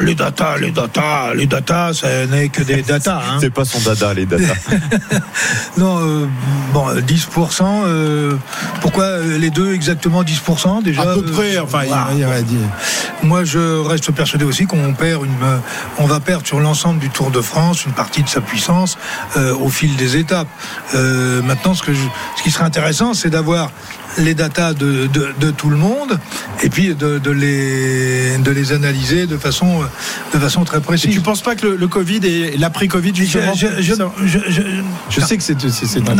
les 0.00 0.14
data, 0.14 0.56
les 0.58 0.70
data, 0.70 1.34
les 1.34 1.46
data, 1.46 1.92
ça 1.92 2.26
n'est 2.26 2.48
que 2.48 2.62
des 2.62 2.82
data. 2.82 3.20
Hein. 3.22 3.38
C'est 3.40 3.50
pas 3.52 3.64
son 3.64 3.80
dada, 3.80 4.14
les 4.14 4.26
data. 4.26 4.54
Non, 5.78 5.98
euh, 6.00 6.26
bon, 6.72 6.88
euh, 6.90 7.00
10%. 7.00 7.62
euh, 7.86 8.36
pourquoi 8.80 9.04
euh, 9.04 9.38
les 9.38 9.50
deux 9.50 9.72
exactement 9.74 10.22
10% 10.22 10.82
déjà 10.82 11.02
À 11.02 11.04
peu 11.06 11.24
euh, 11.26 11.32
près, 11.32 11.58
enfin, 11.58 11.80
il- 12.14 12.24
aurait 12.24 12.42
dit. 12.42 12.58
Moi, 13.22 13.44
je 13.44 13.80
reste 13.80 14.10
persuadé 14.12 14.44
aussi 14.44 14.66
qu'on 14.66 14.92
perd 14.94 15.24
une, 15.24 15.32
on 15.98 16.06
va 16.06 16.20
perdre 16.20 16.46
sur 16.46 16.60
l'ensemble 16.60 17.00
du 17.00 17.08
Tour 17.08 17.30
de 17.30 17.40
France 17.40 17.84
une 17.86 17.92
partie 17.92 18.22
de 18.22 18.28
sa 18.28 18.40
puissance 18.40 18.98
euh, 19.36 19.54
au 19.56 19.68
fil 19.68 19.96
des 19.96 20.16
étapes. 20.16 20.48
Euh, 20.94 21.42
maintenant, 21.42 21.74
ce, 21.74 21.82
que 21.82 21.94
je- 21.94 22.00
ce 22.36 22.42
qui 22.42 22.50
serait 22.50 22.64
intéressant, 22.64 23.14
c'est 23.14 23.30
d'avoir 23.30 23.70
les 24.18 24.34
datas 24.34 24.74
de, 24.74 25.06
de, 25.06 25.28
de 25.40 25.50
tout 25.50 25.70
le 25.70 25.76
monde 25.76 26.18
et 26.62 26.68
puis 26.68 26.94
de, 26.94 27.18
de 27.18 27.30
les, 27.30 28.36
de 28.38 28.50
les 28.50 28.72
analyser 28.72 29.26
de 29.26 29.36
façon, 29.38 29.80
de 30.34 30.38
façon 30.38 30.64
très 30.64 30.78
Et 30.78 30.80
précise. 30.82 31.14
tu 31.14 31.20
penses 31.20 31.40
pas 31.42 31.54
que 31.54 31.66
le, 31.66 31.76
le 31.76 31.88
Covid 31.88 32.20
et 32.24 32.56
l'après-Covid, 32.58 33.12
Je- 33.14 33.22
justement, 33.22 33.54
je- 33.54 33.80
je- 33.82 33.94
ça- 33.94 34.12
je- 34.24 34.38
je- 34.48 34.62
Je 35.08 35.20
sais 35.20 35.36
que 35.36 35.42
c'est 35.42 35.54
non, 36.00 36.04
pas- 36.04 36.14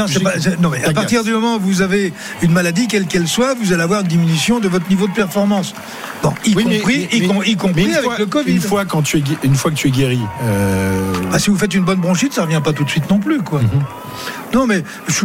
non, 0.61 0.70
mais 0.70 0.85
à 0.85 0.92
partir 0.92 1.22
du 1.24 1.33
moment 1.33 1.57
où 1.57 1.61
vous 1.61 1.83
avez 1.83 2.12
une 2.42 2.52
maladie, 2.52 2.87
quelle 2.88 3.07
qu'elle 3.07 3.28
soit, 3.28 3.55
vous 3.55 3.72
allez 3.72 3.83
avoir 3.83 4.00
une 4.00 4.09
diminution 4.09 4.59
de 4.61 4.68
votre 4.68 4.88
niveau 4.88 5.07
de 5.07 5.12
performance. 5.12 5.74
Bon, 6.22 6.33
y 6.46 6.55
Oui, 6.55 6.64
compris, 6.64 7.09
mais- 7.11 7.18
y, 7.50 7.57
compris 7.57 7.92
avec 7.92 8.05
fois- 8.05 8.18
le 8.18 8.26
Covid. 8.26 8.52
Une 8.52 8.61
fois, 8.61 8.85
quand 8.85 9.02
tu 9.02 9.18
es, 9.18 9.22
une 9.42 9.55
fois 9.55 9.70
que 9.70 9.76
tu 9.76 9.88
es 9.88 9.90
guéri, 9.90 10.20
euh, 10.44 11.12
Ah, 11.33 11.38
si 11.38 11.50
vous 11.50 11.57
faites 11.59 11.74
une 11.74 11.85
bonne 11.85 12.00
bronchite, 12.00 12.33
ça 12.33 12.42
revient 12.42 12.61
pas 12.62 12.72
tout 12.72 12.85
de 12.85 12.90
suite 12.90 13.09
non 13.11 13.18
plus, 13.18 13.40
quoi. 13.42 13.61
Mhm. 13.61 13.68
Non, 14.54 14.66
mais 14.66 14.82
je- 15.08 15.24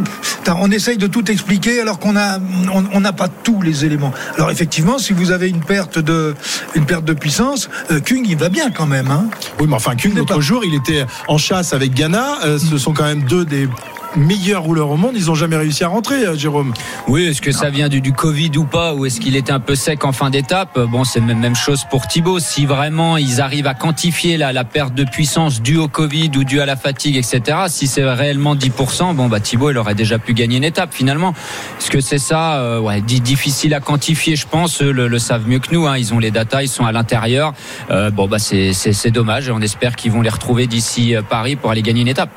on 0.60 0.72
essaye 0.72 0.98
de 0.98 1.08
tout 1.08 1.30
expliquer 1.30 1.82
alors 1.82 2.00
qu'on 2.00 2.16
a, 2.16 2.40
on 2.74 2.84
on 2.94 3.00
n'a 3.02 3.12
pas 3.14 3.28
tous 3.28 3.62
les 3.62 3.84
éléments. 3.86 4.14
Alors 4.36 4.50
effectivement, 4.52 4.98
si 4.98 5.12
vous 5.14 5.32
avez 5.32 5.50
une 5.50 5.60
perte 5.60 6.00
de, 6.00 6.36
une 6.76 6.86
perte 6.86 7.04
de 7.06 7.14
puissance, 7.14 7.70
euh, 7.92 8.00
Kung 8.00 8.26
il 8.28 8.38
va 8.38 8.50
bien 8.50 8.72
quand 8.72 8.86
même, 8.86 9.12
hein. 9.12 9.26
oui, 9.60 9.66
mais 9.68 9.76
enfin, 9.76 9.96
Kung, 9.96 10.16
l'autre 10.16 10.40
jour, 10.42 10.64
il 10.66 10.74
était 10.76 11.06
en 11.28 11.38
chasse 11.38 11.74
avec 11.74 11.94
Ghana. 11.94 12.38
Euh, 12.46 12.60
ce 12.60 12.78
sont 12.78 12.94
quand 12.94 13.04
même 13.04 13.24
deux 13.24 13.44
des 13.46 13.68
meilleurs 14.16 14.64
rouleurs 14.64 14.90
au 14.90 14.98
monde. 14.98 15.14
Ils 15.16 15.30
ont 15.30 15.36
jamais 15.36 15.58
réussi 15.58 15.84
à 15.84 15.88
rentrer, 15.88 16.26
euh, 16.26 16.36
Jérôme. 16.36 16.74
Oui, 17.08 17.26
est-ce 17.26 17.42
que 17.42 17.52
ça 17.52 17.70
vient 17.70 17.90
du, 17.90 18.14
Covid 18.14 18.52
ou 18.58 18.64
pas, 18.66 18.94
ou 18.94 19.06
est-ce 19.06 19.20
qu'il 19.20 19.36
était 19.36 19.52
un 19.52 19.60
peu 19.60 19.76
sec 19.76 20.06
en 20.06 20.12
fin 20.12 20.30
d'étape? 20.30 20.80
Bon, 20.80 21.04
c'est 21.04 21.20
même 21.20 21.40
même 21.40 21.56
chose 21.56 21.84
pour 21.90 22.08
Thibaut. 22.08 22.40
Si 22.40 22.66
vraiment 22.66 23.18
ils 23.18 23.42
arrivent 23.42 23.68
à 23.68 23.74
quantifier 23.74 24.38
la, 24.38 24.54
la 24.54 24.64
perte 24.64 24.94
de 24.94 25.04
puissance 25.04 25.62
due 25.62 25.78
au 25.78 25.88
Covid 25.88 26.32
ou 26.38 26.44
due 26.44 26.62
à 26.62 26.66
la 26.66 26.76
fatigue, 26.76 27.16
etc. 27.18 27.66
Si 27.68 27.88
c'est 27.88 28.04
réellement 28.04 28.56
10%, 28.56 29.14
bon 29.16 29.28
bah 29.28 29.40
Thibaut 29.40 29.72
il 29.72 29.78
aurait 29.78 29.96
déjà 29.96 30.20
pu 30.20 30.34
gagner 30.34 30.58
une 30.58 30.64
étape 30.64 30.94
finalement. 30.94 31.34
Est-ce 31.80 31.92
que 31.92 32.02
c'est 32.02 32.18
ça 32.18 32.56
euh, 32.60 32.80
Ouais, 32.80 33.02
di- 33.02 33.22
difficile 33.22 33.74
à 33.74 33.80
quantifier, 33.80 34.36
je 34.36 34.48
pense. 34.48 34.82
Eux 34.82 34.92
le, 34.92 35.20
savent 35.20 35.48
mieux 35.48 35.60
que 35.60 35.74
nous. 35.74 35.86
Hein. 35.88 35.98
Ils 35.98 36.14
ont 36.14 36.20
les 36.20 36.32
datas, 36.32 36.64
ils 36.64 36.70
sont 36.70 36.86
à 36.86 36.92
l'intérieur. 36.92 37.54
Euh, 37.92 38.10
bon 38.10 38.28
bah 38.28 38.40
c'est 38.40 39.12
dommage. 39.12 39.50
On 39.50 39.62
espère 39.62 39.96
qu'ils 39.96 40.12
vont 40.12 40.22
les 40.22 40.30
retrouver 40.30 40.68
d'ici 40.68 41.16
euh, 41.16 41.22
Paris 41.22 41.56
pour 41.56 41.72
aller 41.72 41.82
gagner 41.82 42.02
une 42.02 42.08
étape. 42.08 42.30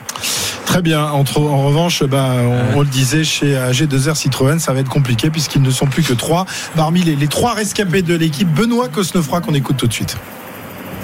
Très 0.71 0.83
bien. 0.83 1.03
En 1.03 1.25
revanche, 1.25 2.05
bah, 2.05 2.37
on, 2.45 2.79
on 2.79 2.81
le 2.83 2.87
disait, 2.87 3.25
chez 3.25 3.57
AG2R 3.57 4.15
Citroën, 4.15 4.61
ça 4.61 4.73
va 4.73 4.79
être 4.79 4.89
compliqué 4.89 5.29
puisqu'ils 5.29 5.63
ne 5.63 5.71
sont 5.73 5.87
plus 5.87 6.05
que 6.05 6.13
trois. 6.13 6.47
Parmi 6.77 7.03
les, 7.03 7.17
les 7.17 7.27
trois 7.27 7.55
rescapés 7.55 8.03
de 8.03 8.15
l'équipe, 8.15 8.49
Benoît 8.49 8.89
Cosnefroy, 8.89 9.41
qu'on 9.41 9.55
écoute 9.55 9.79
tout 9.79 9.89
de 9.89 9.93
suite. 9.93 10.17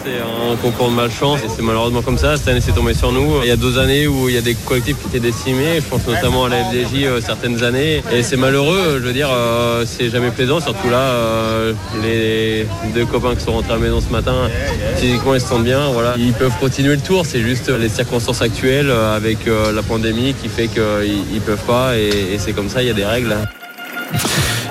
C'est 0.07 0.21
un 0.21 0.55
concours 0.63 0.89
de 0.91 0.95
malchance 0.95 1.41
et 1.41 1.49
c'est 1.49 1.63
malheureusement 1.63 2.01
comme 2.01 2.17
ça. 2.17 2.37
Cette 2.37 2.47
année, 2.47 2.61
c'est 2.61 2.73
tombé 2.73 2.95
sur 2.95 3.11
nous. 3.11 3.43
Il 3.43 3.49
y 3.49 3.51
a 3.51 3.57
deux 3.57 3.77
années 3.77 4.07
où 4.07 4.29
il 4.29 4.37
y 4.37 4.39
a 4.39 4.41
des 4.41 4.55
collectifs 4.55 4.97
qui 5.01 5.09
étaient 5.09 5.19
décimés. 5.19 5.81
Je 5.81 5.89
pense 5.89 6.07
notamment 6.07 6.45
à 6.45 6.49
la 6.49 6.63
FDJ 6.63 7.03
euh, 7.03 7.21
certaines 7.21 7.65
années. 7.65 8.05
Et 8.13 8.23
c'est 8.23 8.37
malheureux. 8.37 9.01
Je 9.01 9.05
veux 9.05 9.13
dire, 9.13 9.29
euh, 9.33 9.85
c'est 9.85 10.09
jamais 10.09 10.31
plaisant. 10.31 10.61
Surtout 10.61 10.91
là, 10.91 11.01
euh, 11.01 11.73
les 12.05 12.69
deux 12.95 13.05
copains 13.05 13.35
qui 13.35 13.43
sont 13.43 13.53
rentrés 13.53 13.73
à 13.73 13.77
la 13.77 13.83
maison 13.83 14.01
ce 14.01 14.13
matin, 14.13 14.49
physiquement, 14.97 15.35
ils 15.35 15.41
se 15.41 15.49
sentent 15.49 15.65
bien. 15.65 15.89
Voilà. 15.89 16.15
Ils 16.19 16.33
peuvent 16.35 16.57
continuer 16.61 16.95
le 16.95 17.03
tour. 17.03 17.27
C'est 17.27 17.41
juste 17.41 17.69
les 17.69 17.89
circonstances 17.89 18.43
actuelles 18.43 18.93
avec 18.93 19.39
la 19.47 19.83
pandémie 19.83 20.35
qui 20.41 20.49
fait 20.49 20.69
qu'ils 20.69 21.25
ils 21.35 21.41
peuvent 21.41 21.67
pas. 21.67 21.99
Et, 21.99 22.35
et 22.35 22.39
c'est 22.39 22.53
comme 22.53 22.69
ça. 22.69 22.81
Il 22.81 22.87
y 22.87 22.93
a 22.93 22.95
des 22.95 23.05
règles. 23.05 23.37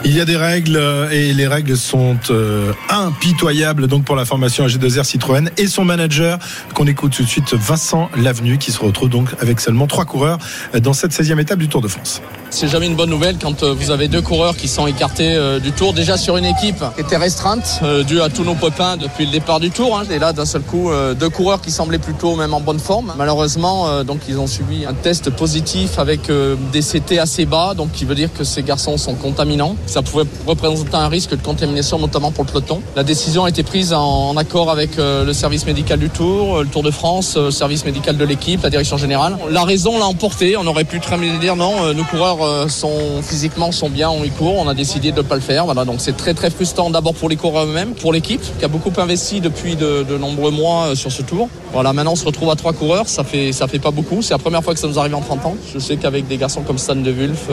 Il 0.08 0.15
y 0.15 0.22
a 0.22 0.26
des 0.26 0.38
règles 0.38 0.78
euh, 0.78 1.10
et 1.10 1.34
les 1.34 1.48
règles 1.48 1.76
sont 1.76 2.15
euh, 2.30 2.72
impitoyables 2.89 3.88
donc 3.88 4.04
pour 4.04 4.15
la 4.15 4.24
formation 4.24 4.63
AG2R 4.68 5.04
Citroën 5.04 5.50
et 5.58 5.65
son 5.65 5.84
manager 5.84 6.38
qu'on 6.76 6.86
écoute 6.86 7.13
tout 7.13 7.24
de 7.24 7.28
suite 7.28 7.56
Vincent 7.56 8.12
Lavenu 8.15 8.60
qui 8.60 8.72
se 8.72 8.80
retrouve 8.80 9.10
donc 9.10 9.30
avec 9.39 9.60
seulement 9.60 9.88
trois 9.88 10.06
coureurs 10.06 10.38
euh, 10.76 10.80
dans 10.80 10.94
cette 10.94 11.12
16e 11.12 11.39
étape 11.39 11.58
du 11.58 11.70
Tour 11.70 11.82
de 11.82 11.88
France. 11.88 12.22
C'est 12.52 12.68
jamais 12.68 12.86
une 12.86 12.96
bonne 12.96 13.10
nouvelle 13.10 13.38
quand 13.41 13.63
vous 13.63 13.89
avez 13.89 14.08
deux 14.08 14.22
coureurs 14.22 14.56
qui 14.56 14.68
sont 14.68 14.86
écartés 14.86 15.34
euh, 15.36 15.60
du 15.60 15.72
tour, 15.72 15.94
déjà 15.94 16.18
sur 16.18 16.38
une 16.38 16.46
équipe 16.46 16.84
qui 16.94 17.02
était 17.02 17.18
restreinte, 17.18 17.80
euh, 17.82 18.04
due 18.04 18.22
à 18.22 18.30
tous 18.30 18.44
nos 18.44 18.54
pépins 18.54 18.98
depuis 18.98 19.26
le 19.26 19.32
départ 19.32 19.60
du 19.60 19.72
tour. 19.72 19.98
hein. 19.98 20.04
Et 20.12 20.20
là, 20.20 20.32
d'un 20.32 20.46
seul 20.46 20.62
coup, 20.62 20.91
deux 21.20 21.30
coureurs 21.30 21.62
qui 21.62 21.72
semblaient 21.72 21.98
plutôt 21.98 22.36
même 22.36 22.54
en 22.54 22.62
bonne 22.62 22.80
forme. 22.80 23.13
Malheureusement, 23.18 24.04
donc 24.04 24.22
ils 24.30 24.38
ont 24.38 24.48
subi 24.48 24.86
un 24.86 24.94
test 24.94 25.32
positif 25.32 25.98
avec 26.00 26.32
des 26.72 26.82
CT 26.82 27.20
assez 27.20 27.46
bas, 27.46 27.74
donc 27.74 27.91
qui 27.91 28.06
veut 28.06 28.15
dire 28.15 28.30
que 28.32 28.44
ces 28.44 28.63
garçons 28.63 28.98
sont 28.98 29.15
contaminants. 29.15 29.76
Ça 29.95 30.01
pouvait 30.01 30.25
représenter 30.45 30.93
un 30.97 31.08
risque 31.08 31.29
de 31.29 31.41
contamination, 31.41 31.97
notamment 31.97 32.29
pour 32.29 32.43
le 32.43 32.49
peloton. 32.49 32.81
La 32.97 33.05
décision 33.05 33.45
a 33.45 33.49
été 33.49 33.63
prise 33.63 33.93
en, 33.93 34.36
accord 34.36 34.69
avec 34.69 34.99
euh, 34.99 35.23
le 35.23 35.31
service 35.31 35.65
médical 35.65 35.99
du 35.99 36.10
Tour, 36.10 36.58
euh, 36.58 36.63
le 36.63 36.67
Tour 36.67 36.84
de 36.84 36.91
France, 36.91 37.36
euh, 37.38 37.45
le 37.45 37.51
service 37.51 37.86
médical 37.86 38.17
de 38.17 38.25
l'équipe, 38.25 38.62
la 38.62 38.69
direction 38.69 38.97
générale. 38.97 39.38
La 39.49 39.63
raison 39.63 39.97
l'a 39.97 40.03
emporté. 40.03 40.58
On 40.58 40.67
aurait 40.67 40.84
pu 40.84 40.99
très 40.99 41.15
bien 41.15 41.38
dire 41.38 41.55
non, 41.55 41.93
nos 41.93 42.03
coureurs 42.03 42.69
sont 42.69 43.21
physiquement 43.21 43.71
sont 43.71 43.89
bien, 43.89 44.10
on 44.10 44.25
y 44.25 44.31
court. 44.31 44.55
On 44.58 44.67
a 44.67 44.73
décidé 44.73 45.13
de 45.13 45.19
ne 45.19 45.21
pas 45.21 45.36
le 45.36 45.41
faire. 45.41 45.63
Voilà, 45.63 45.86
donc 45.86 46.01
c'est 46.01 46.17
très 46.17 46.34
très 46.34 46.49
frustrant 46.49 46.89
d'abord 46.89 47.13
pour 47.13 47.29
les 47.29 47.38
coureurs 47.38 47.63
eux-mêmes, 47.63 47.93
pour 47.93 48.12
l'équipe 48.12 48.41
qui 48.60 48.65
a 48.65 48.67
beaucoup 48.67 48.91
investi 48.97 49.39
depuis 49.39 49.77
de, 49.77 50.17
nombreux 50.17 50.51
mois 50.51 50.93
sur 50.95 51.13
ce 51.13 51.21
tour. 51.21 51.47
Voilà, 51.71 51.93
maintenant 51.93 52.12
on 52.12 52.17
se 52.17 52.25
retrouve 52.25 52.49
à 52.49 52.58
trois 52.58 52.73
coureurs, 52.73 53.08
ça 53.08 53.23
fait 53.23 53.53
ça 53.53 53.69
fait 53.69 53.79
pas 53.79 53.91
beaucoup. 53.91 54.21
C'est 54.21 54.34
la 54.34 54.39
première 54.39 54.62
fois 54.62 54.73
que 54.73 54.79
ça 54.81 54.89
nous 54.89 54.99
arrive 54.99 55.15
en 55.15 55.21
30 55.21 55.45
ans. 55.45 55.55
Je 55.73 55.79
sais 55.79 55.95
qu'avec 55.95 56.27
des 56.27 56.36
garçons 56.36 56.63
comme 56.63 56.77
Stan 56.77 56.97
de 56.97 57.12
Wulf, 57.13 57.47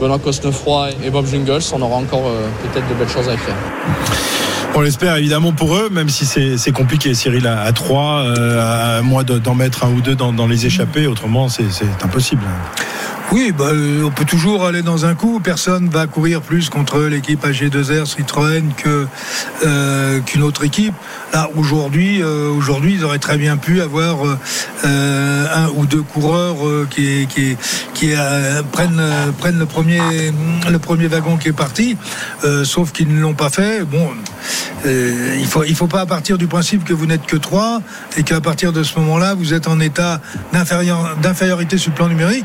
Benoît 0.00 0.18
Cosnefroy 0.18 0.88
et 1.04 1.10
Bob 1.10 1.26
Jungels, 1.26 1.60
on 1.74 1.82
aura 1.82 1.96
encore 1.96 2.26
euh, 2.26 2.48
peut-être 2.62 2.88
de 2.88 2.94
belles 2.94 3.08
choses 3.08 3.28
à 3.28 3.36
faire. 3.36 3.54
On 4.74 4.80
l'espère 4.80 5.16
évidemment 5.16 5.52
pour 5.52 5.74
eux, 5.76 5.88
même 5.90 6.08
si 6.08 6.24
c'est 6.24 6.72
compliqué. 6.72 7.12
Cyril 7.14 7.46
à, 7.46 7.70
3, 7.72 8.22
euh, 8.38 8.98
à 8.98 9.02
moi 9.02 9.24
de- 9.24 9.38
d'en 9.38 9.54
mettre 9.54 9.84
un 9.84 9.90
ou 9.90 10.00
deux 10.00 10.14
dans, 10.14 10.32
dans 10.32 10.46
les 10.46 10.64
échappées, 10.64 11.06
autrement 11.08 11.48
c'est 11.48 11.64
impossible. 12.04 12.42
Oui, 13.32 13.52
bah, 13.56 13.66
euh, 13.72 14.02
on 14.04 14.10
peut 14.10 14.24
toujours 14.24 14.66
aller 14.66 14.82
dans 14.82 15.06
un 15.06 15.14
coup. 15.14 15.38
Personne 15.38 15.88
va 15.88 16.08
courir 16.08 16.40
plus 16.42 16.68
contre 16.68 16.98
l'équipe 17.02 17.44
AG2R 17.44 18.04
Citroën 18.04 18.64
euh, 19.64 20.18
qu'une 20.20 20.42
autre 20.42 20.64
équipe. 20.64 20.94
Là, 21.32 21.48
aujourd'hui, 21.54 22.20
euh, 22.22 22.50
aujourd'hui, 22.50 22.94
ils 22.94 23.04
auraient 23.04 23.20
très 23.20 23.38
bien 23.38 23.56
pu 23.56 23.80
avoir 23.82 24.16
un 24.82 25.68
ou 25.76 25.86
deux 25.86 26.02
coureurs 26.02 26.56
qui 26.90 27.28
prennent 28.72 29.58
le 29.58 29.66
premier 30.78 31.06
wagon 31.06 31.36
qui 31.36 31.48
est 31.48 31.52
parti. 31.52 31.96
Sauf 32.64 32.90
qu'ils 32.90 33.14
ne 33.14 33.20
l'ont 33.20 33.34
pas 33.34 33.50
fait. 33.50 33.84
Bon, 33.84 34.08
il 34.84 35.46
il 35.68 35.74
faut 35.76 35.86
pas 35.86 36.06
partir 36.06 36.36
du 36.36 36.46
principe 36.48 36.84
que 36.84 36.92
vous 36.92 37.06
n'êtes 37.06 37.26
que 37.26 37.36
trois 37.36 37.80
et 38.16 38.22
qu'à 38.24 38.40
partir 38.40 38.72
de 38.72 38.82
ce 38.82 38.98
moment-là, 38.98 39.34
vous 39.34 39.54
êtes 39.54 39.68
en 39.68 39.78
état 39.78 40.20
d'inférior- 40.52 41.16
d'infériorité 41.22 41.78
sur 41.78 41.90
le 41.90 41.96
plan 41.96 42.08
numérique. 42.08 42.44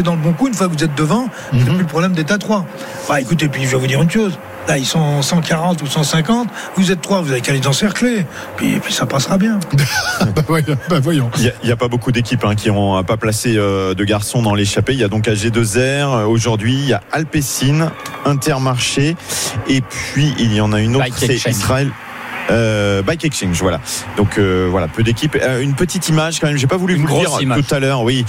Dans 0.00 0.14
le 0.14 0.20
bon 0.20 0.32
coup, 0.32 0.48
une 0.48 0.54
fois 0.54 0.68
que 0.68 0.72
vous 0.72 0.84
êtes 0.84 0.94
devant, 0.94 1.28
vous 1.52 1.58
n'avez 1.58 1.70
plus 1.70 1.80
le 1.80 1.86
problème 1.86 2.12
d'état 2.12 2.38
3. 2.38 2.66
Bah 3.08 3.20
écoutez, 3.20 3.48
puis 3.48 3.64
je 3.64 3.70
vais 3.70 3.76
vous 3.76 3.86
dire 3.86 4.02
une 4.02 4.10
chose. 4.10 4.38
Là, 4.68 4.78
ils 4.78 4.86
sont 4.86 5.22
140 5.22 5.82
ou 5.82 5.86
150. 5.86 6.48
Vous 6.76 6.92
êtes 6.92 7.00
trois, 7.00 7.20
vous 7.20 7.32
avez 7.32 7.40
qu'à 7.40 7.52
les 7.52 7.66
encercler. 7.66 8.24
Puis, 8.56 8.78
puis 8.78 8.92
ça 8.92 9.06
passera 9.06 9.36
bien. 9.36 9.58
bah, 10.36 10.42
voyons, 10.46 10.76
bah, 10.88 11.00
voyons. 11.00 11.30
Il 11.38 11.52
n'y 11.64 11.72
a, 11.72 11.76
pas 11.76 11.88
beaucoup 11.88 12.12
d'équipes 12.12 12.44
hein, 12.44 12.54
qui 12.54 12.68
n'ont 12.70 13.02
pas 13.02 13.16
placé 13.16 13.56
euh, 13.56 13.94
de 13.94 14.04
garçons 14.04 14.40
dans 14.40 14.54
l'échappée. 14.54 14.92
Il 14.92 15.00
y 15.00 15.04
a 15.04 15.08
donc 15.08 15.26
AG2R 15.26 15.78
euh, 15.78 16.26
aujourd'hui, 16.26 16.74
il 16.74 16.88
y 16.88 16.92
a 16.92 17.02
Alpecin, 17.10 17.90
Intermarché, 18.24 19.16
et 19.68 19.80
puis 19.80 20.32
il 20.38 20.54
y 20.54 20.60
en 20.60 20.72
a 20.72 20.80
une 20.80 20.94
autre, 20.94 21.06
Bike 21.06 21.14
c'est 21.18 21.32
Exchange. 21.32 21.54
Israël. 21.54 21.90
Euh, 22.50 23.02
Bike 23.02 23.24
Exchange, 23.24 23.60
voilà. 23.60 23.80
Donc 24.16 24.38
euh, 24.38 24.68
voilà, 24.70 24.88
peu 24.88 25.02
d'équipes. 25.02 25.36
Euh, 25.40 25.60
une 25.60 25.74
petite 25.74 26.08
image 26.08 26.40
quand 26.40 26.48
même. 26.48 26.56
J'ai 26.56 26.66
pas 26.66 26.76
voulu 26.76 26.94
Une 26.94 27.06
vous 27.06 27.08
le 27.08 27.20
dire 27.20 27.40
image. 27.40 27.66
tout 27.66 27.74
à 27.74 27.80
l'heure. 27.80 28.02
Oui. 28.02 28.24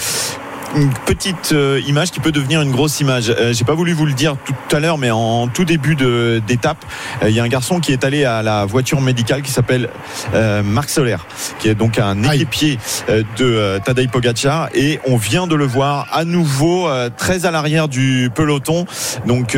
Une 0.76 0.92
petite 1.06 1.52
euh, 1.52 1.82
image 1.88 2.12
qui 2.12 2.20
peut 2.20 2.32
devenir 2.32 2.62
une 2.62 2.72
grosse 2.72 3.00
image. 3.00 3.30
Euh, 3.30 3.54
J'ai 3.54 3.66
pas 3.66 3.74
voulu 3.76 3.94
vous 3.94 4.06
le 4.06 4.14
dire 4.14 4.36
tout 4.46 4.76
à 4.76 4.80
l'heure, 4.80 4.98
mais 4.98 5.12
en 5.12 5.48
tout 5.48 5.66
début 5.66 5.96
d'étape, 5.96 6.84
euh, 7.22 7.30
il 7.30 7.36
y 7.36 7.40
a 7.40 7.44
un 7.44 7.48
garçon 7.48 7.80
qui 7.80 7.92
est 7.92 8.04
allé 8.04 8.26
à 8.26 8.42
la 8.42 8.66
voiture 8.66 9.02
médicale 9.02 9.42
qui 9.42 9.52
s'appelle 9.52 9.90
euh, 10.34 10.64
Marc 10.64 10.90
Soler, 10.90 11.18
qui 11.60 11.70
est 11.70 11.76
donc 11.76 12.00
un 12.00 12.24
équipier 12.24 12.80
euh, 13.10 13.24
de 13.38 13.46
euh, 13.46 13.80
Tadej 13.80 14.10
Pogacar, 14.10 14.70
et 14.74 15.00
on 15.06 15.18
vient 15.18 15.48
de 15.48 15.56
le 15.56 15.66
voir 15.66 16.08
à 16.12 16.26
nouveau 16.26 16.88
euh, 16.88 17.10
très 17.16 17.46
à 17.46 17.52
l'arrière 17.52 17.88
du 17.88 18.32
peloton. 18.34 18.86
Donc 19.26 19.58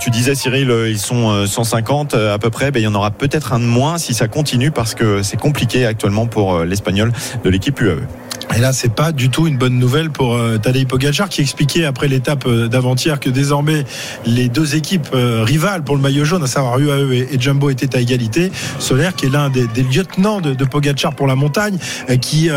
tu 0.00 0.10
disais 0.10 0.34
Cyril, 0.34 0.72
ils 0.88 0.98
sont 0.98 1.30
euh, 1.30 1.46
150 1.46 2.14
euh, 2.14 2.34
à 2.34 2.38
peu 2.38 2.50
près, 2.50 2.70
ben, 2.70 2.80
il 2.80 2.84
y 2.84 2.88
en 2.88 2.94
aura 2.94 3.10
peut-être 3.10 3.52
un 3.52 3.60
de 3.60 3.64
moins 3.64 3.98
si 3.98 4.14
ça 4.14 4.28
continue 4.28 4.70
parce 4.70 4.94
que 4.94 5.22
c'est 5.22 5.36
compliqué 5.38 5.86
actuellement 5.86 6.26
pour 6.26 6.60
l'Espagnol 6.60 7.12
de 7.42 7.50
l'équipe 7.50 7.80
UAE. 7.80 8.06
Et 8.56 8.60
là, 8.60 8.72
c'est 8.72 8.92
pas 8.94 9.12
du 9.12 9.30
tout 9.30 9.46
une 9.46 9.58
bonne 9.58 9.78
nouvelle 9.78 10.10
pour 10.10 10.34
euh, 10.34 10.58
Tadej 10.58 10.86
Pogacar 10.86 11.28
qui 11.28 11.40
expliquait 11.40 11.84
après 11.84 12.08
l'étape 12.08 12.46
euh, 12.46 12.68
d'avant-hier 12.68 13.18
que 13.18 13.30
désormais 13.30 13.84
les 14.26 14.48
deux 14.48 14.76
équipes 14.76 15.08
euh, 15.14 15.42
rivales 15.42 15.82
pour 15.82 15.96
le 15.96 16.02
maillot 16.02 16.24
jaune, 16.24 16.44
à 16.44 16.46
savoir 16.46 16.78
UAE 16.78 17.12
et, 17.12 17.28
et 17.32 17.40
Jumbo, 17.40 17.70
étaient 17.70 17.96
à 17.96 18.00
égalité. 18.00 18.52
Solaire, 18.78 19.14
qui 19.14 19.26
est 19.26 19.30
l'un 19.30 19.50
des, 19.50 19.66
lieutenants 19.92 20.40
de, 20.40 20.64
Pogacar 20.64 21.14
pour 21.14 21.26
la 21.26 21.34
montagne, 21.34 21.78
euh, 22.10 22.16
qui 22.16 22.48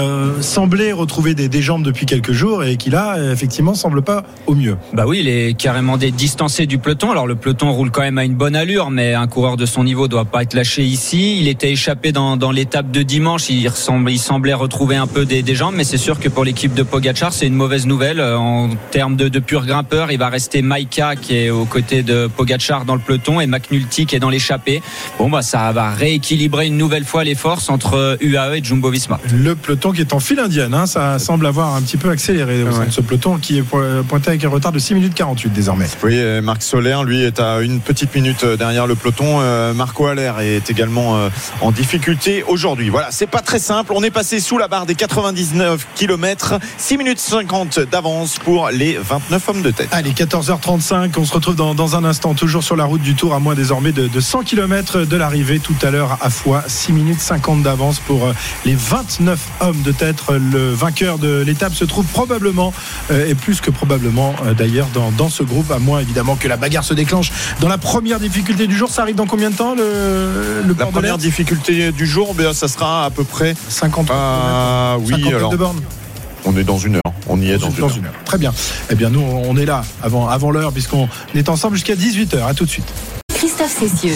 semblait 0.42 0.92
retrouver 0.92 1.34
des, 1.34 1.50
des 1.50 1.62
jambes 1.62 1.84
depuis 1.84 2.06
quelques 2.06 2.32
jours 2.32 2.64
et 2.64 2.78
qui 2.78 2.90
là, 2.90 3.18
effectivement, 3.32 3.74
semble 3.74 4.02
pas 4.02 4.24
au 4.46 4.56
mieux. 4.56 4.78
Bah 4.94 5.06
oui, 5.08 5.20
il 5.22 5.28
est 5.28 5.54
carrément 5.54 5.98
distancé 5.98 6.66
du 6.66 6.78
peloton. 6.78 7.12
Alors 7.12 7.28
le 7.28 7.36
peloton 7.36 7.72
roule 7.72 7.92
quand 7.92 8.02
même 8.02 8.18
à 8.18 8.24
une 8.24 8.36
bonne 8.36 8.56
allure, 8.56 8.90
mais 8.90 9.14
un 9.14 9.28
coureur 9.28 9.58
de 9.58 9.66
son 9.66 9.84
niveau 9.84 10.08
doit 10.08 10.26
pas 10.26 10.44
être 10.44 10.54
lâché 10.54 10.84
ici. 10.84 11.38
Il 11.40 11.48
était 11.48 11.72
échappé 11.72 12.12
dans, 12.12 12.52
l'étape 12.52 12.92
de 12.92 13.02
dimanche. 13.02 13.50
Il, 13.50 13.70
il 14.10 14.20
semblait 14.20 14.54
retrouver 14.54 14.96
un 14.96 15.08
peu 15.08 15.26
des, 15.26 15.42
des 15.42 15.56
jambes, 15.56 15.76
mais 15.78 15.84
c'est 15.84 15.98
sûr 15.98 16.20
que 16.20 16.28
pour 16.28 16.44
l'équipe 16.44 16.74
de 16.74 16.82
Pogacar, 16.84 17.32
c'est 17.32 17.46
une 17.48 17.54
mauvaise 17.54 17.86
nouvelle. 17.86 18.20
Euh, 18.20 18.36
En 18.38 18.70
termes 18.92 19.16
de, 19.16 19.30
de 19.30 19.40
pur 19.40 19.66
grimpeur, 19.66 20.12
il 20.12 20.18
va 20.18 20.28
rester 20.30 20.62
Maika 20.62 21.16
qui 21.16 21.38
est 21.38 21.50
aux 21.52 21.66
côtés 21.66 22.02
de 22.04 22.28
Pogacar 22.28 22.84
dans 22.86 22.96
le 22.96 23.00
peloton 23.02 23.40
et 23.40 23.46
McNulty 23.48 24.06
qui 24.08 24.16
est 24.16 24.20
dans 24.20 24.30
l'échappée. 24.32 24.82
Bon 25.20 25.30
bah 25.30 25.42
ça 25.44 25.72
va 25.72 25.92
rééquilibrer 25.92 26.68
une 26.68 26.78
nouvelle 26.78 27.06
fois 27.06 27.24
les 27.24 27.36
forces 27.36 27.70
entre 27.70 28.18
UAE 28.22 28.58
et 28.58 28.64
Jumbo 28.64 28.90
Visma. 28.90 29.20
Le 29.34 29.56
peloton 29.56 29.92
qui 29.92 30.02
est 30.02 30.14
en 30.14 30.20
file 30.20 30.40
indienne, 30.40 30.74
hein, 30.74 30.86
ça 30.88 31.20
semble 31.20 31.46
avoir 31.46 31.76
un 31.76 31.82
petit 31.82 31.98
peu 31.98 32.10
accéléré 32.10 32.64
au 32.64 32.72
sein 32.72 32.86
de 32.86 32.92
ce 32.92 33.02
peloton 33.02 33.38
qui 33.38 33.60
est 33.60 33.64
po- 33.64 33.82
pointé 34.08 34.30
avec 34.30 34.44
un 34.44 34.50
retard 34.50 34.72
de 34.72 34.80
6 34.80 34.96
minutes 34.96 35.14
48 35.14 35.54
désormais. 35.54 35.86
Oui, 36.04 36.14
euh, 36.16 36.42
Marc 36.42 36.64
Soler, 36.64 36.98
lui, 37.06 37.22
est 37.24 37.40
à 37.40 37.60
une 37.62 37.80
petite 37.82 38.16
minute 38.16 38.44
euh, 38.44 38.58
derrière 38.58 38.88
le 38.88 38.96
peloton. 38.96 39.40
Euh, 39.42 39.74
Marco 39.74 40.06
Haller 40.08 40.32
est 40.42 40.70
également 40.72 41.18
euh, 41.18 41.30
en 41.62 41.72
difficulté 41.72 42.44
aujourd'hui. 42.48 42.90
Voilà, 42.90 43.10
c'est 43.12 43.28
pas 43.28 43.42
très 43.42 43.60
simple. 43.60 43.92
On 43.94 44.04
est 44.04 44.12
passé 44.12 44.40
sous 44.40 44.58
la 44.58 44.68
barre 44.68 44.86
des 44.86 44.96
99 44.96 45.67
km. 45.96 46.60
6 46.78 46.98
minutes 46.98 47.20
50 47.20 47.80
d'avance 47.80 48.38
pour 48.40 48.70
les 48.70 48.98
29 48.98 49.50
hommes 49.50 49.62
de 49.62 49.72
tête. 49.72 49.90
Allez, 49.92 50.12
14h35, 50.12 51.12
on 51.18 51.26
se 51.26 51.34
retrouve 51.34 51.56
dans, 51.56 51.76
dans 51.76 51.96
un 51.96 52.04
instant, 52.04 52.34
toujours 52.34 52.64
sur 52.64 52.76
la 52.76 52.86
route 52.86 53.02
du 53.02 53.16
Tour, 53.16 53.34
à 53.34 53.40
moins 53.40 53.56
désormais 53.56 53.92
de, 53.92 54.08
de 54.08 54.20
100 54.20 54.44
km 54.44 55.02
de 55.06 55.18
l'arrivée 55.18 55.60
tout 55.60 55.76
à 55.82 55.92
l'heure 55.92 56.18
à 56.22 56.30
Foix. 56.30 56.64
6 56.68 56.94
minutes 56.94 57.20
50 57.20 57.64
d'avance 57.64 58.00
pour 58.00 58.26
euh, 58.26 58.34
les 58.66 58.76
29 58.76 59.40
hommes 59.62 59.82
de 59.82 59.92
tête. 59.92 60.18
Le 60.30 60.72
vainqueur 60.74 61.18
de 61.18 61.42
l'étape 61.42 61.74
se 61.74 61.86
trouve 61.86 62.06
probablement, 62.06 62.74
euh, 63.12 63.28
et 63.28 63.36
plus 63.36 63.62
que 63.62 63.72
probablement 63.72 64.36
euh, 64.46 64.54
d'ailleurs, 64.54 64.88
dans, 64.94 65.12
dans 65.12 65.30
ce 65.30 65.44
groupe, 65.44 65.72
à 65.72 65.80
moins 65.80 66.00
évidemment 66.00 66.36
que 66.36 66.48
la 66.48 66.58
bagarre 66.58 66.84
se 66.84 66.94
déclenche 66.94 67.32
dans 67.60 67.68
la 67.68 67.78
première 67.78 68.20
difficulté 68.20 68.68
du 68.68 68.76
jour. 68.76 68.90
Ça 68.90 69.02
arrive 69.02 69.16
dans 69.16 69.26
combien 69.26 69.50
de 69.50 69.56
temps 69.56 69.76
le, 69.76 70.62
le 70.66 70.76
La 70.78 70.86
première 70.88 71.18
difficulté 71.18 71.92
du 71.92 72.06
jour, 72.06 72.34
ben, 72.34 72.54
ça 72.54 72.68
sera 72.68 73.06
à 73.06 73.10
peu 73.10 73.24
près. 73.24 73.56
50 73.70 74.08
Ah 74.12 74.98
oui, 75.00 75.14
50 75.24 75.34
alors 75.34 75.57
on 76.46 76.56
est 76.58 76.64
dans 76.64 76.78
une 76.78 76.96
heure. 76.96 77.02
On 77.28 77.42
y 77.42 77.50
est 77.50 77.58
dans, 77.58 77.68
dans 77.68 77.74
une 77.74 77.84
heure. 77.84 77.98
une 77.98 78.06
heure. 78.06 78.14
Très 78.26 78.38
bien. 78.38 78.54
Eh 78.90 78.96
bien, 78.96 79.10
nous, 79.10 79.22
on 79.22 79.58
est 79.58 79.66
là 79.66 79.84
avant, 80.02 80.28
avant 80.28 80.52
l'heure, 80.52 80.72
puisqu'on 80.72 81.10
est 81.36 81.50
ensemble 81.50 81.76
jusqu'à 81.76 81.96
18h. 81.96 82.46
À 82.46 82.54
tout 82.54 82.66
de 82.66 82.70
suite. 82.70 82.92
Christophe 83.58 83.90
Cessieux. 83.90 84.16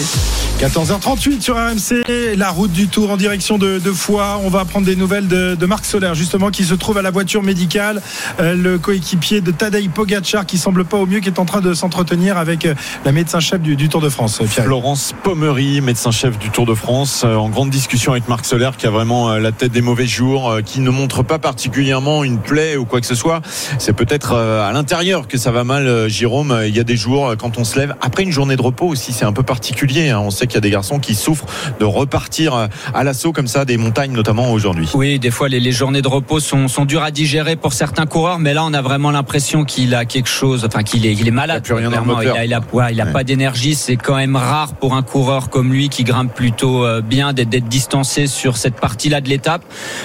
14h38 0.60 1.40
sur 1.40 1.56
RMC, 1.56 2.36
la 2.36 2.50
route 2.50 2.70
du 2.70 2.86
Tour 2.86 3.10
en 3.10 3.16
direction 3.16 3.58
de, 3.58 3.80
de 3.80 3.90
Foix. 3.90 4.40
On 4.44 4.48
va 4.48 4.64
prendre 4.64 4.86
des 4.86 4.94
nouvelles 4.94 5.26
de, 5.26 5.56
de 5.56 5.66
Marc 5.66 5.84
Soler, 5.84 6.12
justement, 6.14 6.50
qui 6.50 6.64
se 6.64 6.74
trouve 6.74 6.98
à 6.98 7.02
la 7.02 7.10
voiture 7.10 7.42
médicale. 7.42 8.00
Euh, 8.38 8.54
le 8.54 8.78
coéquipier 8.78 9.40
de 9.40 9.50
Tadej 9.50 9.88
Pogacar, 9.88 10.46
qui 10.46 10.58
semble 10.58 10.84
pas 10.84 10.98
au 10.98 11.06
mieux, 11.06 11.18
qui 11.18 11.28
est 11.28 11.40
en 11.40 11.44
train 11.44 11.60
de 11.60 11.74
s'entretenir 11.74 12.36
avec 12.36 12.64
euh, 12.64 12.74
la 13.04 13.10
médecin-chef 13.10 13.60
du, 13.60 13.74
du 13.74 13.88
Tour 13.88 14.00
de 14.00 14.08
France. 14.08 14.40
Pierre. 14.48 14.66
Florence 14.66 15.14
Pommery, 15.24 15.80
médecin-chef 15.80 16.38
du 16.38 16.50
Tour 16.50 16.66
de 16.66 16.74
France, 16.74 17.22
euh, 17.24 17.34
en 17.34 17.48
grande 17.48 17.70
discussion 17.70 18.12
avec 18.12 18.28
Marc 18.28 18.44
Soler, 18.44 18.70
qui 18.78 18.86
a 18.86 18.90
vraiment 18.90 19.30
euh, 19.30 19.40
la 19.40 19.50
tête 19.50 19.72
des 19.72 19.82
mauvais 19.82 20.06
jours, 20.06 20.48
euh, 20.48 20.60
qui 20.60 20.78
ne 20.78 20.90
montre 20.90 21.24
pas 21.24 21.40
particulièrement 21.40 22.22
une 22.22 22.38
plaie 22.38 22.76
ou 22.76 22.84
quoi 22.84 23.00
que 23.00 23.06
ce 23.06 23.16
soit. 23.16 23.42
C'est 23.78 23.94
peut-être 23.94 24.34
euh, 24.34 24.68
à 24.68 24.70
l'intérieur 24.72 25.26
que 25.26 25.38
ça 25.38 25.50
va 25.50 25.64
mal, 25.64 25.88
euh, 25.88 26.08
Jérôme. 26.08 26.62
Il 26.66 26.76
y 26.76 26.80
a 26.80 26.84
des 26.84 26.96
jours, 26.96 27.30
euh, 27.30 27.36
quand 27.36 27.58
on 27.58 27.64
se 27.64 27.76
lève, 27.80 27.96
après 28.00 28.22
une 28.22 28.30
journée 28.30 28.54
de 28.54 28.62
repos 28.62 28.86
aussi, 28.86 29.12
c'est 29.12 29.24
un 29.32 29.34
peu 29.34 29.42
particulier. 29.42 30.10
hein. 30.10 30.20
On 30.20 30.30
sait 30.30 30.46
qu'il 30.46 30.56
y 30.56 30.58
a 30.58 30.60
des 30.60 30.70
garçons 30.70 30.98
qui 30.98 31.14
souffrent 31.14 31.46
de 31.80 31.84
repartir 31.86 32.54
euh, 32.54 32.66
à 32.94 33.02
l'assaut 33.02 33.32
comme 33.32 33.46
ça, 33.46 33.64
des 33.64 33.78
montagnes 33.78 34.12
notamment 34.12 34.52
aujourd'hui. 34.52 34.88
Oui, 34.94 35.18
des 35.18 35.30
fois 35.30 35.48
les, 35.48 35.58
les 35.58 35.72
journées 35.72 36.02
de 36.02 36.08
repos 36.08 36.38
sont, 36.38 36.68
sont 36.68 36.84
dures 36.84 37.02
à 37.02 37.10
digérer 37.10 37.56
pour 37.56 37.72
certains 37.72 38.04
coureurs, 38.04 38.38
mais 38.38 38.52
là 38.52 38.62
on 38.64 38.74
a 38.74 38.82
vraiment 38.82 39.10
l'impression 39.10 39.64
qu'il 39.64 39.94
a 39.94 40.04
quelque 40.04 40.28
chose, 40.28 40.64
enfin 40.66 40.82
qu'il 40.82 41.06
est, 41.06 41.14
il 41.14 41.26
est 41.26 41.30
malade. 41.30 41.62
Il 41.66 41.72
a 41.72 41.74
plus 41.74 41.74
rien 41.74 41.90
dans 41.90 41.96
le 41.96 42.02
clairement. 42.02 42.18
moteur. 42.18 42.34
Il 42.36 42.38
a, 42.40 42.44
il 42.44 42.54
a, 42.54 42.60
ouais, 42.72 42.92
il 42.92 43.00
a 43.00 43.04
Ouais. 43.06 43.12
pas 43.12 43.24
d'énergie. 43.24 43.74
C'est 43.74 43.96
quand 43.96 44.16
même 44.16 44.36
rare 44.36 44.74
pour 44.74 44.94
un 44.94 45.02
coureur 45.02 45.48
comme 45.50 45.72
lui 45.72 45.88
qui 45.88 46.04
grimpe 46.04 46.34
plutôt 46.34 46.84
euh, 46.84 47.00
bien 47.00 47.32
d'être 47.32 47.68
distancé 47.68 48.26
sur 48.26 48.56
cette 48.58 48.76
partie-là 48.76 49.20
de 49.20 49.28
l'étape. 49.28 49.62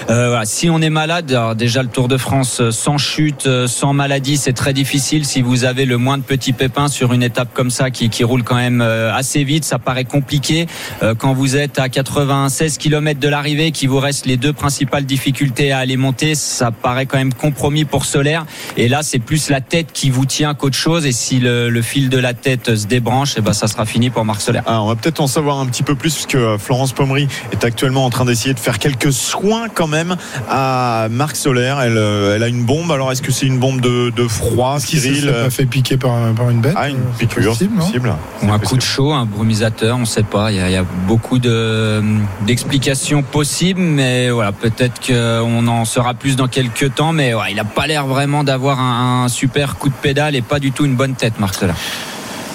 Euh, 0.09 0.29
voilà. 0.29 0.45
Si 0.45 0.69
on 0.69 0.81
est 0.81 0.89
malade, 0.89 1.37
déjà 1.57 1.83
le 1.83 1.89
Tour 1.89 2.07
de 2.07 2.17
France 2.17 2.61
sans 2.71 2.97
chute, 2.97 3.47
sans 3.67 3.93
maladie, 3.93 4.37
c'est 4.37 4.53
très 4.53 4.73
difficile. 4.73 5.25
Si 5.25 5.41
vous 5.41 5.65
avez 5.65 5.85
le 5.85 5.97
moins 5.97 6.17
de 6.17 6.23
petits 6.23 6.53
pépins 6.53 6.87
sur 6.87 7.13
une 7.13 7.23
étape 7.23 7.49
comme 7.53 7.69
ça 7.69 7.91
qui, 7.91 8.09
qui 8.09 8.23
roule 8.23 8.43
quand 8.43 8.55
même 8.55 8.81
assez 9.17 9.43
vite, 9.43 9.65
ça 9.65 9.80
paraît 9.80 10.06
compliqué. 10.06 10.67
Euh, 11.03 11.13
Quand 11.15 11.34
vous 11.34 11.56
êtes 11.56 11.80
à 11.80 11.89
96 11.89 12.77
km 12.77 13.19
de 13.19 13.27
l'arrivée, 13.27 13.71
qu'il 13.71 13.89
vous 13.89 13.99
reste 13.99 14.25
les 14.25 14.38
deux 14.38 14.53
principales 14.53 15.06
difficultés 15.06 15.71
à 15.71 15.80
aller 15.80 15.97
monter, 15.97 16.36
ça 16.36 16.71
paraît 16.71 17.06
quand 17.06 17.17
même 17.17 17.34
compromis 17.34 17.86
pour 17.86 18.06
Solaire. 18.06 18.45
Et 18.77 18.88
là, 18.88 19.01
c'est 19.03 19.19
plus 19.19 19.49
la 19.49 19.62
tête 19.62 19.88
qui 19.93 20.10
vous 20.10 20.25
tient 20.25 20.53
qu'autre 20.53 20.75
chose. 20.77 21.06
Et 21.06 21.12
si 21.12 21.39
le, 21.39 21.69
le 21.69 21.82
fil 21.82 22.10
de 22.10 22.17
la 22.17 22.34
tête 22.34 22.75
se 22.75 22.86
débranche, 22.88 23.38
et 23.38 23.41
ben 23.41 23.53
ça 23.53 23.67
sera 23.67 23.86
fini 23.86 24.10
pour 24.10 24.23
Marc 24.25 24.41
Solaire. 24.41 24.63
Ah, 24.65 24.82
on 24.82 24.88
va 24.88 24.95
peut-être 24.95 25.19
en 25.19 25.27
savoir 25.27 25.60
un 25.60 25.65
petit 25.65 25.84
peu 25.84 25.95
plus 25.95 26.13
puisque 26.13 26.36
euh, 26.36 26.58
Florence 26.58 26.93
Pommery 26.93 27.27
est 27.51 27.63
actuellement 27.63 28.06
en 28.06 28.10
train 28.10 28.25
d'essayer 28.25 28.53
de 28.53 28.60
faire 28.60 28.80
quelques 28.80 29.12
soins 29.13 29.67
quand 29.73 29.88
même 29.88 30.15
à 30.49 31.08
Marc 31.10 31.36
Soler. 31.36 31.73
Elle, 31.82 31.97
euh, 31.97 32.36
elle 32.36 32.43
a 32.43 32.47
une 32.47 32.63
bombe. 32.63 32.91
Alors 32.91 33.12
est-ce 33.12 33.21
que 33.21 33.32
c'est 33.32 33.45
une 33.45 33.60
bombe 33.60 33.82
de, 33.82 34.10
de 34.10 34.27
froid, 34.27 34.77
Est-ce 34.77 34.88
qu'il 34.88 34.99
s'est 34.99 35.08
Cyril 35.13 35.23
s'est 35.25 35.32
pas 35.43 35.49
fait 35.49 35.65
piquer 35.65 35.97
par, 35.97 36.12
un- 36.13 36.34
par 36.34 36.49
une 36.49 36.62
bête 36.62 36.73
Ah, 36.75 36.89
une 36.89 36.97
piqûre, 37.17 37.51
possible, 37.51 37.75
possible. 37.77 38.13
Ou 38.43 38.51
un 38.51 38.60
coup 38.60 38.75
de 38.75 38.82
possible. 38.82 38.82
Un 39.15 39.25
brumisateur, 39.25 39.97
on 39.97 40.05
sait 40.05 40.23
pas. 40.23 40.51
Il 40.51 40.57
y 40.57 40.75
a, 40.75 40.85
beaucoup 41.07 41.39
de 41.39 42.01
d'explications 42.45 43.23
possibles, 43.23 43.81
mais 43.81 44.29
voilà, 44.29 44.51
peut-être 44.51 45.05
qu'on 45.05 45.67
en 45.67 45.85
saura 45.85 46.13
plus 46.13 46.35
dans 46.35 46.47
quelques 46.47 46.95
temps. 46.95 47.13
Mais 47.13 47.33
il 47.49 47.59
a 47.59 47.63
pas 47.63 47.87
l'air 47.87 48.07
vraiment 48.07 48.43
d'avoir 48.43 48.79
un, 48.79 49.27
super 49.29 49.77
coup 49.77 49.89
de 49.89 49.95
pédale 49.95 50.35
et 50.35 50.41
pas 50.41 50.59
du 50.59 50.71
tout 50.71 50.85
une 50.85 50.95
bonne 50.95 51.15
tête, 51.15 51.39
Marc. 51.39 51.63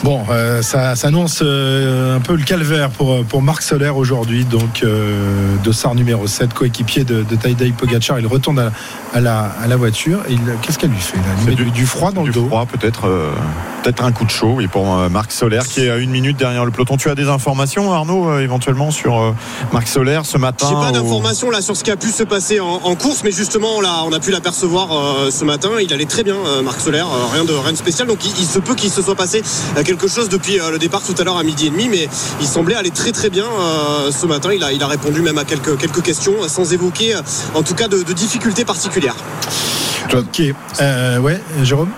Bon, 0.03 0.25
euh, 0.31 0.63
ça, 0.63 0.97
ça 0.97 1.09
annonce 1.09 1.43
euh, 1.43 2.17
un 2.17 2.21
peu 2.21 2.35
le 2.35 2.43
calvaire 2.43 2.91
pour, 2.91 3.25
pour 3.25 3.41
Marc 3.41 3.63
Soler 3.63 3.89
aujourd'hui, 3.89 4.45
donc 4.45 4.83
euh, 4.83 5.55
dossard 5.63 5.95
numéro 5.95 6.27
7, 6.27 6.53
coéquipier 6.55 7.05
de, 7.05 7.23
de 7.23 7.37
Tadej 7.37 7.73
Pogacar. 7.73 8.19
Il 8.19 8.27
retourne 8.27 8.59
à, 8.59 8.73
à 9.15 9.21
la, 9.21 9.43
à 9.63 9.69
la 9.69 9.77
voiture. 9.77 10.19
Et 10.29 10.33
il- 10.33 10.41
Qu'est-ce 10.61 10.77
qu'elle 10.81 10.91
lui 10.91 10.99
fait 11.01 11.19
là? 11.19 11.23
Il 11.43 11.51
met 11.51 11.55
du- 11.55 11.67
du, 11.67 11.71
du 11.71 11.87
froid 11.87 12.11
dans 12.11 12.23
Du 12.23 12.31
le 12.31 12.35
dos? 12.35 12.47
froid, 12.49 12.67
peut-être, 12.67 13.07
euh, 13.07 13.31
peut-être 13.85 14.03
un 14.03 14.11
coup 14.11 14.25
de 14.25 14.31
chaud, 14.31 14.55
oui, 14.57 14.67
pour 14.67 14.93
euh, 14.99 15.09
Marc 15.09 15.31
Soler 15.31 15.61
qui 15.69 15.83
est 15.83 15.91
à 15.91 15.99
une 15.99 16.11
minute 16.11 16.37
derrière 16.37 16.65
le 16.65 16.73
peloton. 16.73 16.97
Tu 16.97 17.09
as 17.09 17.15
des 17.15 17.29
informations, 17.29 17.93
Arnaud, 17.93 18.29
euh, 18.29 18.41
éventuellement 18.41 18.91
sur 18.91 19.21
euh, 19.21 19.31
Marc 19.73 19.87
Soler 19.87 20.19
ce 20.25 20.37
matin 20.37 20.67
J'ai 20.69 20.75
pas 20.75 20.89
ou- 20.89 20.93
d'informations 21.01 21.49
là 21.49 21.63
sur 21.63 21.77
ce 21.77 21.85
qui 21.85 21.93
a 21.93 21.97
pu 21.97 22.09
se 22.09 22.25
passer 22.25 22.59
en, 22.59 22.81
en 22.83 22.97
course, 22.97 23.23
mais 23.23 23.31
justement 23.31 23.69
on 23.79 23.85
a, 23.85 24.03
on 24.05 24.13
a 24.13 24.19
pu 24.19 24.33
l'apercevoir 24.33 24.89
euh, 24.91 25.31
ce 25.31 25.45
matin. 25.45 25.71
Il 25.81 25.93
allait 25.93 26.07
très 26.07 26.25
bien, 26.25 26.35
euh, 26.45 26.63
Marc 26.63 26.81
Soler, 26.81 26.99
euh, 26.99 27.33
rien 27.33 27.45
de 27.45 27.53
rien 27.53 27.71
de 27.71 27.77
spécial. 27.77 28.09
Donc 28.09 28.25
il, 28.25 28.33
il 28.41 28.47
se 28.47 28.59
peut 28.59 28.75
qu'il 28.75 28.91
se 28.91 29.01
soit 29.01 29.15
passé 29.15 29.43
euh, 29.77 29.83
quelque 29.93 30.09
chose 30.09 30.31
depuis 30.31 30.59
euh, 30.59 30.71
le 30.71 30.79
départ 30.79 31.03
tout 31.03 31.15
à 31.19 31.23
l'heure 31.25 31.37
à 31.37 31.43
midi 31.43 31.67
et 31.67 31.71
demi, 31.71 31.87
mais 31.89 32.09
il 32.41 32.47
semblait 32.47 32.75
aller 32.75 32.91
très 32.91 33.13
très 33.13 33.29
bien 33.29 33.45
euh, 33.45 34.11
ce 34.11 34.25
matin. 34.25 34.51
Il 34.53 34.65
a, 34.65 34.73
il 34.73 34.83
a 34.83 34.87
répondu 34.87 35.21
même 35.21 35.37
à 35.37 35.45
quelques 35.45 35.77
quelques 35.77 36.01
questions 36.03 36.33
euh, 36.43 36.49
sans 36.49 36.73
évoquer, 36.73 37.15
en 37.55 37.63
tout 37.63 37.75
cas, 37.75 37.89
de, 37.89 38.03
de 38.03 38.13
difficultés 38.15 38.65
particulières. 38.65 39.17
Ok. 40.15 40.43
Euh, 40.81 41.19
ouais, 41.19 41.41
Jérôme? 41.63 41.91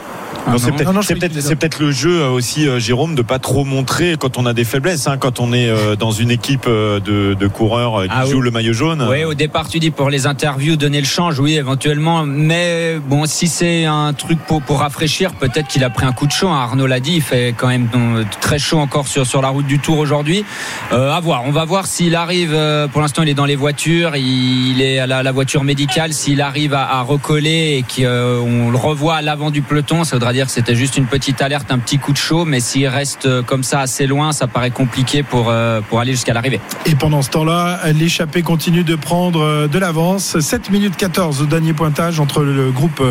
Non, 0.47 0.59
c'est 0.59 0.73
peut-être 0.73 0.93
non, 0.93 1.01
je 1.01 1.07
c'est 1.07 1.15
croyais 1.15 1.21
peut-être- 1.21 1.33
qu'il 1.33 1.43
c'est 1.43 1.57
peut-être 1.57 1.79
le 1.81 1.91
jeu 1.91 2.21
euh, 2.23 2.29
aussi, 2.31 2.69
euh, 2.69 2.79
Jérôme, 2.79 3.15
de 3.15 3.23
pas 3.23 3.39
trop 3.39 3.65
montrer 3.65 4.17
quand 4.19 4.37
on 4.39 4.47
a 4.47 4.53
des 4.53 4.65
faiblesses, 4.65 5.07
hein, 5.07 5.17
quand 5.19 5.41
on 5.41 5.53
est 5.53 5.69
euh, 5.69 5.97
dans 5.97 6.11
une 6.11 6.31
équipe 6.31 6.67
de, 6.69 7.01
de 7.35 7.47
coureurs 7.47 8.03
qui 8.03 8.09
Ah 8.11 8.25
oui. 8.25 8.31
jouent 8.31 8.41
le 8.43 8.51
maillot 8.51 8.73
jaune. 8.75 9.07
Oui, 9.11 9.25
au 9.25 9.35
départ, 9.35 9.69
tu 9.69 9.79
dis 9.79 9.91
pour 9.91 10.11
les 10.11 10.27
interviews, 10.27 10.77
donner 10.77 11.01
le 11.01 11.07
change, 11.07 11.39
oui, 11.41 11.55
éventuellement. 11.57 12.25
Mais 12.25 12.99
bon, 13.07 13.25
si 13.27 13.49
c'est 13.49 13.85
un 13.87 14.13
truc 14.13 14.39
pour, 14.47 14.61
pour 14.63 14.81
rafraîchir, 14.81 15.33
peut-être 15.35 15.67
qu'il 15.69 15.83
a 15.85 15.91
pris 15.91 16.05
un 16.05 16.13
coup 16.13 16.27
de 16.27 16.33
chaud. 16.33 16.49
hein. 16.49 16.61
Arnaud 16.63 16.87
l'a 16.87 17.01
dit, 17.01 17.15
il 17.17 17.23
fait 17.23 17.55
quand 17.57 17.69
même 17.69 17.87
donc, 17.93 18.27
très 18.41 18.59
chaud 18.59 18.79
encore 18.79 19.09
sur, 19.09 19.27
sur 19.27 19.41
la 19.41 19.49
route 19.49 19.67
du 19.67 19.79
Tour 19.79 19.99
aujourd'hui. 19.99 20.45
Euh, 20.93 21.11
à 21.13 21.21
voir. 21.21 21.43
On 21.47 21.53
va 21.53 21.65
voir 21.65 21.87
s'il 21.87 22.15
arrive. 22.15 22.55
pour 22.93 23.01
l'instant, 23.01 23.23
il 23.23 23.29
est 23.31 23.35
dans 23.35 23.45
les 23.47 23.57
voitures. 23.57 24.15
Il 24.17 24.83
est 24.83 24.99
à 24.99 25.07
la, 25.07 25.23
la 25.23 25.33
voiture 25.33 25.65
médicale. 25.65 26.13
S'il 26.13 26.41
arrive 26.43 26.75
à, 26.75 26.85
à 26.99 27.01
recoller 27.03 27.79
et 27.79 27.83
qu'on 27.83 28.71
le 28.71 28.77
revoit 28.77 29.17
à 29.17 29.23
l'avant 29.23 29.51
du 29.51 29.63
peloton, 29.63 30.05
ça 30.05 30.17
voudra 30.17 30.33
dire 30.35 30.47
que 30.47 30.53
c'était 30.53 30.75
juste 30.75 30.99
une 30.99 31.07
petite 31.07 31.41
alerte, 31.41 31.73
un 31.73 31.79
petit 31.79 31.99
coup 31.99 32.13
de 32.13 32.19
chaud. 32.19 32.45
Mais 32.45 32.61
s'il 32.61 32.87
reste 32.89 33.27
euh, 33.27 33.43
comme 33.43 33.63
ça 33.63 33.81
assez 33.81 34.07
loin, 34.07 34.33
ça 34.33 34.47
paraît 34.47 34.71
compliqué 34.71 35.23
pour, 35.23 35.49
euh, 35.49 35.81
pour 35.81 36.01
aller 36.01 36.13
jusqu'à 36.13 36.35
l'arrivée. 36.35 36.61
Et 36.85 36.95
pendant 36.95 37.23
ce 37.23 37.31
temps-là, 37.31 37.81
l'échappée 37.93 38.43
continue 38.43 38.85
de 38.85 38.97
prendre 38.97 39.41
euh, 39.41 39.69
de 39.69 39.79
l'avance. 39.79 40.39
7 40.39 40.71
minutes 40.71 40.97
14 40.97 41.43
au 41.43 41.47
dernier 41.47 41.73
pointage 41.73 42.21
entre 42.21 42.43
le 42.43 42.71
groupe 42.71 43.03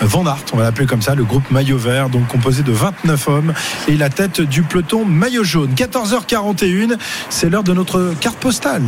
Van 0.00 0.26
Aert, 0.26 0.44
on 0.52 0.58
va 0.58 0.64
l'appeler 0.64 0.86
comme 0.86 1.02
ça, 1.02 1.14
le 1.14 1.24
groupe 1.24 1.50
maillot 1.50 1.78
vert, 1.78 2.10
donc 2.10 2.26
composé 2.28 2.62
de 2.62 2.72
29 2.72 3.28
hommes, 3.28 3.54
et 3.88 3.96
la 3.96 4.10
tête 4.10 4.40
du 4.40 4.62
peloton 4.62 5.04
maillot 5.04 5.44
jaune. 5.44 5.72
14h41, 5.74 6.96
c'est 7.30 7.48
l'heure 7.48 7.64
de 7.64 7.72
notre 7.72 8.14
carte 8.20 8.38
postale. 8.38 8.82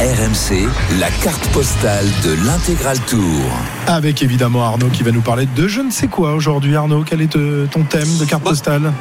RMC, 0.00 0.66
la 0.98 1.10
carte 1.10 1.46
postale 1.52 2.06
de 2.24 2.32
l'intégral 2.46 2.98
tour. 3.00 3.44
Avec 3.86 4.22
évidemment 4.22 4.64
Arnaud 4.64 4.88
qui 4.88 5.02
va 5.02 5.10
nous 5.10 5.20
parler 5.20 5.44
de 5.54 5.68
je 5.68 5.82
ne 5.82 5.90
sais 5.90 6.08
quoi 6.08 6.32
aujourd'hui. 6.32 6.74
Arnaud, 6.74 7.04
quel 7.04 7.20
est 7.20 7.36
euh, 7.36 7.66
ton 7.70 7.82
thème 7.82 8.08
de 8.18 8.24
carte 8.24 8.42
Bah, 8.42 8.48
postale? 8.48 8.94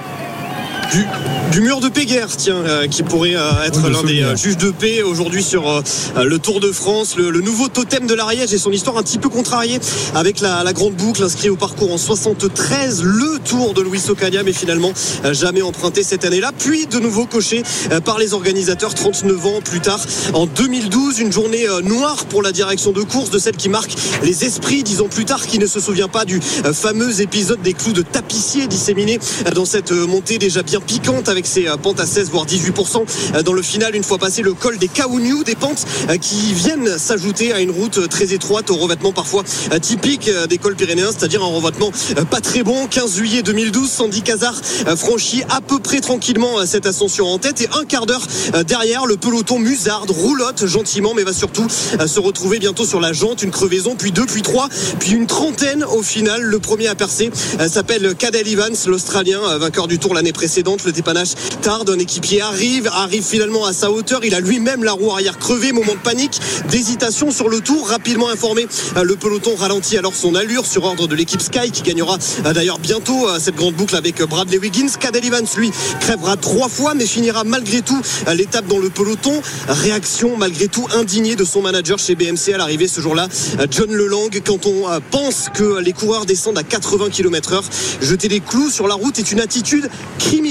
Du, 0.91 1.05
du 1.51 1.61
mur 1.61 1.79
de 1.79 1.89
Péguerre, 1.89 2.29
tiens, 2.35 2.55
euh, 2.55 2.87
qui 2.87 3.03
pourrait 3.03 3.35
euh, 3.35 3.65
être 3.65 3.81
Oui, 3.83 3.91
l'un 3.91 4.03
des 4.03 4.23
euh, 4.23 4.35
juges 4.35 4.57
de 4.57 4.71
paix 4.71 5.03
aujourd'hui 5.03 5.43
sur 5.43 5.83
le 6.15 6.39
Tour 6.39 6.59
de 6.59 6.71
France. 6.71 7.15
Le, 7.17 7.29
le 7.29 7.41
nouveau 7.41 7.67
totem 7.67 8.07
de 8.07 8.13
l'Ariège 8.13 8.53
et 8.53 8.57
son 8.57 8.71
histoire 8.71 8.97
un 8.97 9.03
petit 9.03 9.17
peu 9.17 9.29
contrariée 9.29 9.79
avec 10.15 10.41
la, 10.41 10.63
la 10.63 10.73
grande 10.73 10.93
boucle 10.93 11.23
inscrite 11.23 11.51
au 11.51 11.55
parcours 11.55 11.93
en 11.93 11.97
73, 11.97 13.03
le 13.03 13.39
Tour 13.43 13.73
de 13.73 13.81
Luis 13.81 14.01
Ocaña, 14.09 14.43
mais 14.43 14.53
finalement 14.53 14.93
jamais 15.31 15.61
emprunté 15.61 16.03
cette 16.03 16.25
année-là. 16.25 16.51
Puis 16.57 16.87
de 16.87 16.99
nouveau 16.99 17.25
coché 17.25 17.63
par 18.05 18.19
les 18.19 18.33
organisateurs 18.33 18.93
39 18.93 19.45
ans 19.45 19.61
plus 19.63 19.79
tard, 19.79 19.99
en 20.33 20.45
2012, 20.45 21.19
une 21.19 21.31
journée 21.31 21.65
noire 21.83 22.25
pour 22.25 22.41
la 22.41 22.51
direction 22.51 22.91
de 22.91 23.01
course, 23.01 23.29
de 23.29 23.39
celle 23.39 23.55
qui 23.55 23.69
marque 23.69 23.93
les 24.23 24.45
esprits, 24.45 24.83
dix 24.83 25.01
ans 25.01 25.07
plus 25.09 25.25
tard, 25.25 25.45
qui 25.45 25.59
ne 25.59 25.67
se 25.67 25.79
souvient 25.79 26.07
pas 26.07 26.25
du 26.25 26.39
fameux 26.73 27.21
épisode 27.21 27.61
des 27.61 27.73
clous 27.73 27.93
de 27.93 28.01
tapissier 28.01 28.67
disséminés 28.67 29.19
dans 29.55 29.65
cette 29.65 29.91
montée 29.91 30.37
déjà 30.37 30.63
bien 30.69 30.81
piquante 30.81 31.29
avec 31.29 31.47
ses 31.47 31.67
euh, 31.67 31.77
pentes 31.77 31.99
à 31.99 32.05
16 32.05 32.29
voire 32.29 32.45
18% 32.45 33.03
euh, 33.33 33.41
dans 33.41 33.53
le 33.53 33.63
final 33.63 33.95
une 33.95 34.03
fois 34.03 34.19
passé 34.19 34.43
le 34.43 34.53
col 34.53 34.77
des 34.77 34.87
Kaouniou 34.87 35.43
des 35.43 35.55
pentes 35.55 35.83
euh, 36.11 36.17
qui 36.17 36.53
viennent 36.53 36.99
s'ajouter 36.99 37.53
à 37.53 37.59
une 37.59 37.71
route 37.71 38.07
très 38.07 38.33
étroite 38.33 38.69
au 38.69 38.75
revêtement 38.75 39.11
parfois 39.11 39.43
typique 39.81 40.29
des 40.47 40.59
cols 40.59 40.75
pyrénéens 40.75 41.09
c'est-à-dire 41.11 41.41
un 41.43 41.47
revêtement 41.47 41.91
pas 42.29 42.39
très 42.39 42.61
bon. 42.61 42.85
15 42.85 43.15
juillet 43.15 43.41
2012 43.41 43.89
Sandy 43.89 44.21
Cazard 44.21 44.61
franchit 44.95 45.41
à 45.49 45.59
peu 45.61 45.79
près 45.79 46.01
tranquillement 46.01 46.65
cette 46.67 46.85
ascension 46.85 47.25
en 47.27 47.39
tête 47.39 47.61
et 47.61 47.67
un 47.73 47.85
quart 47.85 48.05
d'heure 48.05 48.27
derrière 48.65 49.05
le 49.07 49.17
peloton 49.17 49.57
musarde 49.57 50.11
roulotte 50.11 50.67
gentiment 50.67 51.13
mais 51.15 51.23
va 51.23 51.33
surtout 51.33 51.67
se 51.69 52.19
retrouver 52.19 52.59
bientôt 52.59 52.85
sur 52.85 52.99
la 52.99 53.13
jante. 53.13 53.41
Une 53.41 53.51
crevaison 53.51 53.95
puis 53.95 54.11
deux 54.11 54.25
puis 54.25 54.41
trois 54.41 54.69
puis 54.99 55.11
une 55.11 55.27
trentaine 55.27 55.83
au 55.83 56.03
final. 56.03 56.41
Le 56.41 56.59
premier 56.59 56.87
à 56.87 56.95
percer 56.95 57.31
s'appelle 57.67 58.13
Cadel 58.15 58.47
Evans 58.47 58.75
l'Australien 58.85 59.57
vainqueur 59.57 59.87
du 59.87 59.97
tour 59.97 60.13
l'année 60.13 60.33
précédente 60.33 60.58
le 60.59 60.91
dépannage 60.91 61.29
tarde 61.61 61.89
un 61.89 61.99
équipier 61.99 62.41
arrive 62.41 62.89
arrive 62.93 63.23
finalement 63.23 63.65
à 63.65 63.71
sa 63.71 63.91
hauteur. 63.91 64.25
Il 64.25 64.35
a 64.35 64.41
lui-même 64.41 64.83
la 64.83 64.91
roue 64.91 65.09
arrière 65.11 65.37
crevée 65.37 65.71
moment 65.71 65.93
de 65.93 65.99
panique 65.99 66.37
d'hésitation 66.69 67.31
sur 67.31 67.47
le 67.47 67.61
tour 67.61 67.87
rapidement 67.87 68.29
informé. 68.29 68.67
Euh, 68.97 69.03
le 69.03 69.15
peloton 69.15 69.55
ralentit 69.55 69.97
alors 69.97 70.13
son 70.13 70.35
allure 70.35 70.65
sur 70.65 70.83
ordre 70.83 71.07
de 71.07 71.15
l'équipe 71.15 71.41
Sky 71.41 71.71
qui 71.71 71.81
gagnera 71.81 72.17
euh, 72.45 72.53
d'ailleurs 72.53 72.79
bientôt 72.79 73.27
euh, 73.27 73.39
cette 73.39 73.55
grande 73.55 73.75
boucle 73.75 73.95
avec 73.95 74.21
Bradley 74.21 74.57
Wiggins. 74.57 74.89
Cadel 74.99 75.25
Evans 75.25 75.47
lui 75.55 75.71
crèvera 76.01 76.35
trois 76.35 76.67
fois 76.67 76.93
mais 76.93 77.05
finira 77.05 77.45
malgré 77.45 77.81
tout 77.81 78.01
l'étape 78.35 78.67
dans 78.67 78.79
le 78.79 78.89
peloton. 78.89 79.41
Réaction 79.69 80.35
malgré 80.35 80.67
tout 80.67 80.87
indignée 80.93 81.37
de 81.37 81.45
son 81.45 81.61
manager 81.61 81.99
chez 81.99 82.15
BMC 82.15 82.53
à 82.53 82.57
l'arrivée 82.57 82.89
ce 82.89 82.99
jour-là. 82.99 83.29
John 83.71 83.91
Lelang 83.93 84.29
quand 84.45 84.65
on 84.65 84.87
pense 85.09 85.47
que 85.53 85.79
les 85.79 85.93
coureurs 85.93 86.25
descendent 86.25 86.57
à 86.57 86.63
80 86.63 87.09
km 87.11 87.53
heure 87.53 87.63
jeter 88.01 88.27
des 88.27 88.41
clous 88.41 88.69
sur 88.69 88.87
la 88.87 88.95
route 88.95 89.19
est 89.19 89.31
une 89.31 89.39
attitude 89.39 89.89
criminelle 90.17 90.48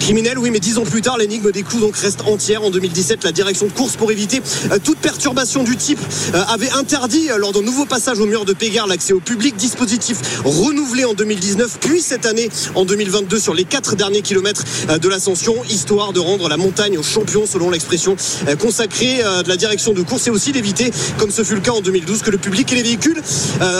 criminelle 0.00 0.38
oui 0.38 0.50
mais 0.50 0.58
dix 0.58 0.78
ans 0.78 0.84
plus 0.84 1.00
tard 1.00 1.16
l'énigme 1.16 1.52
des 1.52 1.62
clous 1.62 1.80
donc 1.80 1.96
reste 1.96 2.22
entière. 2.22 2.62
En 2.62 2.70
2017 2.70 3.22
la 3.24 3.32
direction 3.32 3.66
de 3.66 3.72
course 3.72 3.96
pour 3.96 4.10
éviter 4.10 4.42
euh, 4.72 4.78
toute 4.82 4.98
perturbation 4.98 5.62
du 5.62 5.76
type 5.76 6.00
euh, 6.34 6.42
avait 6.48 6.70
interdit 6.70 7.30
euh, 7.30 7.38
lors 7.38 7.52
d'un 7.52 7.62
nouveau 7.62 7.84
passage 7.84 8.18
au 8.18 8.26
mur 8.26 8.44
de 8.44 8.52
Pégard 8.52 8.86
l'accès 8.86 9.12
au 9.12 9.20
public. 9.20 9.56
Dispositif 9.56 10.18
renouvelé 10.44 11.04
en 11.04 11.14
2019 11.14 11.78
puis 11.80 12.00
cette 12.00 12.26
année 12.26 12.48
en 12.74 12.84
2022 12.84 13.38
sur 13.38 13.54
les 13.54 13.64
quatre 13.64 13.94
derniers 13.94 14.22
kilomètres 14.22 14.64
de 14.98 15.08
l'ascension 15.08 15.54
histoire 15.70 16.12
de 16.12 16.20
rendre 16.20 16.48
la 16.48 16.56
montagne 16.56 16.98
aux 16.98 17.02
champions 17.02 17.46
selon 17.46 17.70
l'expression 17.70 18.16
consacrée 18.60 19.18
de 19.18 19.48
la 19.48 19.56
direction 19.56 19.92
de 19.92 20.02
course 20.02 20.26
et 20.26 20.30
aussi 20.30 20.52
d'éviter 20.52 20.90
comme 21.18 21.30
ce 21.30 21.44
fut 21.44 21.54
le 21.54 21.60
cas 21.60 21.72
en 21.72 21.80
2012 21.80 22.22
que 22.22 22.30
le 22.30 22.38
public 22.38 22.72
et 22.72 22.76
les 22.76 22.82
véhicules 22.82 23.22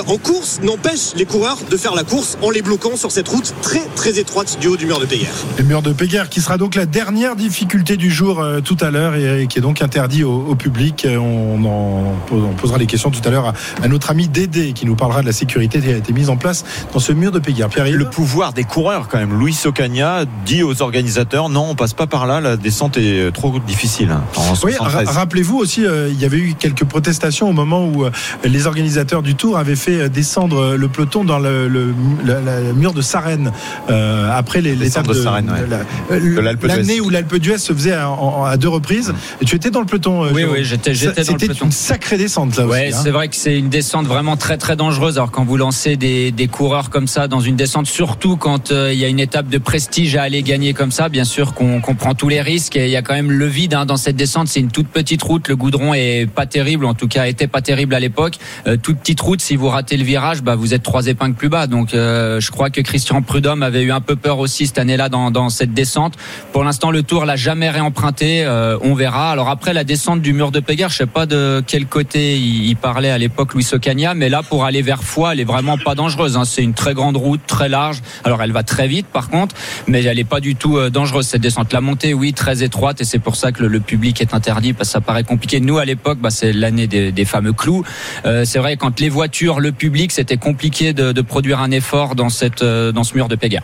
en 0.07 0.19
course 0.19 0.61
n'empêchent 0.63 1.15
les 1.17 1.27
coureurs 1.27 1.59
de 1.71 1.77
faire 1.77 1.95
la 1.95 2.05
course 2.05 2.39
en 2.43 2.51
les 2.51 2.63
bloquant 2.63 2.97
sur 2.97 3.11
cette 3.11 3.29
route 3.29 3.55
très 3.63 3.85
très 3.97 4.19
étroite 4.19 4.59
du 4.61 4.69
haut 4.69 4.77
du 4.77 4.87
mur 4.87 5.01
de 5.01 5.07
Pégard 5.07 5.48
Le 5.57 5.65
mur 5.65 5.83
de 5.83 5.93
Péguerre 5.93 6.29
qui 6.29 6.41
sera 6.41 6.57
donc 6.57 6.75
la 6.77 6.87
dernière 6.87 7.35
difficulté 7.35 7.97
du 7.97 8.11
jour 8.11 8.41
euh, 8.41 8.61
tout 8.61 8.77
à 8.81 8.91
l'heure 8.91 9.17
et, 9.17 9.43
et 9.43 9.47
qui 9.49 9.59
est 9.59 9.61
donc 9.63 9.83
interdit 9.83 10.23
au, 10.23 10.33
au 10.49 10.55
public. 10.55 11.05
Euh, 11.05 11.17
On, 11.19 11.65
en, 11.65 12.15
on 12.33 12.53
posera 12.55 12.79
les 12.79 12.87
questions 12.87 13.11
tout 13.11 13.21
à 13.25 13.31
l'heure 13.31 13.47
à, 13.47 13.53
à 13.83 13.89
notre 13.89 14.11
ami 14.11 14.29
Dédé 14.29 14.73
qui 14.73 14.87
nous 14.87 14.95
parlera 14.95 15.21
de 15.23 15.27
la 15.27 15.33
sécurité 15.33 15.81
qui 15.81 15.89
a 15.93 15.97
été 15.97 16.13
mise 16.13 16.31
en 16.31 16.37
place 16.37 16.65
dans 16.93 17.01
ce 17.01 17.13
mur 17.13 17.33
de 17.33 17.41
Péguerre. 17.41 17.69
Pierre 17.69 17.87
Le 17.91 18.05
pouvoir 18.09 18.53
des 18.53 18.63
coureurs 18.65 19.09
quand 19.09 19.19
même. 19.19 19.33
Louis 19.37 19.57
Ocaña 19.65 20.25
dit 20.47 20.63
aux 20.63 20.81
organisateurs 20.81 21.49
non, 21.49 21.71
on 21.71 21.75
passe 21.75 21.93
pas 21.93 22.07
par 22.07 22.27
là, 22.27 22.41
la 22.41 22.57
descente 22.57 22.97
est 22.97 23.33
trop 23.33 23.59
difficile. 23.59 24.11
hein, 24.13 24.23
Oui, 24.63 24.73
73. 24.75 25.07
ra- 25.09 25.13
rappelez-vous 25.13 25.57
aussi, 25.59 25.85
euh, 25.85 26.09
il 26.09 26.21
y 26.21 26.25
avait 26.25 26.39
eu 26.39 26.55
quelques 26.57 26.85
protestations 26.85 27.49
au 27.49 27.53
moment 27.53 27.85
où 27.85 28.05
euh, 28.05 28.11
les 28.45 28.67
organisateurs 28.69 29.23
du 29.23 29.35
Tour 29.35 29.59
avaient 29.59 29.77
fait 29.77 30.03
euh, 30.03 30.09
descendre 30.09 30.59
euh, 30.61 30.77
le 30.77 30.87
peloton 30.89 31.25
dans 31.25 31.39
le, 31.41 31.67
le- 31.69 31.93
le 32.25 32.73
mur 32.75 32.93
de 32.93 33.03
Sarenne 33.03 33.51
euh, 33.91 34.31
après 34.33 34.61
les- 34.61 34.77
Descendre 34.77 35.09
de 35.15 35.15
Sarenne, 35.15 35.38
ouais. 35.47 35.77
euh, 36.13 36.37
De 36.37 36.41
l'Alpe 36.41 36.61
d'Huez. 36.67 36.69
l'année 36.77 37.01
où 37.01 37.11
l'Alpe 37.11 37.37
d'Huez 37.37 37.59
se 37.59 37.73
faisait 37.73 37.97
en- 37.97 38.45
à 38.45 38.57
deux 38.57 38.69
reprises. 38.69 39.13
Et 39.41 39.45
tu 39.45 39.57
étais 39.57 39.71
dans 39.71 39.81
le 39.81 39.87
peloton. 39.87 40.25
euh, 40.25 40.31
Oui, 40.33 40.41
Jérôme. 40.41 40.57
oui, 40.57 40.65
j'étais- 40.65 40.93
dans 40.93 41.07
le 41.09 41.25
C'était 41.25 41.47
peloton. 41.47 41.65
une 41.67 41.73
sacrée 41.73 42.17
descente 42.19 42.57
là 42.57 42.67
Ouais, 42.67 42.89
aussi. 42.89 42.97
hein. 42.97 43.01
c'est 43.03 43.11
vrai 43.11 43.29
que 43.29 43.37
c'est 43.37 43.59
une 43.59 43.69
descente 43.69 44.07
vraiment 44.07 44.37
très 44.37 44.57
très 44.59 44.77
dangereuse. 44.77 45.17
Alors 45.19 45.31
quand 45.31 45.45
vous 45.45 45.57
lancez 45.57 45.97
des, 45.97 46.31
des 46.33 46.49
coureurs 46.49 46.91
comme 46.91 47.07
ça 47.07 47.29
dans 47.29 47.41
une 47.41 47.57
descente, 47.57 47.87
surtout 47.87 48.37
quand 48.37 48.71
euh, 48.73 48.93
il 48.93 48.99
y 48.99 49.05
a 49.05 49.09
une 49.09 49.21
étape 49.21 49.49
de 49.49 49.59
prestige 49.59 50.17
à 50.17 50.23
aller 50.23 50.43
gagner 50.43 50.75
comme 50.75 50.91
ça, 50.91 51.09
bien 51.09 51.25
sûr 51.25 51.55
qu'on 51.55 51.81
prend 51.81 52.15
tous 52.15 52.29
les 52.29 52.41
risques. 52.41 52.77
Et 52.77 52.85
il 52.87 52.91
y 52.91 52.97
a 52.97 53.03
quand 53.03 53.15
même 53.15 53.31
le 53.33 53.47
vide 53.47 53.75
hein, 53.75 53.87
dans 53.87 53.97
cette 53.97 54.17
descente. 54.17 54.49
C'est 54.49 54.61
une 54.61 54.71
toute 54.71 54.89
petite 54.89 55.23
route. 55.23 55.49
Le 55.49 55.57
goudron 55.57 55.95
est 55.95 56.27
pas 56.33 56.47
terrible, 56.47 56.85
en 56.85 56.95
tout 56.95 57.09
cas 57.09 57.27
était 57.27 57.47
pas 57.47 57.61
terrible 57.61 57.95
à 57.95 58.01
l'époque. 58.01 58.37
Euh, 58.67 58.77
toute 58.81 58.99
petite 58.99 59.21
route. 59.21 59.41
Si 59.41 59.57
vous 59.57 59.69
ratez 59.69 59.97
le 59.97 60.05
virage, 60.05 60.43
bah 60.43 60.55
vous 60.55 60.75
êtes 60.75 60.83
trois 60.83 61.07
épingles 61.07 61.35
plus 61.35 61.49
bas. 61.49 61.67
Donc 61.67 61.95
euh, 61.95 62.41
je 62.41 62.51
crois 62.51 62.71
que 62.71 62.81
Christian 62.81 63.23
Prudhomme 63.23 63.63
avait 63.63 63.83
eu 63.83 63.93
un 63.93 64.01
peu 64.01 64.17
peur 64.17 64.39
aussi 64.39 64.67
cette 64.67 64.79
année-là 64.79 65.09
dans, 65.09 65.18
dans 65.31 65.51
cette 65.51 65.75
descente. 65.75 66.15
Pour 66.53 66.65
l'instant, 66.65 66.91
le 66.91 67.03
Tour 67.03 67.25
l'a 67.25 67.37
jamais 67.37 67.71
réemprunté. 67.71 68.45
Euh, 68.45 68.79
on 68.83 68.95
verra. 68.95 69.31
Alors 69.31 69.49
après 69.49 69.73
la 69.73 69.85
descente 69.85 70.21
du 70.23 70.33
mur 70.33 70.51
de 70.51 70.61
Péguerre, 70.61 70.89
je 70.89 70.97
sais 70.97 71.07
pas 71.07 71.27
de 71.27 71.63
quel 71.67 71.87
côté 71.87 72.39
il, 72.39 72.77
parlait 72.77 73.11
à 73.11 73.19
l'époque 73.19 73.55
Louis 73.55 73.67
Ocaña, 73.73 74.15
mais 74.15 74.29
là 74.29 74.43
pour 74.43 74.65
aller 74.65 74.83
vers 74.83 75.03
Foix, 75.03 75.33
elle 75.33 75.41
est 75.41 75.45
vraiment 75.45 75.79
pas 75.79 75.95
dangereuse. 75.95 76.37
hein. 76.37 76.45
C'est 76.45 76.63
une 76.63 76.75
très 76.75 76.95
grande 76.95 77.17
route, 77.17 77.41
très 77.47 77.69
large. 77.69 78.03
Alors 78.25 78.43
elle 78.43 78.53
va 78.53 78.63
très 78.63 78.87
vite 78.89 79.07
par 79.07 79.31
contre, 79.31 79.55
mais 79.87 80.03
elle 80.05 80.19
est 80.19 80.25
pas 80.25 80.41
du 80.41 80.55
tout 80.55 80.77
euh, 80.77 80.91
dangereuse 80.91 81.27
cette 81.27 81.43
descente. 81.43 81.73
La 81.73 81.81
montée, 81.81 82.15
oui, 82.15 82.33
très 82.33 82.63
étroite 82.63 83.01
et 83.01 83.05
c'est 83.05 83.19
pour 83.19 83.37
ça 83.37 83.53
que 83.53 83.65
le, 83.65 83.81
public 83.81 84.21
est 84.21 84.35
interdit 84.35 84.73
parce 84.73 84.89
que 84.89 84.93
ça 84.93 85.01
paraît 85.01 85.25
compliqué. 85.25 85.61
Nous 85.61 85.79
à 85.79 85.85
l'époque, 85.85 86.19
bah, 86.21 86.31
c'est 86.31 86.53
l'année 86.53 86.87
des, 86.87 87.25
fameux 87.25 87.53
clous. 87.53 87.85
Euh, 88.25 88.45
c'est 88.45 88.59
vrai 88.59 88.77
quand 88.77 89.01
les 89.01 89.09
voitures, 89.09 89.61
le 89.61 89.73
public, 89.73 90.13
c'était 90.13 90.37
compliqué 90.37 90.93
de, 90.93 91.21
produire 91.23 91.61
un 91.61 91.71
effort 91.71 92.15
dans 92.15 92.29
cette 92.29 92.63
dans 92.63 93.05
ce 93.05 93.15
mur 93.15 93.29
de 93.29 93.35
Péguerre. 93.35 93.63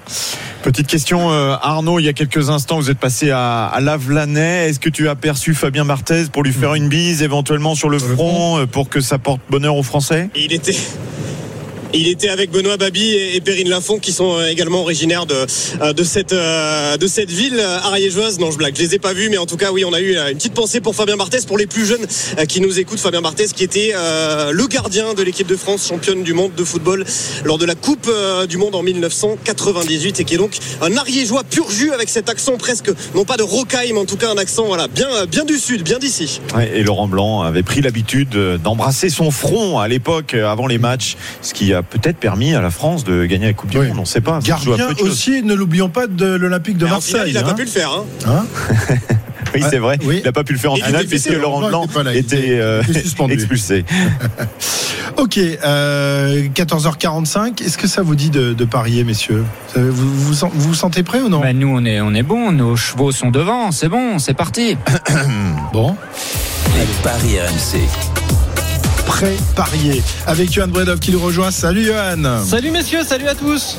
Petite 0.63 0.87
question, 0.87 1.31
euh, 1.45 1.57
Arnaud, 1.63 1.99
il 1.99 2.05
y 2.05 2.09
a 2.09 2.13
quelques 2.13 2.51
instants, 2.51 2.77
vous 2.77 2.91
êtes 2.91 2.99
passé 2.99 3.31
à, 3.31 3.67
à 3.67 3.81
Lavelanet. 3.81 4.69
Est-ce 4.69 4.81
que 4.81 4.89
tu 4.91 5.09
as 5.09 5.13
aperçu 5.13 5.55
Fabien 5.55 5.85
Barthez 5.85 6.25
pour 6.33 6.43
lui 6.43 6.53
faire 6.53 6.75
une 6.75 6.89
bise 6.89 7.23
éventuellement 7.23 7.75
sur 7.75 7.89
le 7.91 7.99
front. 7.99 8.59
euh, 8.59 8.67
pour 8.67 8.89
que 8.89 9.01
ça 9.01 9.19
porte 9.19 9.41
bonheur 9.51 9.77
aux 9.77 9.83
Français? 9.83 10.31
Il 10.35 10.53
était 10.53 10.75
Il 11.97 12.09
était 12.09 12.29
avec 12.29 12.51
Benoît 12.51 12.77
Babi 12.77 13.15
et, 13.15 13.41
Perrine 13.41 13.69
Lafont 13.69 14.01
qui 14.01 14.11
sont 14.11 14.37
euh, 14.37 14.49
également 14.49 14.81
originaires 14.81 15.27
de, 15.27 15.47
euh, 15.81 15.93
de, 15.93 16.03
cette, 16.03 16.33
euh, 16.33 16.97
de 16.97 17.07
cette 17.07 17.31
ville 17.31 17.61
ariégeoise. 17.61 18.41
Non, 18.41 18.51
je 18.51 18.59
blague, 18.59 18.75
je 18.77 18.83
les 18.83 18.97
ai 18.97 18.99
pas 18.99 19.13
vus, 19.13 19.29
mais 19.31 19.39
en 19.39 19.47
tout 19.47 19.57
cas, 19.57 19.71
oui, 19.71 19.85
on 19.85 19.93
a 19.93 20.01
eu 20.01 20.17
une 20.17 20.37
petite 20.37 20.55
pensée 20.55 20.81
pour 20.81 20.97
Fabien 20.97 21.17
Barthez, 21.17 21.47
pour 21.47 21.57
les 21.57 21.69
plus 21.69 21.87
jeunes 21.87 22.05
qui 22.49 22.61
nous 22.61 22.81
écoutent. 22.81 22.99
Fabien 22.99 23.23
Barthez 23.23 23.47
qui 23.55 23.63
était 23.63 23.93
le 23.95 24.67
gardien 24.67 25.15
de 25.15 25.23
l'équipe 25.23 25.47
de 25.47 25.57
France, 25.57 25.87
championne 25.87 26.25
du 26.25 26.33
monde 26.33 26.55
de 26.57 26.65
football 26.65 27.05
lors 27.45 27.59
de 27.59 27.65
la 27.65 27.77
Coupe 27.77 28.11
du 28.49 28.57
Monde 28.57 28.75
en 28.75 28.83
1998 28.83 30.21
et 30.21 30.25
qui 30.25 30.35
est 30.35 30.39
donc 30.39 30.57
un 30.83 30.97
ariégeois 30.97 31.45
pur 31.45 31.71
jus 31.71 31.93
avec 31.93 32.09
cet 32.09 32.29
accent 32.29 32.57
presque, 32.57 32.91
non 33.15 33.25
pas 33.25 33.37
de 33.37 33.43
rocaille, 33.43 33.93
mais 33.93 34.01
en 34.01 34.05
tout 34.05 34.17
cas 34.17 34.31
un 34.31 34.39
accent 34.39 34.65
voilà, 34.65 34.89
bien, 34.89 35.27
bien 35.27 35.45
du 35.45 35.59
sud, 35.59 35.83
bien 35.83 35.99
d'ici. 35.99 36.41
Et 36.75 36.83
Laurent 36.83 37.07
Blanc 37.07 37.43
avait 37.43 37.63
pris 37.63 37.83
l'habitude 37.83 38.31
d'embrasser 38.63 39.11
son 39.11 39.31
front 39.31 39.79
à 39.79 39.87
l'époque, 39.87 40.35
avant 40.35 40.67
les 40.67 40.79
matchs, 40.79 41.17
ce 41.43 41.55
qui 41.55 41.73
a 41.73 41.84
peut-être 41.91 42.17
permis 42.19 42.55
à 42.55 42.61
la 42.61 42.71
France 42.71 43.05
de 43.05 43.25
gagner 43.27 43.47
la 43.47 43.53
Coupe 43.53 43.71
du 43.71 43.79
Oui. 43.79 43.89
Monde. 43.89 43.99
On 43.99 44.01
ne 44.03 44.07
sait 44.07 44.21
pas. 44.21 44.39
Gardien 44.43 44.89
aussi, 45.01 45.43
ne 45.43 45.55
l'oublions 45.55 45.89
pas 45.89 46.07
de 46.07 46.35
l'Olympique 46.35 46.77
de 46.79 46.87
Marseille. 46.87 47.23
il 47.29 47.35
n'a 47.35 47.41
hein. 47.41 47.45
pas 47.45 47.55
pu 47.55 47.63
le 47.65 47.69
faire. 47.71 47.91
hein. 47.91 48.05
Hein 48.27 48.47
Oui, 49.55 49.63
c'est 49.71 49.79
vrai. 49.79 49.99
oui. 50.05 50.17
Il 50.19 50.25
n'a 50.25 50.33
pas 50.33 50.43
pu 50.43 50.53
le 50.53 50.59
faire 50.59 50.73
en 50.73 50.77
Il 50.77 50.83
finale 50.83 51.07
puisque 51.07 51.29
blessé, 51.29 51.41
Laurent 51.41 51.69
Blanc 51.69 51.85
était 51.85 52.03
là, 52.03 52.15
était, 52.15 52.39
était- 52.39 52.59
euh, 52.61 52.83
était 52.83 53.33
expulsé. 53.33 53.85
Ok, 55.17 55.39
euh, 55.39 56.49
14h45. 56.55 57.63
Est-ce 57.63 57.79
que 57.79 57.87
ça 57.87 58.03
vous 58.03 58.17
dit 58.17 58.31
de, 58.31 58.53
de 58.53 58.65
parier, 58.65 59.05
messieurs? 59.05 59.45
Vous, 59.77 59.93
vous, 59.93 60.33
vous 60.33 60.49
vous 60.53 60.61
vous 60.61 60.75
sentez 60.75 61.05
prêts 61.05 61.21
ou 61.21 61.29
non? 61.29 61.39
Ben, 61.41 61.57
nous, 61.57 61.69
on 61.69 61.85
est, 61.85 62.01
on 62.01 62.13
est 62.15 62.25
bon. 62.25 62.51
Nos 62.51 62.75
chevaux 62.75 63.13
sont 63.13 63.31
devant. 63.31 63.71
C'est 63.71 63.89
bon, 63.89 64.19
c'est 64.19 64.35
parti. 64.35 64.77
Bon, 65.73 65.97
Les 66.77 66.87
paris 67.05 67.39
RMC. 67.39 68.14
Prêt 69.07 69.37
parier 69.55 70.03
avec 70.27 70.51
Johan 70.53 70.69
Bredov 70.69 70.99
qui 70.99 71.13
nous 71.13 71.21
rejoint. 71.21 71.51
Salut 71.51 71.85
Johan. 71.85 72.43
Salut 72.45 72.71
messieurs, 72.71 73.03
salut 73.05 73.29
à 73.29 73.35
tous. 73.35 73.77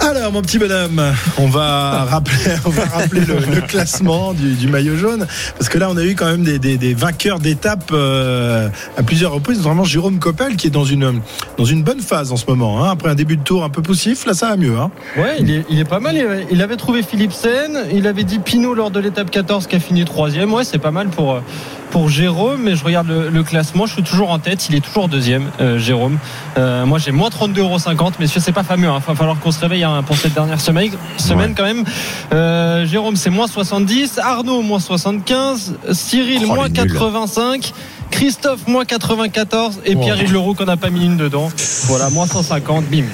Alors 0.00 0.32
mon 0.32 0.40
petit 0.40 0.58
bonhomme, 0.58 1.02
on 1.36 1.46
va 1.48 2.06
rappeler, 2.08 2.36
on 2.64 2.70
va 2.70 2.84
rappeler 2.86 3.20
le, 3.20 3.34
le 3.54 3.60
classement 3.60 4.32
du, 4.32 4.54
du 4.54 4.66
maillot 4.66 4.96
jaune 4.96 5.26
parce 5.58 5.68
que 5.68 5.76
là 5.76 5.88
on 5.90 5.96
a 5.98 6.04
eu 6.04 6.14
quand 6.14 6.24
même 6.24 6.42
des, 6.42 6.58
des- 6.58 6.78
des 6.78 6.94
vainqueurs 6.94 7.38
d'étapes 7.38 7.90
euh, 7.92 8.70
à 8.96 9.02
plusieurs 9.02 9.32
reprises, 9.32 9.58
notamment 9.58 9.84
Jérôme 9.84 10.18
Coppel 10.18 10.56
qui 10.56 10.68
est 10.68 10.70
dans 10.70 10.86
une 10.86 11.20
dans 11.58 11.66
une 11.66 11.82
bonne 11.82 12.00
phase 12.00 12.32
en 12.32 12.36
ce 12.36 12.46
moment. 12.48 12.82
hein. 12.82 12.90
Après 12.90 13.10
un 13.10 13.14
début 13.14 13.36
de 13.36 13.42
tour 13.42 13.62
un 13.62 13.68
peu 13.68 13.82
poussif, 13.82 14.24
là 14.24 14.32
ça 14.32 14.48
va 14.48 14.56
mieux. 14.56 14.74
Hein. 14.78 14.90
Ouais, 15.18 15.36
il 15.38 15.50
est, 15.50 15.64
il 15.68 15.78
est 15.78 15.84
pas 15.84 16.00
mal. 16.00 16.16
Il 16.16 16.22
avait- 16.22 16.46
Il 16.50 16.62
avait 16.62 16.76
trouvé 16.78 17.02
Philipsen, 17.02 17.84
il 17.92 18.06
avait 18.06 18.24
dit 18.24 18.38
Pinot 18.38 18.72
lors 18.74 18.90
de 18.90 19.00
l'étape 19.00 19.30
14 19.30 19.66
qui 19.66 19.76
a 19.76 19.80
fini 19.80 20.06
troisième. 20.06 20.50
Ouais, 20.54 20.64
c'est 20.64 20.78
pas 20.78 20.90
mal 20.92 21.08
pour, 21.08 21.34
euh, 21.34 21.40
pour 21.90 22.08
Jérôme, 22.08 22.62
mais 22.62 22.76
je 22.76 22.84
regarde 22.84 23.08
le, 23.08 23.28
le 23.28 23.42
classement, 23.42 23.86
je 23.86 23.94
suis 23.94 24.02
toujours 24.02 24.30
en 24.30 24.38
tête, 24.38 24.68
il 24.68 24.74
est 24.74 24.80
toujours 24.80 25.08
deuxième, 25.08 25.50
euh, 25.60 25.78
Jérôme. 25.78 26.18
Euh, 26.56 26.86
moi 26.86 26.98
j'ai 26.98 27.10
moins 27.12 27.28
32,50€, 27.28 28.12
messieurs, 28.20 28.40
c'est 28.40 28.52
pas 28.52 28.62
fameux, 28.62 28.88
il 28.88 28.90
va 28.90 29.00
falloir 29.00 29.38
qu'on 29.38 29.50
se 29.50 29.60
réveille 29.60 29.84
hein, 29.84 30.02
pour 30.06 30.16
cette 30.16 30.34
dernière 30.34 30.60
semaine, 30.60 30.92
semaine 31.16 31.54
quand 31.56 31.64
même. 31.64 31.84
Euh, 32.32 32.86
Jérôme 32.86 33.16
c'est 33.16 33.30
moins 33.30 33.46
70, 33.46 34.18
Arnaud 34.18 34.62
moins 34.62 34.80
75, 34.80 35.74
Cyril 35.92 36.42
Oh, 36.44 36.54
moins 36.54 36.68
les 36.68 36.82
nuls. 36.82 36.92
85. 36.92 37.72
Christophe 38.10 38.66
moins 38.66 38.84
94 38.84 39.80
et. 39.84 39.94
Pierre-Yves 39.94 40.32
Leroux 40.32 40.54
qu'on 40.54 40.64
n'a 40.64 40.76
pas 40.76 40.90
mis 40.90 41.04
une 41.04 41.16
dedans. 41.16 41.48
Voilà, 41.86 42.10
moins 42.10 42.26
150, 42.26 42.86
bim. 42.86 43.04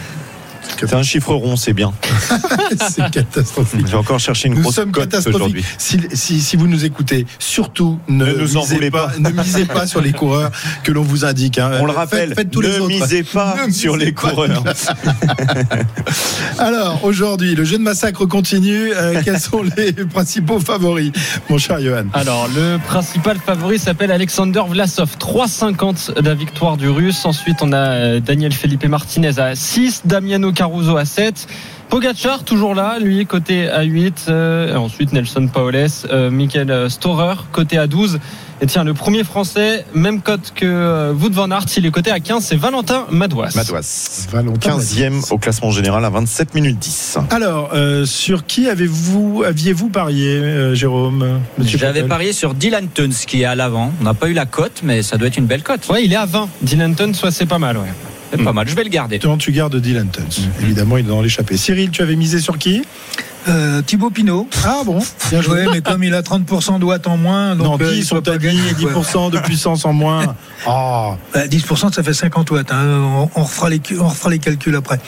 C'est 0.78 0.92
un 0.94 1.02
chiffre 1.02 1.32
rond, 1.34 1.56
c'est 1.56 1.72
bien. 1.72 1.92
c'est 2.90 3.10
catastrophique. 3.10 3.86
Je 3.86 3.92
vais 3.92 3.96
encore 3.96 4.18
chercher 4.20 4.48
une 4.48 4.54
Nous 4.54 4.62
grosse 4.62 4.74
sommes 4.74 4.92
cote 4.92 5.04
catastrophiques. 5.04 5.36
aujourd'hui. 5.36 5.64
Si, 5.78 5.98
si, 6.12 6.40
si 6.40 6.56
vous 6.56 6.66
nous 6.66 6.84
écoutez, 6.84 7.26
surtout 7.38 7.98
ne, 8.08 8.24
Ne 8.26 8.32
nous 8.34 8.56
en 8.56 8.60
misez 8.62 8.74
voulez 8.74 8.90
pas, 8.90 9.08
pas. 9.08 9.18
ne 9.18 9.30
misez 9.30 9.64
pas 9.64 9.86
sur 9.86 10.00
les 10.00 10.12
coureurs 10.12 10.50
que 10.82 10.92
l'on 10.92 11.02
vous 11.02 11.24
indique. 11.24 11.58
hein. 11.58 11.70
On 11.80 11.86
le 11.86 11.92
rappelle, 11.92 12.34
faites 12.34 12.50
tous 12.50 12.60
les 12.60 12.68
ne 12.68 12.80
autres. 12.80 12.88
misez 12.88 13.22
pas 13.22 13.56
Ne 13.66 13.72
sur 13.72 13.94
misez 13.94 14.06
les 14.06 14.12
pas. 14.12 14.30
coureurs. 14.30 14.64
Alors 16.58 17.04
aujourd'hui, 17.04 17.54
le 17.54 17.64
jeu 17.64 17.78
de 17.78 17.82
massacre 17.82 18.26
continue. 18.26 18.92
Euh, 18.94 19.20
quels 19.24 19.40
sont 19.40 19.62
les 19.76 19.92
principaux 20.12 20.60
favoris, 20.60 21.12
mon 21.48 21.58
cher 21.58 21.80
Johan? 21.80 22.04
Alors, 22.12 22.48
le 22.54 22.78
principal 22.86 23.38
favori 23.38 23.78
s'appelle 23.78 24.10
Alexander 24.12 24.62
Vlasov, 24.68 25.16
3,50 25.18 26.20
la 26.22 26.34
victoire 26.34 26.76
du 26.76 26.88
Russe. 26.88 27.24
Ensuite, 27.24 27.58
on 27.62 27.72
a 27.72 27.76
euh, 27.76 28.20
Daniel 28.20 28.52
Felipe 28.52 28.84
Martinez 28.86 29.38
à 29.38 29.54
6, 29.54 30.02
Damiano 30.04 30.52
Caruso 30.56 30.96
à 30.96 31.04
7. 31.04 31.46
Pogacar 31.90 32.42
toujours 32.42 32.74
là, 32.74 32.98
lui 32.98 33.26
côté 33.26 33.68
à 33.68 33.82
8. 33.82 34.26
euh, 34.28 34.74
ensuite 34.74 35.12
Nelson 35.12 35.46
Paoles, 35.46 35.86
euh, 36.10 36.30
Michael 36.30 36.90
Storer 36.90 37.36
côté 37.52 37.78
à 37.78 37.86
12. 37.86 38.18
Et 38.62 38.66
tiens, 38.66 38.84
le 38.84 38.94
premier 38.94 39.22
français, 39.22 39.84
même 39.94 40.22
cote 40.22 40.52
que 40.54 40.64
euh, 40.64 41.12
Wout 41.12 41.30
van 41.30 41.50
Aert, 41.50 41.66
il 41.76 41.84
est 41.84 41.90
coté 41.90 42.10
à 42.10 42.20
15, 42.20 42.42
c'est 42.42 42.56
Valentin 42.56 43.04
Madouas. 43.10 43.52
Madouas. 43.54 44.26
Valentin 44.32 44.78
15e 44.78 45.30
au 45.30 45.36
classement 45.38 45.70
général 45.70 46.04
à 46.06 46.10
27 46.10 46.54
minutes 46.54 46.78
10. 46.78 47.18
Alors, 47.30 47.70
euh, 47.74 48.06
sur 48.06 48.46
qui 48.46 48.68
avez-vous, 48.68 49.44
aviez-vous 49.46 49.90
parié, 49.90 50.38
euh, 50.38 50.74
Jérôme 50.74 51.40
J'avais 51.58 52.04
parié 52.04 52.32
sur 52.32 52.54
Dylan 52.54 52.88
Tuns 52.88 53.10
qui 53.26 53.42
est 53.42 53.44
à 53.44 53.54
l'avant. 53.54 53.92
On 54.00 54.04
n'a 54.04 54.14
pas 54.14 54.28
eu 54.28 54.32
la 54.32 54.46
cote, 54.46 54.80
mais 54.82 55.02
ça 55.02 55.18
doit 55.18 55.28
être 55.28 55.36
une 55.36 55.46
belle 55.46 55.62
cote. 55.62 55.86
Ouais, 55.90 56.02
il 56.04 56.12
est 56.12 56.16
à 56.16 56.24
20. 56.26 56.48
Dylan 56.62 56.94
Tun, 56.94 57.12
soit 57.12 57.30
c'est 57.30 57.46
pas 57.46 57.58
mal, 57.58 57.76
ouais. 57.76 57.92
C'est 58.32 58.42
pas 58.42 58.52
mal. 58.52 58.68
Je 58.68 58.74
vais 58.74 58.84
le 58.84 58.90
garder. 58.90 59.18
Toi, 59.18 59.36
tu 59.38 59.52
gardes 59.52 59.76
Dylan 59.76 60.08
Tuns. 60.08 60.22
Évidemment, 60.60 60.96
il 60.96 61.06
est 61.06 61.08
dans 61.08 61.22
l'échappée. 61.22 61.56
Cyril, 61.56 61.90
tu 61.90 62.02
avais 62.02 62.16
misé 62.16 62.40
sur 62.40 62.58
qui? 62.58 62.82
Euh, 63.48 63.80
Thibaut 63.82 64.10
Pinot. 64.10 64.48
Ah 64.64 64.80
bon? 64.84 64.98
Bien 65.30 65.40
joué. 65.40 65.64
Ouais, 65.64 65.66
mais 65.72 65.80
comme 65.80 66.02
il 66.02 66.12
a 66.14 66.22
30% 66.22 66.80
de 66.80 66.84
watts 66.84 67.06
en 67.06 67.16
moins, 67.16 67.54
donc 67.54 67.78
non, 67.80 67.86
euh, 67.86 67.92
10 67.92 67.98
il 67.98 68.04
sont 68.04 68.28
à 68.28 68.36
10, 68.36 68.44
gagner, 68.44 68.60
quoi. 68.82 68.90
10% 69.02 69.30
de 69.30 69.38
puissance 69.38 69.84
en 69.84 69.92
moins. 69.92 70.34
Ah, 70.66 71.16
Bah, 71.32 71.46
10% 71.46 71.92
ça 71.92 72.02
fait 72.02 72.12
50 72.12 72.50
watts. 72.50 72.72
hein. 72.72 72.84
On, 72.84 73.30
on 73.36 73.44
refera 73.44 73.70
les, 73.70 73.80
on 74.00 74.08
refera 74.08 74.30
les 74.30 74.40
calculs 74.40 74.74
après. 74.74 74.98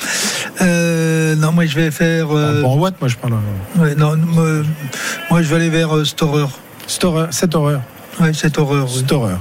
Euh, 0.61 1.35
non, 1.35 1.51
moi 1.51 1.67
je 1.67 1.75
vais 1.75 1.91
faire. 1.91 2.29
euh, 2.31 2.63
en 2.63 2.77
watts, 2.77 2.95
moi 3.01 3.09
je 3.09 3.17
parle. 3.17 3.35
ouais, 3.81 3.97
non, 3.97 4.17
moi, 4.17 4.45
moi, 5.31 5.43
je 5.43 5.49
vais 5.49 5.57
aller 5.57 5.69
vers 5.71 5.97
euh, 5.97 6.05
Storer. 6.05 6.47
Storer, 6.87 7.27
cette 7.33 7.57
horreur. 7.57 7.81
Ouais, 8.21 8.33
cette 8.35 8.59
horreur. 8.59 8.87
oui. 8.91 8.99
Storer. 9.01 9.35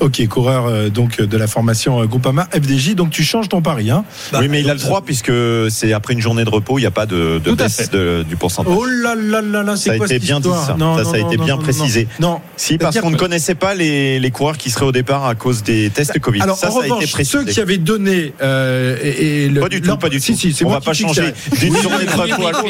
Ok, 0.00 0.26
coureur 0.28 0.66
euh, 0.66 0.88
donc 0.90 1.20
de 1.20 1.36
la 1.36 1.46
formation 1.46 2.00
euh, 2.02 2.06
Groupama 2.06 2.48
FDJ. 2.52 2.94
Donc 2.94 3.10
tu 3.10 3.22
changes 3.22 3.48
ton 3.48 3.62
pari. 3.62 3.90
Hein 3.90 4.04
Bah, 4.32 4.38
oui, 4.40 4.48
mais 4.48 4.60
il 4.60 4.70
a 4.70 4.74
le 4.74 4.80
droit 4.80 5.02
puisque 5.02 5.32
c'est 5.70 5.92
après 5.92 6.14
une 6.14 6.20
journée 6.20 6.44
de 6.44 6.50
repos, 6.50 6.78
il 6.78 6.82
n'y 6.82 6.86
a 6.86 6.90
pas 6.90 7.06
de, 7.06 7.40
de 7.44 7.52
baisse 7.52 7.90
de- 7.90 8.24
du 8.28 8.36
pourcentage. 8.36 8.72
oh 8.76 8.84
là 8.86 9.14
là 9.14 9.40
là 9.40 9.62
là, 9.62 9.76
c'est 9.76 9.90
Ça 9.90 9.94
a 9.94 9.96
quoi 9.96 10.06
été 10.06 10.14
cette 10.16 10.22
bien 10.24 10.40
dit, 10.40 10.48
ça. 10.48 10.74
Non, 10.78 10.96
Ça, 10.96 11.02
non, 11.02 11.10
ça 11.10 11.16
a 11.16 11.20
non, 11.20 11.28
été 11.28 11.36
non, 11.38 11.44
bien 11.44 11.56
non, 11.56 11.62
précisé. 11.62 12.08
Non. 12.20 12.40
Si, 12.56 12.78
parce 12.78 12.98
qu'on 13.00 13.10
ne 13.10 13.14
que- 13.16 13.20
connaissait 13.20 13.54
pas 13.54 13.74
les, 13.74 14.18
les 14.20 14.30
coureurs 14.30 14.56
qui 14.56 14.70
seraient 14.70 14.86
au 14.86 14.92
départ 14.92 15.26
à 15.26 15.34
cause 15.34 15.62
des 15.62 15.90
tests 15.90 16.18
Covid. 16.18 16.40
Alors 16.42 16.56
ça, 16.56 16.70
en 16.70 16.80
ça 16.80 16.84
a 16.84 16.86
été 16.86 17.06
précisé. 17.06 17.24
ceux 17.24 17.44
qui 17.44 17.60
avaient 17.60 17.76
donné 17.78 18.32
euh, 18.42 18.96
et, 19.02 19.44
et 19.44 19.48
le- 19.48 19.60
Pas 19.60 19.68
du 19.68 19.80
tout, 19.80 19.96
pas 19.96 20.08
du 20.08 20.20
si, 20.20 20.32
tout. 20.32 20.38
Si, 20.38 20.52
c'est 20.52 20.64
On 20.64 20.70
va 20.70 20.80
pas 20.80 20.92
changer 20.92 21.32
d'une 21.58 21.74
Oui, 21.74 21.82
journée 21.82 22.04
de 22.04 22.10
oui, 22.10 22.32
repos 22.32 22.46
à 22.46 22.52
l'autre. 22.52 22.64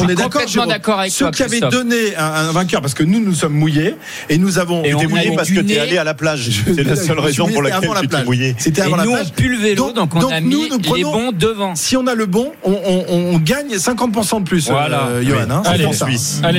On 0.00 0.08
est 0.08 0.14
d'accord, 0.14 0.30
complètement 0.30 0.46
Jérôme. 0.52 0.68
d'accord 0.68 1.00
avec 1.00 1.12
Ceux 1.12 1.30
qui 1.30 1.42
avaient 1.42 1.60
donné 1.60 2.16
un, 2.16 2.52
vainqueur, 2.52 2.80
parce 2.80 2.94
que 2.94 3.02
nous 3.02 3.20
nous 3.20 3.34
sommes 3.34 3.54
mouillés 3.54 3.94
et 4.28 4.38
nous 4.38 4.58
avons. 4.58 4.82
Et 4.84 4.94
T'es 5.00 5.06
mouillé 5.06 5.32
parce 5.36 5.50
que 5.50 5.60
t'es 5.60 5.78
allé 5.78 5.98
à 5.98 6.04
la 6.04 6.14
plage. 6.14 6.50
C'est 6.74 6.84
la 6.84 6.96
seule 6.96 7.18
raison 7.18 7.44
pour 7.46 7.56
c'était 7.56 7.62
laquelle 7.70 7.84
avant 7.84 7.94
la 7.94 8.00
tu 8.00 8.06
t'es 8.08 8.10
plage. 8.16 8.24
mouillé. 8.26 8.54
C'était 8.58 8.80
Et 8.80 8.84
avant 8.84 8.96
la 8.96 9.04
nous, 9.04 9.10
on 9.10 9.14
plage. 9.14 9.32
pue 9.32 9.48
le 9.48 9.56
vélo, 9.58 9.86
Donc- 9.86 9.94
donc, 9.96 10.14
on 10.16 10.20
donc 10.20 10.32
a 10.32 10.40
nous, 10.40 10.48
mis 10.48 10.68
nous 10.70 10.76
les 10.78 10.82
prenons- 10.82 11.12
bons 11.12 11.32
devant. 11.32 11.74
Si 11.74 11.96
on 11.96 12.06
a 12.06 12.14
le 12.14 12.26
bon, 12.26 12.52
on, 12.64 12.72
on- 12.72 13.04
on 13.34 13.38
gagne 13.38 13.76
50% 13.78 14.40
de 14.40 14.44
plus, 14.44 14.68
Voilà. 14.68 15.04
euh, 15.10 15.22
Johan. 15.22 15.50
hein, 15.50 15.62
Allez. 15.64 15.82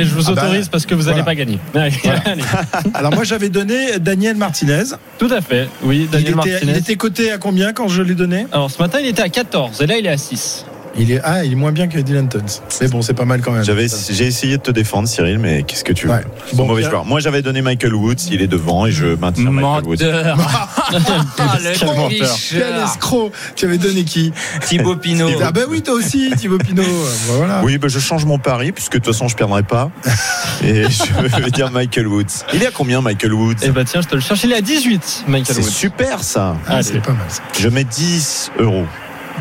je 0.05 0.13
vous 0.13 0.29
Ah 0.29 0.33
bah, 0.33 0.43
autorise 0.43 0.67
parce 0.69 0.85
que 0.85 0.95
vous 0.95 1.03
n'allez 1.03 1.21
voilà. 1.21 1.23
pas 1.23 1.35
gagner. 1.35 1.59
Alors 2.93 3.13
moi 3.13 3.23
j'avais 3.23 3.49
donné 3.49 3.99
Daniel 3.99 4.35
Martinez. 4.37 4.83
Tout 5.17 5.29
à 5.31 5.41
fait, 5.41 5.67
oui, 5.83 6.07
Daniel 6.11 6.29
était, 6.29 6.35
Martinez. 6.35 6.59
il 6.63 6.77
était 6.77 6.95
coté 6.95 7.31
à 7.31 7.37
combien 7.37 7.73
quand 7.73 7.87
je 7.87 8.01
l'ai 8.01 8.15
donné? 8.15 8.47
Alors 8.51 8.71
ce 8.71 8.79
matin, 8.81 8.99
il 9.01 9.07
était 9.07 9.21
à 9.21 9.29
14 9.29 9.81
et 9.81 9.87
là, 9.87 9.97
il 9.97 10.05
est 10.05 10.09
à 10.09 10.17
6. 10.17 10.65
Il 10.97 11.11
est, 11.11 11.21
Ah, 11.23 11.43
il 11.45 11.53
est 11.53 11.55
moins 11.55 11.71
bien 11.71 11.87
que 11.87 11.97
Dylan 11.99 12.27
Tuns. 12.27 12.39
Mais 12.81 12.87
bon, 12.87 13.01
c'est 13.01 13.13
pas 13.13 13.25
mal 13.25 13.41
quand 13.41 13.51
même. 13.51 13.63
J'avais, 13.63 13.87
j'ai 14.09 14.25
essayé 14.25 14.57
de 14.57 14.61
te 14.61 14.71
défendre, 14.71 15.07
Cyril, 15.07 15.39
mais 15.39 15.63
qu'est-ce 15.63 15.83
que 15.83 15.93
tu 15.93 16.07
veux 16.07 16.13
Ouais. 16.13 16.21
C'est 16.47 16.55
Bon, 16.55 16.65
mauvais 16.65 16.83
joueur. 16.83 17.05
Moi, 17.05 17.19
j'avais 17.19 17.41
donné 17.41 17.61
Michael 17.61 17.95
Woods, 17.95 18.15
il 18.31 18.41
est 18.41 18.47
devant 18.47 18.85
et 18.85 18.91
je 18.91 19.07
maintiens 19.15 19.51
Michael 19.51 19.85
Woods. 19.85 19.97
Menteur. 20.03 20.37
Ah, 20.93 21.57
le 21.63 21.77
Quel 21.77 21.87
menteur. 21.87 22.35
Quel 22.49 22.83
escroc 22.83 23.31
Tu 23.55 23.65
avais 23.65 23.77
donné 23.77 24.03
qui 24.03 24.33
Thibaut 24.67 24.95
Pinot. 24.97 25.29
Ah 25.41 25.51
bah 25.51 25.61
oui, 25.69 25.81
toi 25.81 25.93
aussi, 25.93 26.31
Thibaut 26.37 26.57
Pinot. 26.57 26.83
Bah 27.27 27.33
voilà. 27.37 27.61
Oui, 27.63 27.77
bah, 27.77 27.87
je 27.87 27.99
change 27.99 28.25
mon 28.25 28.37
pari 28.39 28.71
puisque 28.73 28.93
de 28.93 28.97
toute 28.97 29.07
façon, 29.13 29.27
je 29.27 29.35
perdrai 29.35 29.63
pas. 29.63 29.89
Et 30.63 30.83
je 30.89 31.41
vais 31.41 31.51
dire 31.51 31.71
Michael 31.71 32.07
Woods. 32.07 32.25
Il 32.53 32.61
est 32.63 32.67
à 32.67 32.71
combien, 32.71 33.01
Michael 33.01 33.33
Woods 33.33 33.55
Et 33.63 33.69
bah 33.69 33.83
tiens, 33.85 34.01
je 34.01 34.07
te 34.07 34.15
le 34.15 34.21
cherche, 34.21 34.43
il 34.43 34.51
est 34.51 34.57
à 34.57 34.61
18, 34.61 35.23
Michael 35.27 35.55
C'est 35.55 35.61
Woods. 35.61 35.69
super 35.71 36.23
ça. 36.23 36.57
Ah, 36.67 36.83
c'est 36.83 36.99
pas 37.01 37.13
mal 37.13 37.25
ça. 37.29 37.41
Je 37.59 37.69
mets 37.69 37.83
10 37.85 38.51
euros. 38.59 38.85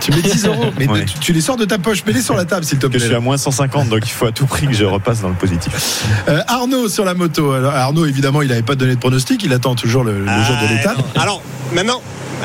Tu 0.00 0.10
mets 0.12 0.22
10 0.22 0.46
euros, 0.46 0.66
mais 0.78 0.88
Ouais. 0.88 1.04
tu, 1.04 1.18
tu 1.18 1.32
les 1.32 1.40
sors 1.40 1.56
de 1.56 1.64
ta 1.64 1.78
poche, 1.78 2.04
mets-les 2.06 2.22
sur 2.22 2.34
la 2.34 2.44
table 2.44 2.64
s'il 2.64 2.78
te 2.78 2.86
Que 2.86 2.94
je 2.94 2.98
suis 3.00 3.08
plaît. 3.08 3.16
à 3.16 3.20
moins 3.20 3.36
150, 3.36 3.88
donc 3.88 4.00
il 4.04 4.10
faut 4.10 4.26
à 4.26 4.32
tout 4.32 4.46
prix 4.46 4.66
que 4.66 4.72
je 4.72 4.84
repasse 4.84 5.20
dans 5.20 5.28
le 5.28 5.34
positif. 5.34 6.04
Euh, 6.28 6.40
Arnaud 6.46 6.88
sur 6.88 7.04
la 7.04 7.14
moto. 7.14 7.52
Alors, 7.52 7.74
Arnaud, 7.74 8.06
évidemment, 8.06 8.42
il 8.42 8.48
n'avait 8.48 8.62
pas 8.62 8.74
donné 8.74 8.94
de 8.94 9.00
pronostic, 9.00 9.42
il 9.44 9.52
attend 9.52 9.74
toujours 9.74 10.04
le, 10.04 10.12
le 10.20 10.26
jour 10.26 10.56
de 10.56 10.66
Ah, 10.68 10.72
l'étape. 10.72 10.98
Alors, 11.16 11.42
maintenant. 11.72 12.00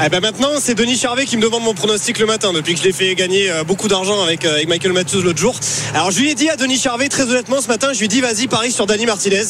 eh 0.06 0.10
ben 0.10 0.20
maintenant, 0.20 0.50
c'est 0.60 0.76
Denis 0.76 0.98
Charvet 0.98 1.26
qui 1.26 1.38
me 1.38 1.42
demande 1.42 1.64
mon 1.64 1.74
pronostic 1.74 2.20
le 2.20 2.26
matin 2.26 2.52
depuis 2.52 2.74
que 2.74 2.80
je 2.82 2.86
l'ai 2.86 2.92
fait 2.92 3.16
gagner 3.16 3.50
euh, 3.50 3.64
beaucoup 3.64 3.88
d'argent 3.88 4.22
avec, 4.24 4.44
euh, 4.44 4.56
avec 4.56 4.68
Michael 4.68 4.92
Matthews 4.92 5.22
l'autre 5.22 5.40
jour. 5.40 5.56
Alors, 5.94 6.12
je 6.12 6.20
lui 6.20 6.30
ai 6.30 6.36
dit 6.36 6.50
à 6.50 6.58
Denis 6.58 6.78
Charvet, 6.78 7.08
très 7.08 7.24
honnêtement, 7.24 7.62
ce 7.62 7.68
matin, 7.70 7.90
je 7.94 8.00
lui 8.00 8.06
ai 8.06 8.10
dit, 8.10 8.20
vas-y, 8.20 8.48
parie 8.48 8.72
sur 8.72 8.86
Dani 8.86 9.06
Martinez. 9.06 9.44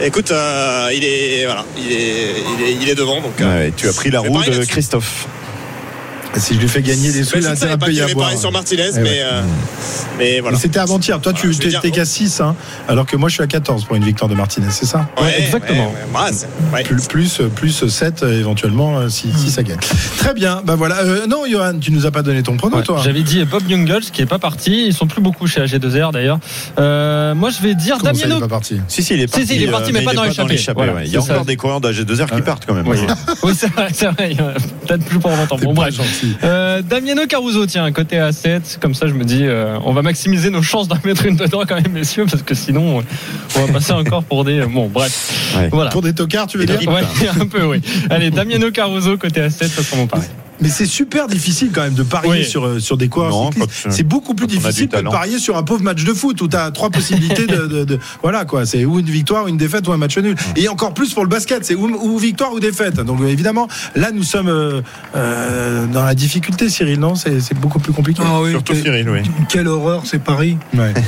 Écoute, 0.00 0.30
euh, 0.30 0.90
il 0.94 1.02
est, 1.04 1.44
voilà, 1.46 1.64
il 1.76 1.90
est, 1.90 2.34
il 2.58 2.64
est, 2.64 2.74
il 2.82 2.88
est 2.88 2.94
devant. 2.94 3.20
Donc, 3.20 3.40
euh, 3.40 3.70
tu 3.76 3.88
as 3.88 3.92
pris 3.92 4.10
la 4.10 4.20
roue 4.20 4.40
de. 4.44 4.64
Christophe. 4.64 5.26
Si 6.36 6.54
je 6.54 6.60
lui 6.60 6.68
fais 6.68 6.82
gagner 6.82 7.10
des 7.10 7.24
sous, 7.24 7.38
là, 7.40 7.56
c'est 7.56 7.68
un 7.70 7.78
peu 7.78 7.92
y 7.92 8.00
avoir. 8.00 8.36
sur 8.38 8.52
Martinez, 8.52 8.90
Eh 8.92 8.94
ouais. 8.96 9.02
mais, 9.02 9.20
euh, 9.22 9.42
mais 10.18 10.40
voilà. 10.40 10.56
C'était 10.58 10.78
avant-hier. 10.78 11.20
Toi, 11.20 11.32
tu 11.32 11.50
t'es 11.56 11.90
qu'à 11.90 12.04
6, 12.04 12.40
hein, 12.40 12.54
alors 12.86 13.06
que 13.06 13.16
moi, 13.16 13.28
je 13.28 13.34
suis 13.34 13.42
à 13.42 13.46
14 13.46 13.84
pour 13.84 13.96
une 13.96 14.04
victoire 14.04 14.28
de 14.28 14.34
Martinez, 14.34 14.68
c'est 14.70 14.86
ça? 14.86 15.08
Ouais, 15.20 15.34
exactement. 15.42 15.86
ouais, 15.88 15.94
ouais, 16.14 16.20
ouais, 16.26 16.30
c'est- 16.32 16.46
ouais. 16.74 16.82
plus, 16.84 17.06
plus, 17.08 17.40
plus 17.54 17.88
7 17.88 18.22
euh, 18.22 18.38
éventuellement 18.38 18.98
euh, 18.98 19.08
si, 19.08 19.32
si 19.36 19.50
ça 19.50 19.62
gagne. 19.62 19.78
Très 20.18 20.34
bien, 20.34 20.62
bah 20.64 20.74
voilà. 20.76 20.98
Euh, 20.98 21.26
non, 21.26 21.42
Johan, 21.50 21.78
tu 21.80 21.90
nous 21.92 22.06
as 22.06 22.10
pas 22.10 22.22
donné 22.22 22.42
ton 22.42 22.56
prono, 22.56 22.76
Ouais, 22.76 22.82
toi 22.82 23.00
J'avais 23.02 23.22
dit 23.22 23.44
Bob 23.44 23.62
Jungels 23.68 24.10
qui 24.12 24.22
est 24.22 24.26
pas 24.26 24.38
parti. 24.38 24.86
Ils 24.86 24.94
sont 24.94 25.06
plus 25.06 25.22
beaucoup 25.22 25.46
chez 25.46 25.60
AG2R 25.60 26.12
d'ailleurs. 26.12 26.38
Euh, 26.78 27.34
moi 27.34 27.50
je 27.50 27.60
vais 27.62 27.74
dire 27.74 27.96
Comment 27.98 28.12
ça, 28.12 28.18
il 28.18 28.18
est 28.18 28.22
Damiano. 28.28 28.40
pas 28.40 28.48
parti? 28.48 28.80
Si, 28.88 29.02
si, 29.02 29.14
il 29.14 29.20
est 29.20 29.26
Si, 29.26 29.30
parti. 29.32 29.46
si, 29.46 29.56
il 29.56 29.62
est 29.62 29.66
parti, 29.70 29.92
mais 29.92 30.02
pas 30.02 30.12
dans 30.14 30.24
l'échappée. 30.24 30.56
Il 31.04 31.10
y 31.12 31.16
a 31.16 31.20
encore 31.20 31.44
des 31.44 31.56
coureurs 31.56 31.80
d'AG2R 31.80 32.34
qui 32.36 32.42
partent 32.42 32.66
quand 32.66 32.74
même. 32.74 32.86
Oui, 33.42 33.52
c'est 33.54 33.68
vrai, 33.72 33.88
Peut-être 34.86 35.04
plus 35.04 35.18
pour 35.18 35.30
longtemps. 35.30 35.56
Bon, 35.58 35.72
bref. 35.74 35.94
Euh, 36.44 36.82
Damiano 36.82 37.26
Caruso, 37.26 37.66
tiens, 37.66 37.90
côté 37.92 38.16
A7. 38.16 38.78
Comme 38.80 38.94
ça, 38.94 39.06
je 39.06 39.14
me 39.14 39.24
dis, 39.24 39.44
euh, 39.44 39.78
on 39.84 39.92
va 39.92 40.02
maximiser 40.02 40.50
nos 40.50 40.62
chances 40.62 40.88
d'en 40.88 40.98
mettre 41.04 41.26
une 41.26 41.36
dedans 41.36 41.62
quand 41.66 41.76
même, 41.76 41.92
messieurs, 41.92 42.26
parce 42.30 42.42
que 42.42 42.54
sinon, 42.54 43.02
on 43.56 43.66
va 43.66 43.72
passer 43.72 43.92
encore 43.92 44.24
pour 44.24 44.44
des. 44.44 44.64
Bon, 44.66 44.88
bref. 44.88 45.54
Ouais. 45.56 45.68
Voilà. 45.70 45.90
Pour 45.90 46.02
des 46.02 46.12
tocards, 46.12 46.46
tu 46.46 46.58
veux 46.58 46.66
dire 46.66 46.80
Ouais, 46.88 47.02
un 47.40 47.46
peu, 47.46 47.64
oui. 47.64 47.80
Allez, 48.10 48.30
Damiano 48.30 48.70
Caruso, 48.70 49.16
côté 49.16 49.40
A7, 49.40 49.68
ça 49.68 49.82
sera 49.82 49.96
mon 49.96 50.06
pari. 50.06 50.26
Mais 50.60 50.68
c'est 50.68 50.86
super 50.86 51.26
difficile 51.28 51.70
quand 51.72 51.82
même 51.82 51.94
de 51.94 52.02
parier 52.02 52.30
Oui. 52.30 52.44
sur, 52.44 52.66
euh, 52.66 52.80
sur 52.80 52.96
des 52.96 53.08
coureurs 53.08 53.30
Non, 53.30 53.52
cyclistes. 53.52 53.86
C'est 53.90 54.02
beaucoup 54.02 54.34
plus 54.34 54.44
a 54.44 54.48
difficile 54.48 54.88
que 54.88 54.96
de 54.96 55.02
parier 55.08 55.38
sur 55.38 55.56
un 55.56 55.62
pauvre 55.62 55.82
match 55.82 56.02
de 56.04 56.12
foot 56.12 56.40
où 56.42 56.48
tu 56.48 56.56
as 56.56 56.70
trois 56.70 56.90
possibilités 56.90 57.46
de, 57.46 57.66
de- 57.66 57.84
de- 57.84 57.98
Voilà 58.22 58.44
quoi, 58.44 58.66
c'est 58.66 58.84
ou 58.84 58.98
une 58.98 59.06
victoire, 59.06 59.44
ou 59.44 59.48
une 59.48 59.56
défaite 59.56 59.86
ou 59.88 59.92
un 59.92 59.96
match 59.96 60.18
nul. 60.18 60.34
Et 60.56 60.68
encore 60.68 60.94
plus 60.94 61.14
pour 61.14 61.22
le 61.22 61.28
basket, 61.28 61.64
c'est 61.64 61.74
ou, 61.74 61.86
ou 61.88 62.18
victoire 62.18 62.52
ou 62.52 62.60
défaite. 62.60 62.96
Donc 62.96 63.20
euh, 63.20 63.26
évidemment, 63.28 63.68
là 63.94 64.10
nous 64.12 64.22
sommes 64.24 64.48
euh, 64.48 64.80
euh, 65.16 65.86
dans 65.86 66.04
la 66.04 66.14
difficulté, 66.14 66.68
Cyril, 66.68 66.98
non? 67.00 67.14
C'est 67.14 67.40
c'est 67.40 67.58
beaucoup 67.58 67.78
plus 67.78 67.92
compliqué. 67.92 68.22
Ah 68.24 68.40
oui, 68.40 68.50
Surtout 68.50 68.74
Cyril, 68.74 69.08
oui. 69.08 69.20
Quelle 69.48 69.68
horreur, 69.68 70.02
c'est 70.06 70.18
Paris. 70.22 70.56
Ouais. 70.76 70.92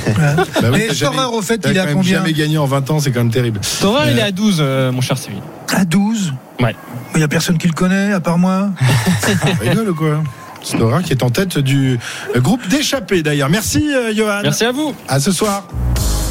Bah 0.61 0.67
oui, 0.71 0.79
Mais 0.89 1.23
au 1.31 1.41
fait, 1.41 1.61
il 1.65 1.71
est 1.71 1.73
quand 1.75 1.81
à 1.81 1.85
même 1.85 1.95
combien 1.95 2.17
jamais 2.19 2.33
gagné 2.33 2.57
en 2.57 2.65
20 2.65 2.89
ans, 2.91 2.99
c'est 2.99 3.11
quand 3.11 3.19
même 3.19 3.31
terrible. 3.31 3.59
Storer, 3.63 4.11
il 4.11 4.17
est 4.19 4.21
à 4.21 4.31
12, 4.31 4.57
euh, 4.59 4.91
mon 4.91 5.01
cher 5.01 5.17
Cyril. 5.17 5.39
À 5.73 5.85
12 5.85 6.33
Ouais. 6.61 6.75
Il 7.15 7.17
n'y 7.17 7.23
a 7.23 7.27
personne 7.27 7.57
qui 7.57 7.67
le 7.67 7.73
connaît, 7.73 8.13
à 8.13 8.19
part 8.19 8.37
moi. 8.37 8.69
Rigole 9.61 9.89
ou 9.89 9.95
quoi 9.95 10.23
Snora 10.63 11.01
qui 11.01 11.11
est 11.11 11.23
en 11.23 11.29
tête 11.29 11.57
du 11.57 11.99
groupe 12.37 12.67
d'échappés 12.67 13.23
d'ailleurs. 13.23 13.49
Merci 13.49 13.93
euh, 13.93 14.13
Johan. 14.13 14.41
Merci 14.43 14.65
à 14.65 14.71
vous. 14.71 14.93
À 15.07 15.19
ce 15.19 15.31
soir. 15.31 15.63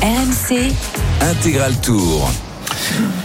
RMC, 0.02 0.72
Intégral 1.20 1.74
Tour. 1.80 2.30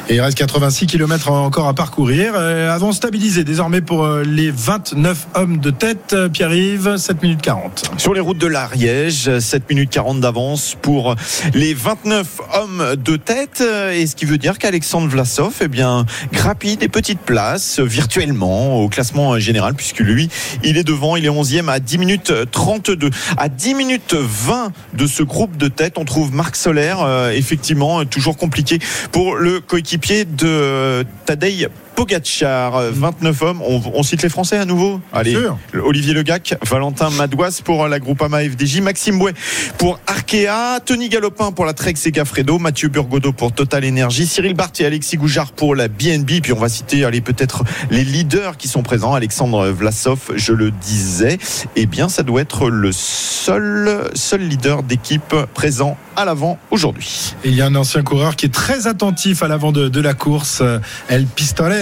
Il 0.07 0.21
reste 0.21 0.37
86 0.37 0.85
km 0.85 1.31
encore 1.31 1.67
à 1.67 1.73
parcourir. 1.73 2.33
Euh, 2.35 2.71
avant 2.71 2.91
stabilisé 2.91 3.43
désormais 3.43 3.81
pour 3.81 4.05
euh, 4.05 4.23
les 4.23 4.51
29 4.51 5.27
hommes 5.33 5.57
de 5.57 5.71
tête. 5.71 6.13
Euh, 6.13 6.29
Pierre-Yves, 6.29 6.97
7 6.97 7.23
minutes 7.23 7.41
40. 7.41 7.91
Sur 7.97 8.13
les 8.13 8.19
routes 8.19 8.37
de 8.37 8.45
l'Ariège, 8.45 9.39
7 9.39 9.67
minutes 9.69 9.89
40 9.89 10.19
d'avance 10.19 10.77
pour 10.79 11.15
les 11.55 11.73
29 11.73 12.41
hommes 12.53 12.95
de 13.03 13.15
tête. 13.15 13.63
Et 13.93 14.05
ce 14.05 14.15
qui 14.15 14.25
veut 14.25 14.37
dire 14.37 14.59
qu'Alexandre 14.59 15.07
Vlasov, 15.07 15.53
eh 15.61 15.67
bien, 15.67 16.05
grappille 16.31 16.77
des 16.77 16.87
petites 16.87 17.21
places 17.21 17.79
virtuellement 17.79 18.79
au 18.79 18.89
classement 18.89 19.39
général, 19.39 19.73
puisque 19.73 19.99
lui, 19.99 20.29
il 20.63 20.77
est 20.77 20.83
devant, 20.83 21.15
il 21.15 21.25
est 21.25 21.29
11e 21.29 21.67
à 21.67 21.79
10 21.79 21.97
minutes 21.97 22.33
32. 22.51 23.09
À 23.37 23.49
10 23.49 23.73
minutes 23.73 24.13
20 24.13 24.71
de 24.93 25.07
ce 25.07 25.23
groupe 25.23 25.57
de 25.57 25.67
tête, 25.67 25.97
on 25.97 26.05
trouve 26.05 26.33
Marc 26.33 26.55
Solaire, 26.55 27.29
effectivement, 27.33 28.05
toujours 28.05 28.37
compliqué 28.37 28.79
pour 29.11 29.35
le 29.35 29.44
coéquipier 29.67 30.25
de 30.25 30.45
euh, 30.45 31.03
Tadej 31.25 31.69
Pogacar, 31.95 32.75
Euh, 32.75 32.91
29 32.93 33.41
hommes. 33.41 33.61
On, 33.61 33.81
on 33.93 34.03
cite 34.03 34.21
les 34.21 34.29
Français 34.29 34.57
à 34.57 34.65
nouveau 34.65 34.99
Allez, 35.13 35.31
sûr. 35.31 35.57
Olivier 35.83 36.13
Legac, 36.13 36.55
Valentin 36.67 37.09
Madouas 37.11 37.61
pour 37.63 37.87
la 37.87 37.99
Groupama 37.99 38.39
FDJ, 38.43 38.81
Maxime 38.81 39.17
Bouet 39.17 39.33
pour 39.77 39.99
Arkea, 40.07 40.79
Tony 40.85 41.09
Galopin 41.09 41.51
pour 41.51 41.65
la 41.65 41.73
Trek 41.73 41.95
Segafredo, 41.95 42.59
Mathieu 42.59 42.89
Burgodeau 42.89 43.31
pour 43.31 43.51
Total 43.53 43.85
Energy, 43.85 44.27
Cyril 44.27 44.53
Barth 44.53 44.79
et 44.81 44.85
Alexis 44.85 45.17
Goujard 45.17 45.51
pour 45.51 45.75
la 45.75 45.87
BNB. 45.87 46.41
Puis 46.41 46.53
on 46.53 46.59
va 46.59 46.69
citer, 46.69 47.05
allez, 47.05 47.21
peut-être 47.21 47.63
les 47.89 48.03
leaders 48.03 48.57
qui 48.57 48.67
sont 48.67 48.83
présents. 48.83 49.13
Alexandre 49.13 49.67
Vlasov, 49.69 50.19
je 50.35 50.53
le 50.53 50.71
disais. 50.71 51.37
Eh 51.75 51.85
bien, 51.85 52.09
ça 52.09 52.23
doit 52.23 52.41
être 52.41 52.69
le 52.69 52.91
seul, 52.91 54.09
seul 54.15 54.41
leader 54.41 54.83
d'équipe 54.83 55.35
présent 55.53 55.97
à 56.15 56.23
l'avant 56.25 56.57
aujourd'hui. 56.71 57.33
Et 57.43 57.49
il 57.49 57.55
y 57.55 57.61
a 57.61 57.65
un 57.65 57.75
ancien 57.75 58.01
coureur 58.01 58.35
qui 58.35 58.45
est 58.45 58.53
très 58.53 58.87
attentif 58.87 59.43
à 59.43 59.47
l'avant 59.49 59.71
de, 59.71 59.89
de 59.89 59.99
la 60.01 60.13
course, 60.13 60.59
euh, 60.61 60.79
El 61.09 61.25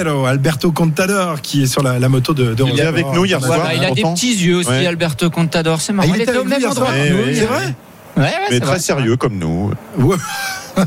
Pistolero, 0.03 0.25
Alberto 0.25 0.71
Contador, 0.71 1.41
qui 1.41 1.63
est 1.63 1.67
sur 1.67 1.81
la, 1.81 1.97
la 1.99 2.09
moto 2.09 2.33
de, 2.33 2.53
de 2.53 2.63
Il 2.65 2.79
est 2.79 2.83
avec 2.83 3.05
nous 3.13 3.25
hier 3.25 3.39
soir. 3.41 3.59
Voilà, 3.59 3.73
il 3.73 3.83
a 3.85 3.91
des 3.91 4.01
petits 4.01 4.33
yeux 4.35 4.57
aussi, 4.57 4.69
Ouais. 4.69 4.85
Alberto 4.85 5.29
Contador. 5.29 5.79
C'est 5.81 5.91
Ah, 5.93 5.95
marrant. 5.95 6.09
il 6.13 6.21
était 6.21 6.31
était 6.31 6.39
au 6.39 6.43
même 6.43 6.65
endroit. 6.65 6.89
Eh. 6.95 7.35
C'est 7.35 7.45
vrai 7.45 7.73
Ouais, 8.15 8.23
ouais, 8.23 8.31
Mais 8.51 8.59
très 8.59 8.69
vrai. 8.71 8.79
sérieux 8.79 9.15
comme 9.17 9.37
nous. 9.39 9.71
Ouais. 9.97 10.17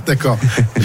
D'accord. 0.06 0.38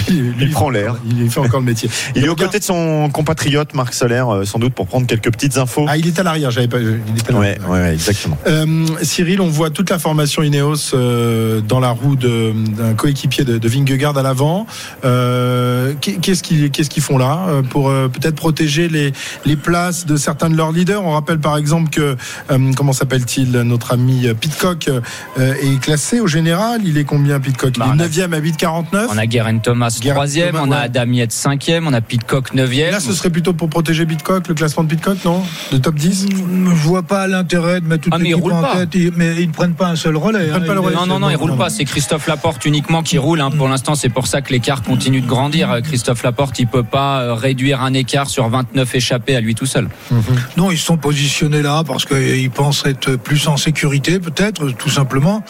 Lui, 0.08 0.32
Il 0.40 0.50
prend 0.50 0.70
l'air. 0.70 0.96
Il 1.08 1.30
fait 1.30 1.40
encore 1.40 1.60
le 1.60 1.66
métier. 1.66 1.88
Il 2.14 2.24
est 2.24 2.28
aux 2.28 2.36
côtés 2.36 2.58
de 2.58 2.64
son 2.64 3.08
compatriote 3.12 3.74
Marc 3.74 3.94
Solaire, 3.94 4.28
euh, 4.32 4.44
sans 4.44 4.58
doute 4.58 4.74
pour 4.74 4.86
prendre 4.86 5.06
quelques 5.06 5.30
petites 5.32 5.56
infos. 5.58 5.86
Ah, 5.88 5.96
il 5.96 6.06
est 6.06 6.18
à 6.18 6.22
l'arrière, 6.22 6.50
j'avais 6.50 6.68
pas. 6.68 6.78
Il 6.80 6.86
à 6.86 6.90
Ouais, 7.38 7.56
l'arrière. 7.58 7.70
ouais, 7.70 7.80
ouais, 7.80 7.92
exactement. 7.94 8.38
Euh, 8.46 8.86
Cyril, 9.02 9.40
on 9.40 9.48
voit 9.48 9.70
toute 9.70 9.90
la 9.90 9.98
formation 9.98 10.42
Ineos 10.42 10.94
euh, 10.94 11.60
dans 11.60 11.80
la 11.80 11.90
roue 11.90 12.16
d'un 12.16 12.94
coéquipier 12.96 13.44
de, 13.44 13.58
de 13.58 13.68
Vingegaard 13.68 14.16
à 14.16 14.22
l'avant. 14.22 14.66
Euh, 15.04 15.94
qu'est- 16.00 16.18
qu'est-ce 16.20 16.42
qu'ils 16.90 17.02
font 17.02 17.18
là 17.18 17.46
pour 17.70 17.88
peut-être 17.90 18.36
protéger 18.36 18.88
les, 18.88 19.12
les 19.44 19.56
places 19.56 20.06
de 20.06 20.16
certains 20.16 20.50
de 20.50 20.56
leurs 20.56 20.72
leaders? 20.72 21.04
On 21.04 21.12
rappelle 21.12 21.38
par 21.38 21.56
exemple 21.56 21.90
que 21.90 22.16
comment 22.76 22.92
s'appelle-t-il 22.92 23.50
notre 23.62 23.92
ami 23.92 24.26
Pitcock 24.40 24.88
est 25.38 25.80
classé 25.80 26.20
au 26.20 26.26
général. 26.26 26.80
Il 26.84 26.98
est 26.98 27.04
combien 27.04 27.40
Pitcock? 27.40 27.78
Bah, 27.78 27.92
Il 27.94 28.00
est 28.00 28.06
9e 28.08 28.32
à 28.34 28.40
8,49. 28.40 28.91
On 28.94 29.16
a 29.18 29.26
Guerin 29.26 29.58
Thomas 29.58 29.96
Guerin 30.00 30.26
3 30.26 30.46
Thomas, 30.52 30.64
on 30.66 30.70
a. 30.72 30.76
Adam 30.78 31.12
Yates 31.12 31.32
5 31.32 31.70
on 31.84 31.92
a 31.92 32.00
Pitcock 32.00 32.52
9 32.54 32.72
Et 32.74 32.90
là, 32.90 33.00
ce 33.00 33.12
serait 33.12 33.30
plutôt 33.30 33.52
pour 33.52 33.68
protéger 33.70 34.04
Pitcock, 34.06 34.48
le 34.48 34.54
classement 34.54 34.84
de 34.84 34.88
Pitcock, 34.90 35.24
non? 35.24 35.42
De 35.70 35.78
top 35.78 35.94
10 35.94 36.26
Je 36.30 36.70
vois 36.88 37.02
pas 37.02 37.26
l'intérêt 37.26 37.80
de 37.80 37.86
mettre 37.86 38.02
toute 38.04 38.12
Ah, 38.14 38.18
l'équipe 38.18 38.44
en 38.44 38.60
pas. 38.60 38.76
tête, 38.76 38.90
ils- 38.94 39.12
mais 39.16 39.34
ils 39.40 39.48
ne 39.48 39.52
prennent 39.52 39.74
pas 39.74 39.88
un 39.88 39.96
seul 39.96 40.16
relais. 40.16 40.50
hein. 40.50 40.60
pas 40.60 40.74
le 40.74 40.80
relais. 40.80 40.94
Non, 40.96 41.06
non, 41.06 41.18
non, 41.18 41.30
il 41.30 41.36
roule 41.36 41.56
pas. 41.56 41.70
C'est 41.70 41.84
Christophe 41.84 42.26
Laporte 42.26 42.64
uniquement 42.66 43.02
qui 43.02 43.18
roule. 43.18 43.40
hein. 43.40 43.50
Pour 43.50 43.68
l'instant, 43.68 43.94
c'est 43.94 44.08
pour 44.10 44.26
ça 44.26 44.42
que 44.42 44.52
l'écart 44.52 44.82
continue 44.82 45.20
de 45.20 45.26
grandir. 45.26 45.70
Euh, 45.70 45.80
Christophe 45.80 46.22
Laporte, 46.22 46.58
il 46.58 46.66
peut 46.66 46.82
pas 46.82 47.20
euh, 47.22 47.34
réduire 47.34 47.82
un 47.82 47.94
écart 47.94 48.28
sur 48.28 48.48
29 48.48 48.94
échappés 48.94 49.36
à 49.36 49.40
lui 49.40 49.54
tout 49.54 49.66
seul. 49.66 49.88
Non, 50.56 50.70
ils 50.70 50.78
se 50.78 50.84
sont 50.86 50.96
positionnés 50.98 51.62
là 51.62 51.82
parce 51.86 52.04
qu'ils 52.04 52.50
pensent 52.50 52.84
être 52.86 53.16
plus 53.16 53.46
en 53.48 53.56
sécurité, 53.56 54.18
peut-être, 54.18 54.70
tout 54.72 54.90
simplement. 54.90 55.44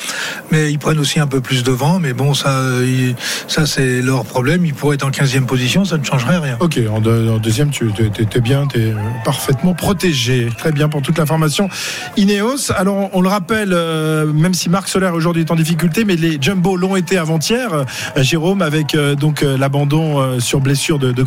Mais 0.50 0.70
ils 0.70 0.78
prennent 0.78 0.98
aussi 0.98 1.18
un 1.20 1.26
peu 1.26 1.40
plus 1.40 1.62
de 1.62 1.72
vent. 1.72 1.98
Mais 1.98 2.12
bon, 2.12 2.34
ça, 2.34 2.60
ils- 2.82 3.14
ça 3.48 3.66
c'est 3.66 4.02
leur 4.02 4.24
problème. 4.24 4.64
Ils 4.64 4.74
pourraient 4.74 4.94
être 4.94 5.06
en 5.06 5.10
15e 5.10 5.46
position, 5.46 5.84
ça 5.84 5.98
ne 5.98 6.04
changerait 6.04 6.38
rien. 6.38 6.56
Ok, 6.60 6.78
en, 6.90 6.96
en 6.96 7.38
deuxième, 7.38 7.70
tu 7.70 7.88
es, 7.88 8.40
bien, 8.40 8.66
tu 8.66 8.78
es 8.80 8.94
parfaitement 9.24 9.74
protégé. 9.74 10.48
Très 10.56 10.72
bien 10.72 10.88
pour 10.88 11.02
toute 11.02 11.18
l'information. 11.18 11.68
Ineos, 12.16 12.72
alors 12.76 13.10
on, 13.12 13.20
le 13.20 13.28
rappelle, 13.28 13.72
euh, 13.72 14.26
même 14.32 14.54
si 14.54 14.68
Marc 14.68 14.88
Solaire 14.88 15.14
aujourd'hui 15.14 15.42
est 15.42 15.50
en 15.50 15.56
difficulté, 15.56 16.04
mais 16.04 16.16
les 16.16 16.38
Jumbo 16.40 16.76
l'ont 16.76 16.96
été 16.96 17.18
avant-hier, 17.18 17.72
euh, 17.72 17.84
Jérôme, 18.22 18.62
avec 18.62 18.94
euh, 18.94 19.14
donc 19.14 19.42
euh, 19.42 19.56
l'abandon 19.56 20.20
euh, 20.20 20.40
sur 20.40 20.60
blessure 20.60 20.98
de, 20.98 21.12
de 21.12 21.24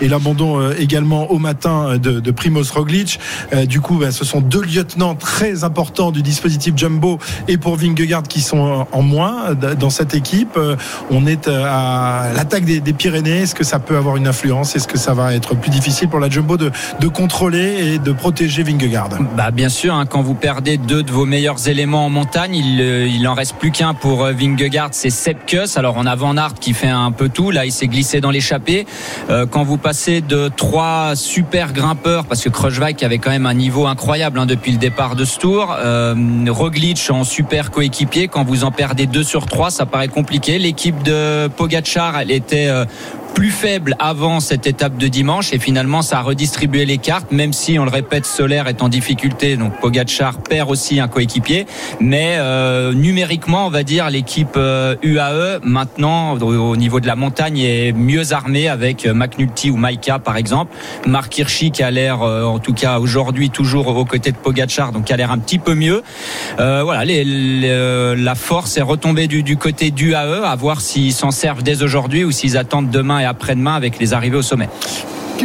et 0.00 0.08
l'abandon 0.08 0.60
euh, 0.60 0.74
également 0.78 1.30
au 1.30 1.38
matin 1.38 1.88
euh, 1.88 1.98
de, 1.98 2.20
de 2.20 2.30
Primoz 2.30 2.70
Roglic. 2.70 3.20
Euh, 3.52 3.66
du 3.66 3.80
coup, 3.80 3.98
bah, 3.98 4.10
ce 4.10 4.24
sont 4.24 4.40
deux 4.40 4.62
lieutenants 4.62 5.14
très 5.14 5.64
importants 5.64 6.10
du 6.10 6.22
dispositif 6.22 6.74
Jumbo 6.76 7.18
et 7.48 7.56
pour 7.56 7.76
Vingegaard 7.76 8.24
qui 8.24 8.40
sont 8.40 8.66
euh, 8.66 8.84
en 8.92 9.02
moins 9.02 9.50
euh, 9.50 9.74
dans 9.74 9.90
cette 9.90 10.14
équipe. 10.14 10.58
On 11.14 11.26
est 11.26 11.46
euh, 11.46 11.64
à 11.68 12.32
l'attaque 12.34 12.64
des, 12.64 12.80
Pyrénées. 12.92 13.42
Est-ce 13.42 13.54
que 13.54 13.64
ça 13.64 13.78
peut 13.78 13.96
avoir 13.98 14.16
une 14.16 14.26
influence? 14.26 14.74
Est-ce 14.74 14.88
que 14.88 14.96
ça 14.96 15.12
va 15.12 15.34
être 15.34 15.54
plus 15.54 15.70
difficile 15.70 16.08
pour 16.08 16.20
la 16.20 16.30
Jumbo 16.30 16.56
de, 16.56 16.70
contrôler 17.08 17.94
et 17.94 17.98
de 17.98 18.12
protéger 18.12 18.62
Vingegaard? 18.62 19.10
Bah 19.36 19.50
bien 19.50 19.68
sûr, 19.68 19.94
hein, 19.94 20.06
quand 20.06 20.22
vous 20.22 20.34
perdez 20.34 20.78
deux 20.78 21.02
de 21.02 21.12
vos 21.12 21.26
meilleurs 21.26 21.68
éléments 21.68 22.06
en 22.06 22.10
montagne, 22.10 22.54
il, 22.54 22.80
euh, 22.80 23.28
en 23.28 23.34
reste 23.34 23.56
plus 23.56 23.70
qu'un 23.70 23.92
pour 23.92 24.24
euh, 24.24 24.32
Vingegaard, 24.32 24.88
c'est 24.92 25.10
Sepp 25.10 25.44
Kuss. 25.44 25.76
Alors 25.76 25.96
on 25.98 26.06
a 26.06 26.14
Van 26.16 26.36
Aert 26.36 26.54
qui 26.54 26.72
fait 26.72 26.88
un 26.88 27.12
peu 27.12 27.28
tout, 27.28 27.50
là 27.50 27.66
il 27.66 27.72
s'est 27.72 27.88
glissé 27.88 28.22
dans 28.22 28.30
l'échappée. 28.30 28.86
Quand 29.50 29.64
vous 29.64 29.78
passez 29.78 30.20
de 30.20 30.48
trois 30.48 31.12
super 31.14 31.72
grimpeurs, 31.72 32.24
parce 32.24 32.42
que 32.42 32.48
Kreuzweig 32.48 33.04
avait 33.04 33.18
quand 33.18 33.30
même 33.30 33.46
un 33.46 33.54
niveau 33.54 33.86
incroyable 33.86 34.38
hein, 34.38 34.46
depuis 34.46 34.72
le 34.72 34.78
départ 34.78 35.16
de 35.16 35.24
ce 35.24 35.38
tour, 35.38 35.74
euh, 35.78 36.14
Roglic 36.48 37.08
en 37.10 37.24
super 37.24 37.70
coéquipier, 37.70 38.28
quand 38.28 38.44
vous 38.44 38.64
en 38.64 38.70
perdez 38.70 39.06
deux 39.06 39.24
sur 39.24 39.46
trois, 39.46 39.70
ça 39.70 39.86
paraît 39.86 40.08
compliqué. 40.08 40.58
L'équipe 40.58 41.01
de 41.02 41.48
Pogacar, 41.48 42.20
elle 42.20 42.30
était 42.30 42.68
euh, 42.68 42.84
plus 43.34 43.50
faible 43.50 43.96
avant 43.98 44.40
cette 44.40 44.66
étape 44.66 44.96
de 44.96 45.08
dimanche. 45.08 45.52
Et 45.52 45.58
finalement 45.58 46.02
ça 46.02 46.18
a 46.18 46.22
redistribué 46.22 46.84
les 46.84 46.98
cartes 46.98 47.32
même 47.32 47.52
si 47.52 47.78
on 47.78 47.84
le 47.84 47.90
répète 47.90 48.26
Solaire 48.26 48.68
est 48.68 48.82
en 48.82 48.88
difficulté. 48.88 49.56
Donc 49.56 49.78
Pogachar 49.80 50.38
perd 50.38 50.70
aussi 50.70 51.00
un 51.00 51.08
coéquipier. 51.08 51.66
Mais 52.00 52.36
euh, 52.38 52.92
numériquement 52.92 53.66
on 53.66 53.70
va 53.70 53.82
dire 53.82 54.08
l'équipe 54.10 54.56
euh, 54.56 54.96
UAE 55.02 55.60
maintenant 55.62 56.34
au 56.38 56.76
niveau 56.76 57.00
de 57.00 57.06
la 57.06 57.16
montagne 57.16 57.58
est 57.58 57.92
mieux 57.92 58.32
armée 58.32 58.68
avec 58.68 59.06
McNulty 59.06 59.70
ou 59.70 59.76
Maika 59.76 60.18
par 60.18 60.36
exemple. 60.36 60.74
Mark 61.06 61.36
Hirschi 61.36 61.70
qui 61.70 61.82
a 61.82 61.90
l'air 61.90 62.22
euh, 62.22 62.44
en 62.44 62.58
tout 62.58 62.74
cas 62.74 62.98
aujourd'hui 62.98 63.50
toujours 63.50 63.88
aux 63.88 64.04
côtés 64.04 64.32
de 64.32 64.36
Pogachar 64.36 64.92
donc 64.92 65.04
qui 65.04 65.12
a 65.12 65.16
l'air 65.16 65.30
un 65.30 65.38
petit 65.38 65.58
peu 65.58 65.74
mieux. 65.74 66.02
Euh, 66.58 66.82
voilà 66.82 67.04
les, 67.04 67.24
les, 67.24 68.14
la 68.16 68.34
force 68.34 68.76
est 68.76 68.82
retombée 68.82 69.26
du, 69.26 69.42
du 69.42 69.56
côté 69.56 69.90
d'UAE 69.90 70.44
à 70.44 70.54
voir 70.56 70.80
s'ils 70.80 71.12
s'en 71.12 71.30
servent 71.30 71.62
dès 71.62 71.82
aujourd'hui 71.82 72.24
ou 72.24 72.30
s'ils 72.30 72.56
attendent 72.56 72.90
demain 72.90 73.21
après-demain 73.24 73.74
avec 73.74 73.98
les 73.98 74.14
arrivées 74.14 74.36
au 74.36 74.42
sommet. 74.42 74.68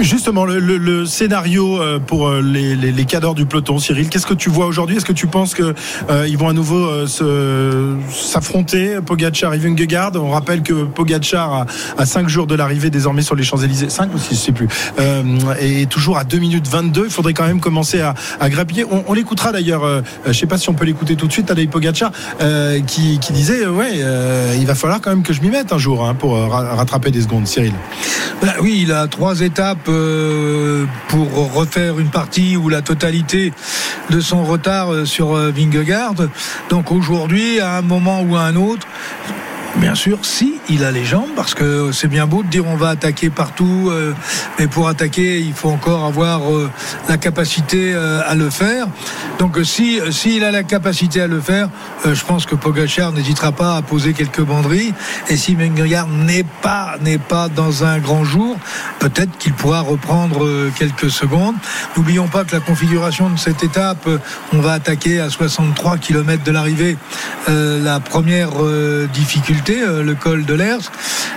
Justement, 0.02 0.46
le, 0.46 1.06
scénario 1.06 1.82
euh, 1.82 2.00
pour 2.00 2.28
euh, 2.28 2.42
les, 2.42 2.76
les, 2.76 3.06
cadors 3.06 3.34
du 3.34 3.46
peloton, 3.46 3.80
Cyril, 3.80 4.10
qu'est-ce 4.10 4.28
que 4.28 4.34
tu 4.34 4.50
vois 4.50 4.68
aujourd'hui? 4.68 4.98
Est-ce 4.98 5.06
que 5.06 5.14
tu 5.14 5.28
penses 5.28 5.56
qu'ils 5.56 5.74
euh, 6.10 6.38
vont 6.38 6.50
à 6.50 6.54
nouveau 6.54 7.08
s'affronter, 7.08 9.00
Pogacar 9.06 9.54
et 9.54 9.58
Vingegaard? 9.58 10.12
On 10.16 10.30
rappelle 10.30 10.62
que 10.62 10.84
Pogacar, 10.84 11.54
a, 11.54 11.66
à 11.98 12.06
5 12.06 12.30
jours 12.30 12.48
de 12.48 12.56
l'arrivée 12.56 12.90
désormais 12.90 13.22
sur 13.24 13.36
les 13.36 13.44
Champs-Élysées, 13.44 13.90
5 13.90 14.14
ou 14.14 14.20
6, 14.20 14.26
je 14.28 14.32
ne 14.32 14.38
sais 14.38 14.52
plus, 14.52 14.68
et 15.60 15.86
toujours 15.88 16.18
à 16.18 16.24
2 16.24 16.38
minutes 16.38 16.68
22, 16.68 17.06
il 17.06 17.12
faudrait 17.12 17.34
quand 17.34 17.48
même 17.48 17.60
commencer 17.60 18.02
à, 18.02 18.14
à 18.40 18.50
grappiller. 18.50 18.86
On, 19.08 19.14
l'écoutera 19.14 19.52
d'ailleurs, 19.52 19.84
je 20.24 20.30
ne 20.30 20.34
sais 20.34 20.46
pas 20.46 20.58
si 20.58 20.70
on 20.70 20.74
peut 20.74 20.86
l'écouter 20.86 21.16
tout 21.16 21.28
de 21.28 21.32
suite, 21.32 21.48
Tadej 21.48 21.70
Pogacar, 21.70 22.12
qui, 22.86 23.20
qui, 23.20 23.34
disait, 23.34 23.66
ouais, 23.66 24.00
il 24.60 24.66
va 24.66 24.76
falloir 24.76 25.02
quand 25.02 25.10
même 25.10 25.24
que 25.24 25.34
je 25.34 25.42
m'y 25.42 25.50
mette 25.50 25.74
un 25.74 25.78
jour 25.78 26.06
hein, 26.06 26.14
pour 26.14 26.38
rattraper 26.38 27.12
des 27.12 27.22
secondes, 27.22 27.48
Cyril. 27.48 27.74
Ben 28.42 28.54
oui, 28.62 28.82
il 28.84 28.92
a 28.92 29.08
trois 29.08 29.42
étapes 29.42 29.77
pour 29.84 31.54
refaire 31.54 32.00
une 32.00 32.10
partie 32.10 32.58
ou 32.58 32.70
la 32.70 32.82
totalité 32.82 33.54
de 34.10 34.20
son 34.20 34.44
retard 34.44 35.06
sur 35.06 35.34
Vingegaard. 35.34 36.14
Donc 36.70 36.92
aujourd'hui, 36.92 37.60
à 37.60 37.78
un 37.78 37.82
moment 37.82 38.22
ou 38.22 38.36
à 38.36 38.42
un 38.42 38.56
autre, 38.56 38.88
Bien 39.76 39.94
sûr, 39.94 40.20
si 40.24 40.56
il 40.70 40.84
a 40.84 40.92
les 40.92 41.06
jambes, 41.06 41.30
parce 41.36 41.54
que 41.54 41.92
c'est 41.92 42.08
bien 42.08 42.26
beau 42.26 42.42
de 42.42 42.48
dire 42.48 42.66
on 42.66 42.78
va 42.78 42.90
attaquer 42.90 43.30
partout, 43.30 43.90
euh, 43.90 44.14
mais 44.58 44.68
pour 44.68 44.88
attaquer, 44.88 45.40
il 45.40 45.54
faut 45.54 45.70
encore 45.70 46.06
avoir 46.06 46.52
euh, 46.52 46.70
la 47.08 47.18
capacité 47.18 47.94
euh, 47.94 48.22
à 48.26 48.34
le 48.34 48.50
faire. 48.50 48.88
Donc 49.38 49.60
si 49.64 50.00
s'il 50.10 50.44
a 50.44 50.52
la 50.52 50.64
capacité 50.64 51.22
à 51.22 51.28
le 51.28 51.40
faire, 51.40 51.70
je 52.06 52.24
pense 52.24 52.46
que 52.46 52.56
Pogachar 52.56 53.12
n'hésitera 53.12 53.52
pas 53.52 53.76
à 53.76 53.82
poser 53.84 54.14
quelques 54.14 54.42
banderies. 54.42 54.94
Et 55.30 55.38
si 55.38 55.56
Mengegaard 55.56 56.08
n'est 56.08 56.46
pas 56.62 56.96
n'est 57.02 57.20
pas 57.20 57.48
dans 57.48 57.84
un 57.84 58.00
grand 58.00 58.24
jour, 58.24 58.58
peut-être 59.00 59.38
qu'il 59.38 59.54
pourra 59.54 59.82
reprendre 59.82 60.48
quelques 60.78 61.12
secondes. 61.12 61.56
N'oublions 61.96 62.28
pas 62.28 62.46
que 62.46 62.56
la 62.56 62.62
configuration 62.62 63.30
de 63.30 63.38
cette 63.38 63.64
étape, 63.64 64.10
on 64.54 64.60
va 64.60 64.74
attaquer 64.74 65.20
à 65.20 65.30
63 65.30 65.98
km 66.00 66.44
de 66.44 66.52
l'arrivée. 66.52 66.98
la 67.48 68.00
première 68.00 68.54
difficulté 69.14 69.57
le 69.68 70.14
col 70.14 70.46
de 70.46 70.54
l'Ers. 70.54 70.92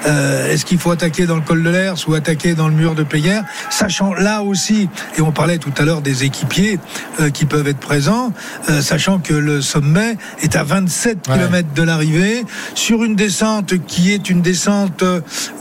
Euh, 0.07 0.53
Est-ce 0.53 0.65
qu'il 0.65 0.79
faut 0.79 0.91
attaquer 0.91 1.27
dans 1.27 1.37
le 1.37 1.43
col 1.43 1.63
de 1.63 1.71
l'Ers 1.71 2.09
ou 2.09 2.15
attaquer 2.15 2.55
dans 2.55 2.69
le 2.69 2.75
mur 2.75 2.95
de 2.95 3.03
Péguerre 3.03 3.45
Sachant 3.71 4.15
là 4.15 4.43
aussi, 4.43 4.89
et 5.17 5.21
on 5.21 5.33
parlait 5.33 5.59
tout 5.59 5.73
à 5.77 5.85
l'heure 5.85 6.01
des 6.01 6.25
équipiers 6.25 6.79
euh, 7.21 7.31
qui 7.31 7.45
peuvent 7.45 7.67
être 7.67 7.79
présents, 7.79 8.33
euh, 8.69 8.81
sachant 8.81 9.19
que 9.19 9.35
le 9.35 9.61
sommet 9.61 10.17
est 10.43 10.57
à 10.57 10.65
27 10.65 11.29
ouais. 11.29 11.35
km 11.35 11.69
de 11.75 11.83
l'arrivée, 11.83 12.45
sur 12.75 13.05
une 13.05 13.17
descente 13.17 13.75
qui 13.87 14.13
est 14.13 14.31
une 14.31 14.43
descente 14.43 15.05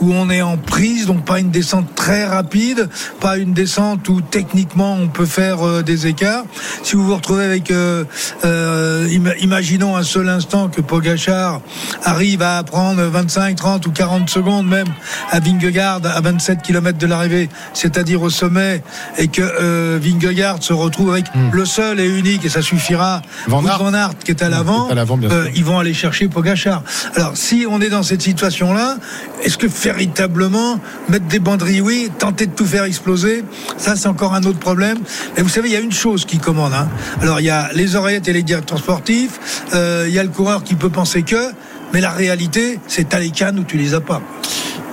où 0.00 0.12
on 0.12 0.30
est 0.30 0.42
en 0.42 0.56
prise, 0.56 1.06
donc 1.06 1.24
pas 1.24 1.40
une 1.40 1.50
descente 1.50 1.94
très 1.94 2.24
rapide, 2.24 2.88
pas 3.20 3.36
une 3.36 3.52
descente 3.52 4.08
où 4.08 4.20
techniquement 4.20 4.94
on 4.94 5.08
peut 5.08 5.26
faire 5.26 5.82
des 5.82 6.06
écarts. 6.06 6.44
Si 6.82 6.96
vous 6.96 7.06
vous 7.06 7.16
retrouvez 7.16 7.44
avec, 7.44 7.70
im 7.70 9.32
imaginons 9.40 9.96
un 9.96 10.02
seul 10.02 10.28
instant 10.28 10.68
que 10.68 10.80
Pogachar 10.80 11.60
arrive 12.04 12.42
à 12.42 12.49
prendre 12.66 13.02
25, 13.02 13.56
30 13.56 13.86
ou 13.86 13.90
40 13.90 14.28
secondes 14.28 14.66
même 14.66 14.88
à 15.30 15.40
Vingegaard 15.40 16.00
à 16.04 16.20
27 16.20 16.62
km 16.62 16.98
de 16.98 17.06
l'arrivée, 17.06 17.48
c'est-à-dire 17.74 18.22
au 18.22 18.30
sommet, 18.30 18.82
et 19.18 19.28
que 19.28 19.42
euh, 19.42 19.98
Vingegaard 20.00 20.62
se 20.62 20.72
retrouve 20.72 21.12
avec 21.12 21.34
mmh. 21.34 21.50
le 21.52 21.64
seul 21.64 22.00
et 22.00 22.06
unique, 22.06 22.44
et 22.44 22.48
ça 22.48 22.62
suffira, 22.62 23.22
Van 23.46 23.64
Aert, 23.64 23.82
Van 23.82 23.94
Aert 23.94 24.18
qui 24.24 24.30
est 24.30 24.42
à 24.42 24.48
l'avant, 24.48 24.88
euh, 24.90 25.48
ils 25.54 25.64
vont 25.64 25.78
aller 25.78 25.94
chercher 25.94 26.28
Pogachar. 26.28 26.82
Alors 27.16 27.36
si 27.36 27.66
on 27.68 27.80
est 27.80 27.88
dans 27.88 28.02
cette 28.02 28.22
situation-là, 28.22 28.96
est-ce 29.42 29.58
que 29.58 29.66
véritablement 29.66 30.78
mettre 31.08 31.26
des 31.26 31.38
banderies, 31.38 31.80
oui, 31.80 32.10
tenter 32.18 32.46
de 32.46 32.52
tout 32.52 32.66
faire 32.66 32.84
exploser, 32.84 33.44
ça 33.76 33.96
c'est 33.96 34.08
encore 34.08 34.34
un 34.34 34.42
autre 34.44 34.58
problème. 34.58 34.98
Mais 35.36 35.42
vous 35.42 35.48
savez, 35.48 35.68
il 35.68 35.72
y 35.72 35.76
a 35.76 35.80
une 35.80 35.92
chose 35.92 36.24
qui 36.24 36.38
commande. 36.38 36.72
Hein. 36.74 36.88
Alors 37.22 37.40
il 37.40 37.46
y 37.46 37.50
a 37.50 37.70
les 37.74 37.96
oreillettes 37.96 38.28
et 38.28 38.32
les 38.32 38.42
directeurs 38.42 38.78
sportifs, 38.78 39.64
euh, 39.74 40.04
il 40.08 40.14
y 40.14 40.18
a 40.18 40.22
le 40.22 40.28
coureur 40.28 40.64
qui 40.64 40.74
peut 40.74 40.90
penser 40.90 41.22
que, 41.22 41.52
mais 41.92 42.00
la 42.00 42.10
réalité, 42.10 42.78
c'est 42.86 43.08
t'as 43.08 43.18
les 43.18 43.30
cannes 43.30 43.58
ou 43.58 43.64
tu 43.64 43.76
les 43.76 43.94
as 43.94 44.00
pas. 44.00 44.20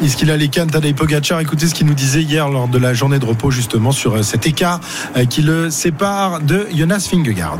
Est-ce 0.01 0.15
qu'il 0.15 0.29
a 0.29 0.37
les 0.37 0.47
cannes 0.47 0.69
Tadej 0.69 0.93
Pogacar? 0.93 1.39
Écoutez 1.39 1.67
ce 1.67 1.73
qu'il 1.73 1.87
nous 1.87 1.95
disait 1.95 2.21
hier 2.21 2.49
lors 2.49 2.67
de 2.67 2.77
la 2.77 2.93
journée 2.93 3.19
de 3.19 3.25
repos 3.25 3.49
justement 3.49 3.91
sur 3.91 4.23
cet 4.23 4.45
écart 4.45 4.79
qui 5.29 5.41
le 5.41 5.71
sépare 5.71 6.39
de 6.41 6.67
Jonas 6.75 7.09
Vingegaard. 7.11 7.57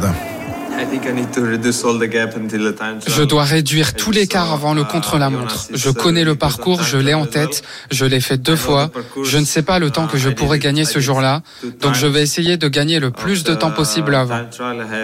Je 3.07 3.23
dois 3.23 3.43
réduire 3.43 3.93
tout 3.93 4.11
l'écart 4.11 4.51
avant 4.51 4.73
le 4.73 4.83
contre-la-montre. 4.83 5.67
Je 5.73 5.89
connais 5.89 6.23
le 6.23 6.35
parcours, 6.35 6.83
je 6.83 6.97
l'ai 6.97 7.13
en 7.13 7.25
tête, 7.25 7.63
je 7.91 8.05
l'ai 8.05 8.19
fait 8.19 8.37
deux 8.37 8.55
fois. 8.55 8.91
Je 9.23 9.37
ne 9.37 9.45
sais 9.45 9.61
pas 9.63 9.79
le 9.79 9.89
temps 9.89 10.07
que 10.07 10.17
je 10.17 10.29
pourrais 10.29 10.59
gagner 10.59 10.85
ce 10.85 10.99
jour-là, 10.99 11.41
donc 11.81 11.95
je 11.95 12.07
vais 12.07 12.21
essayer 12.21 12.57
de 12.57 12.67
gagner 12.67 12.99
le 12.99 13.11
plus 13.11 13.43
de 13.43 13.53
temps 13.53 13.71
possible 13.71 14.15
avant. 14.15 14.41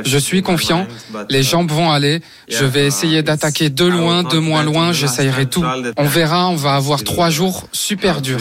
Je 0.03 0.17
suis 0.17 0.41
confiant, 0.41 0.87
les 1.29 1.43
jambes 1.43 1.71
vont 1.71 1.91
aller, 1.91 2.21
je 2.49 2.65
vais 2.65 2.85
essayer 2.85 3.23
d'attaquer 3.23 3.69
de 3.69 3.85
loin, 3.85 4.23
de 4.23 4.37
moins 4.37 4.63
loin, 4.63 4.91
j'essayerai 4.93 5.45
tout. 5.47 5.65
On 5.97 6.05
verra, 6.05 6.49
on 6.49 6.55
va 6.55 6.75
avoir 6.75 7.03
trois 7.03 7.29
jours 7.29 7.67
super 7.71 8.21
durs. 8.21 8.39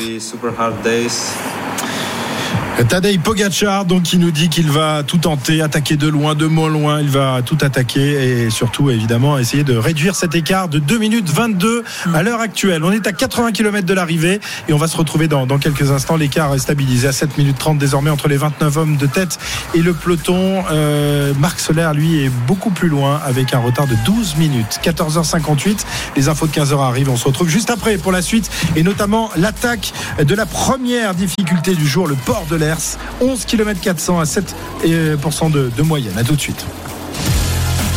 Tadej 2.88 3.18
Pogacar, 3.18 3.84
donc, 3.84 4.02
qui 4.02 4.18
nous 4.18 4.30
dit 4.30 4.48
qu'il 4.48 4.70
va 4.70 5.02
tout 5.02 5.18
tenter, 5.18 5.62
attaquer 5.62 5.96
de 5.96 6.08
loin, 6.08 6.34
de 6.34 6.46
moins 6.46 6.68
loin, 6.68 7.00
il 7.00 7.08
va 7.08 7.40
tout 7.44 7.58
attaquer 7.60 8.44
et 8.44 8.50
surtout, 8.50 8.90
évidemment, 8.90 9.38
essayer 9.38 9.62
de 9.62 9.76
réduire 9.76 10.14
cet 10.14 10.34
écart 10.34 10.68
de 10.68 10.78
2 10.78 10.98
minutes 10.98 11.28
22 11.28 11.84
à 12.14 12.22
l'heure 12.22 12.40
actuelle. 12.40 12.82
On 12.82 12.90
est 12.90 13.06
à 13.06 13.12
80 13.12 13.52
km 13.52 13.86
de 13.86 13.94
l'arrivée 13.94 14.40
et 14.68 14.72
on 14.72 14.78
va 14.78 14.88
se 14.88 14.96
retrouver 14.96 15.28
dans, 15.28 15.46
quelques 15.58 15.90
instants. 15.90 16.16
L'écart 16.16 16.54
est 16.54 16.58
stabilisé 16.58 17.08
à 17.08 17.12
7 17.12 17.36
minutes 17.36 17.58
30 17.58 17.78
désormais 17.78 18.10
entre 18.10 18.28
les 18.28 18.36
29 18.36 18.76
hommes 18.78 18.96
de 18.96 19.06
tête 19.06 19.38
et 19.74 19.82
le 19.82 19.92
peloton. 19.92 20.64
Euh, 20.70 21.34
Marc 21.38 21.60
Soler, 21.60 21.90
lui, 21.94 22.24
est 22.24 22.30
beaucoup 22.46 22.70
plus 22.70 22.88
loin 22.88 23.20
avec 23.24 23.54
un 23.54 23.58
retard 23.58 23.86
de 23.86 23.96
12 24.06 24.36
minutes. 24.36 24.80
14h58, 24.82 25.84
les 26.16 26.28
infos 26.28 26.46
de 26.46 26.52
15h 26.52 26.80
arrivent. 26.80 27.10
On 27.10 27.16
se 27.16 27.26
retrouve 27.26 27.48
juste 27.48 27.70
après 27.70 27.98
pour 27.98 28.12
la 28.12 28.22
suite 28.22 28.50
et 28.76 28.82
notamment 28.82 29.30
l'attaque 29.36 29.92
de 30.18 30.34
la 30.34 30.46
première 30.46 31.14
difficulté 31.14 31.74
du 31.74 31.86
jour, 31.86 32.06
le 32.06 32.14
port 32.14 32.46
de 32.50 32.56
l'Ers. 32.72 32.98
11 33.20 33.44
km 33.44 33.80
400 33.80 34.20
à 34.20 34.24
7% 34.24 35.50
de, 35.50 35.70
de 35.76 35.82
moyenne. 35.82 36.16
À 36.16 36.24
tout 36.24 36.34
de 36.34 36.40
suite. 36.40 36.64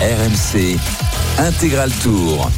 RMC 0.01 0.77
Intégral 1.37 1.91
Tour. 1.91 2.49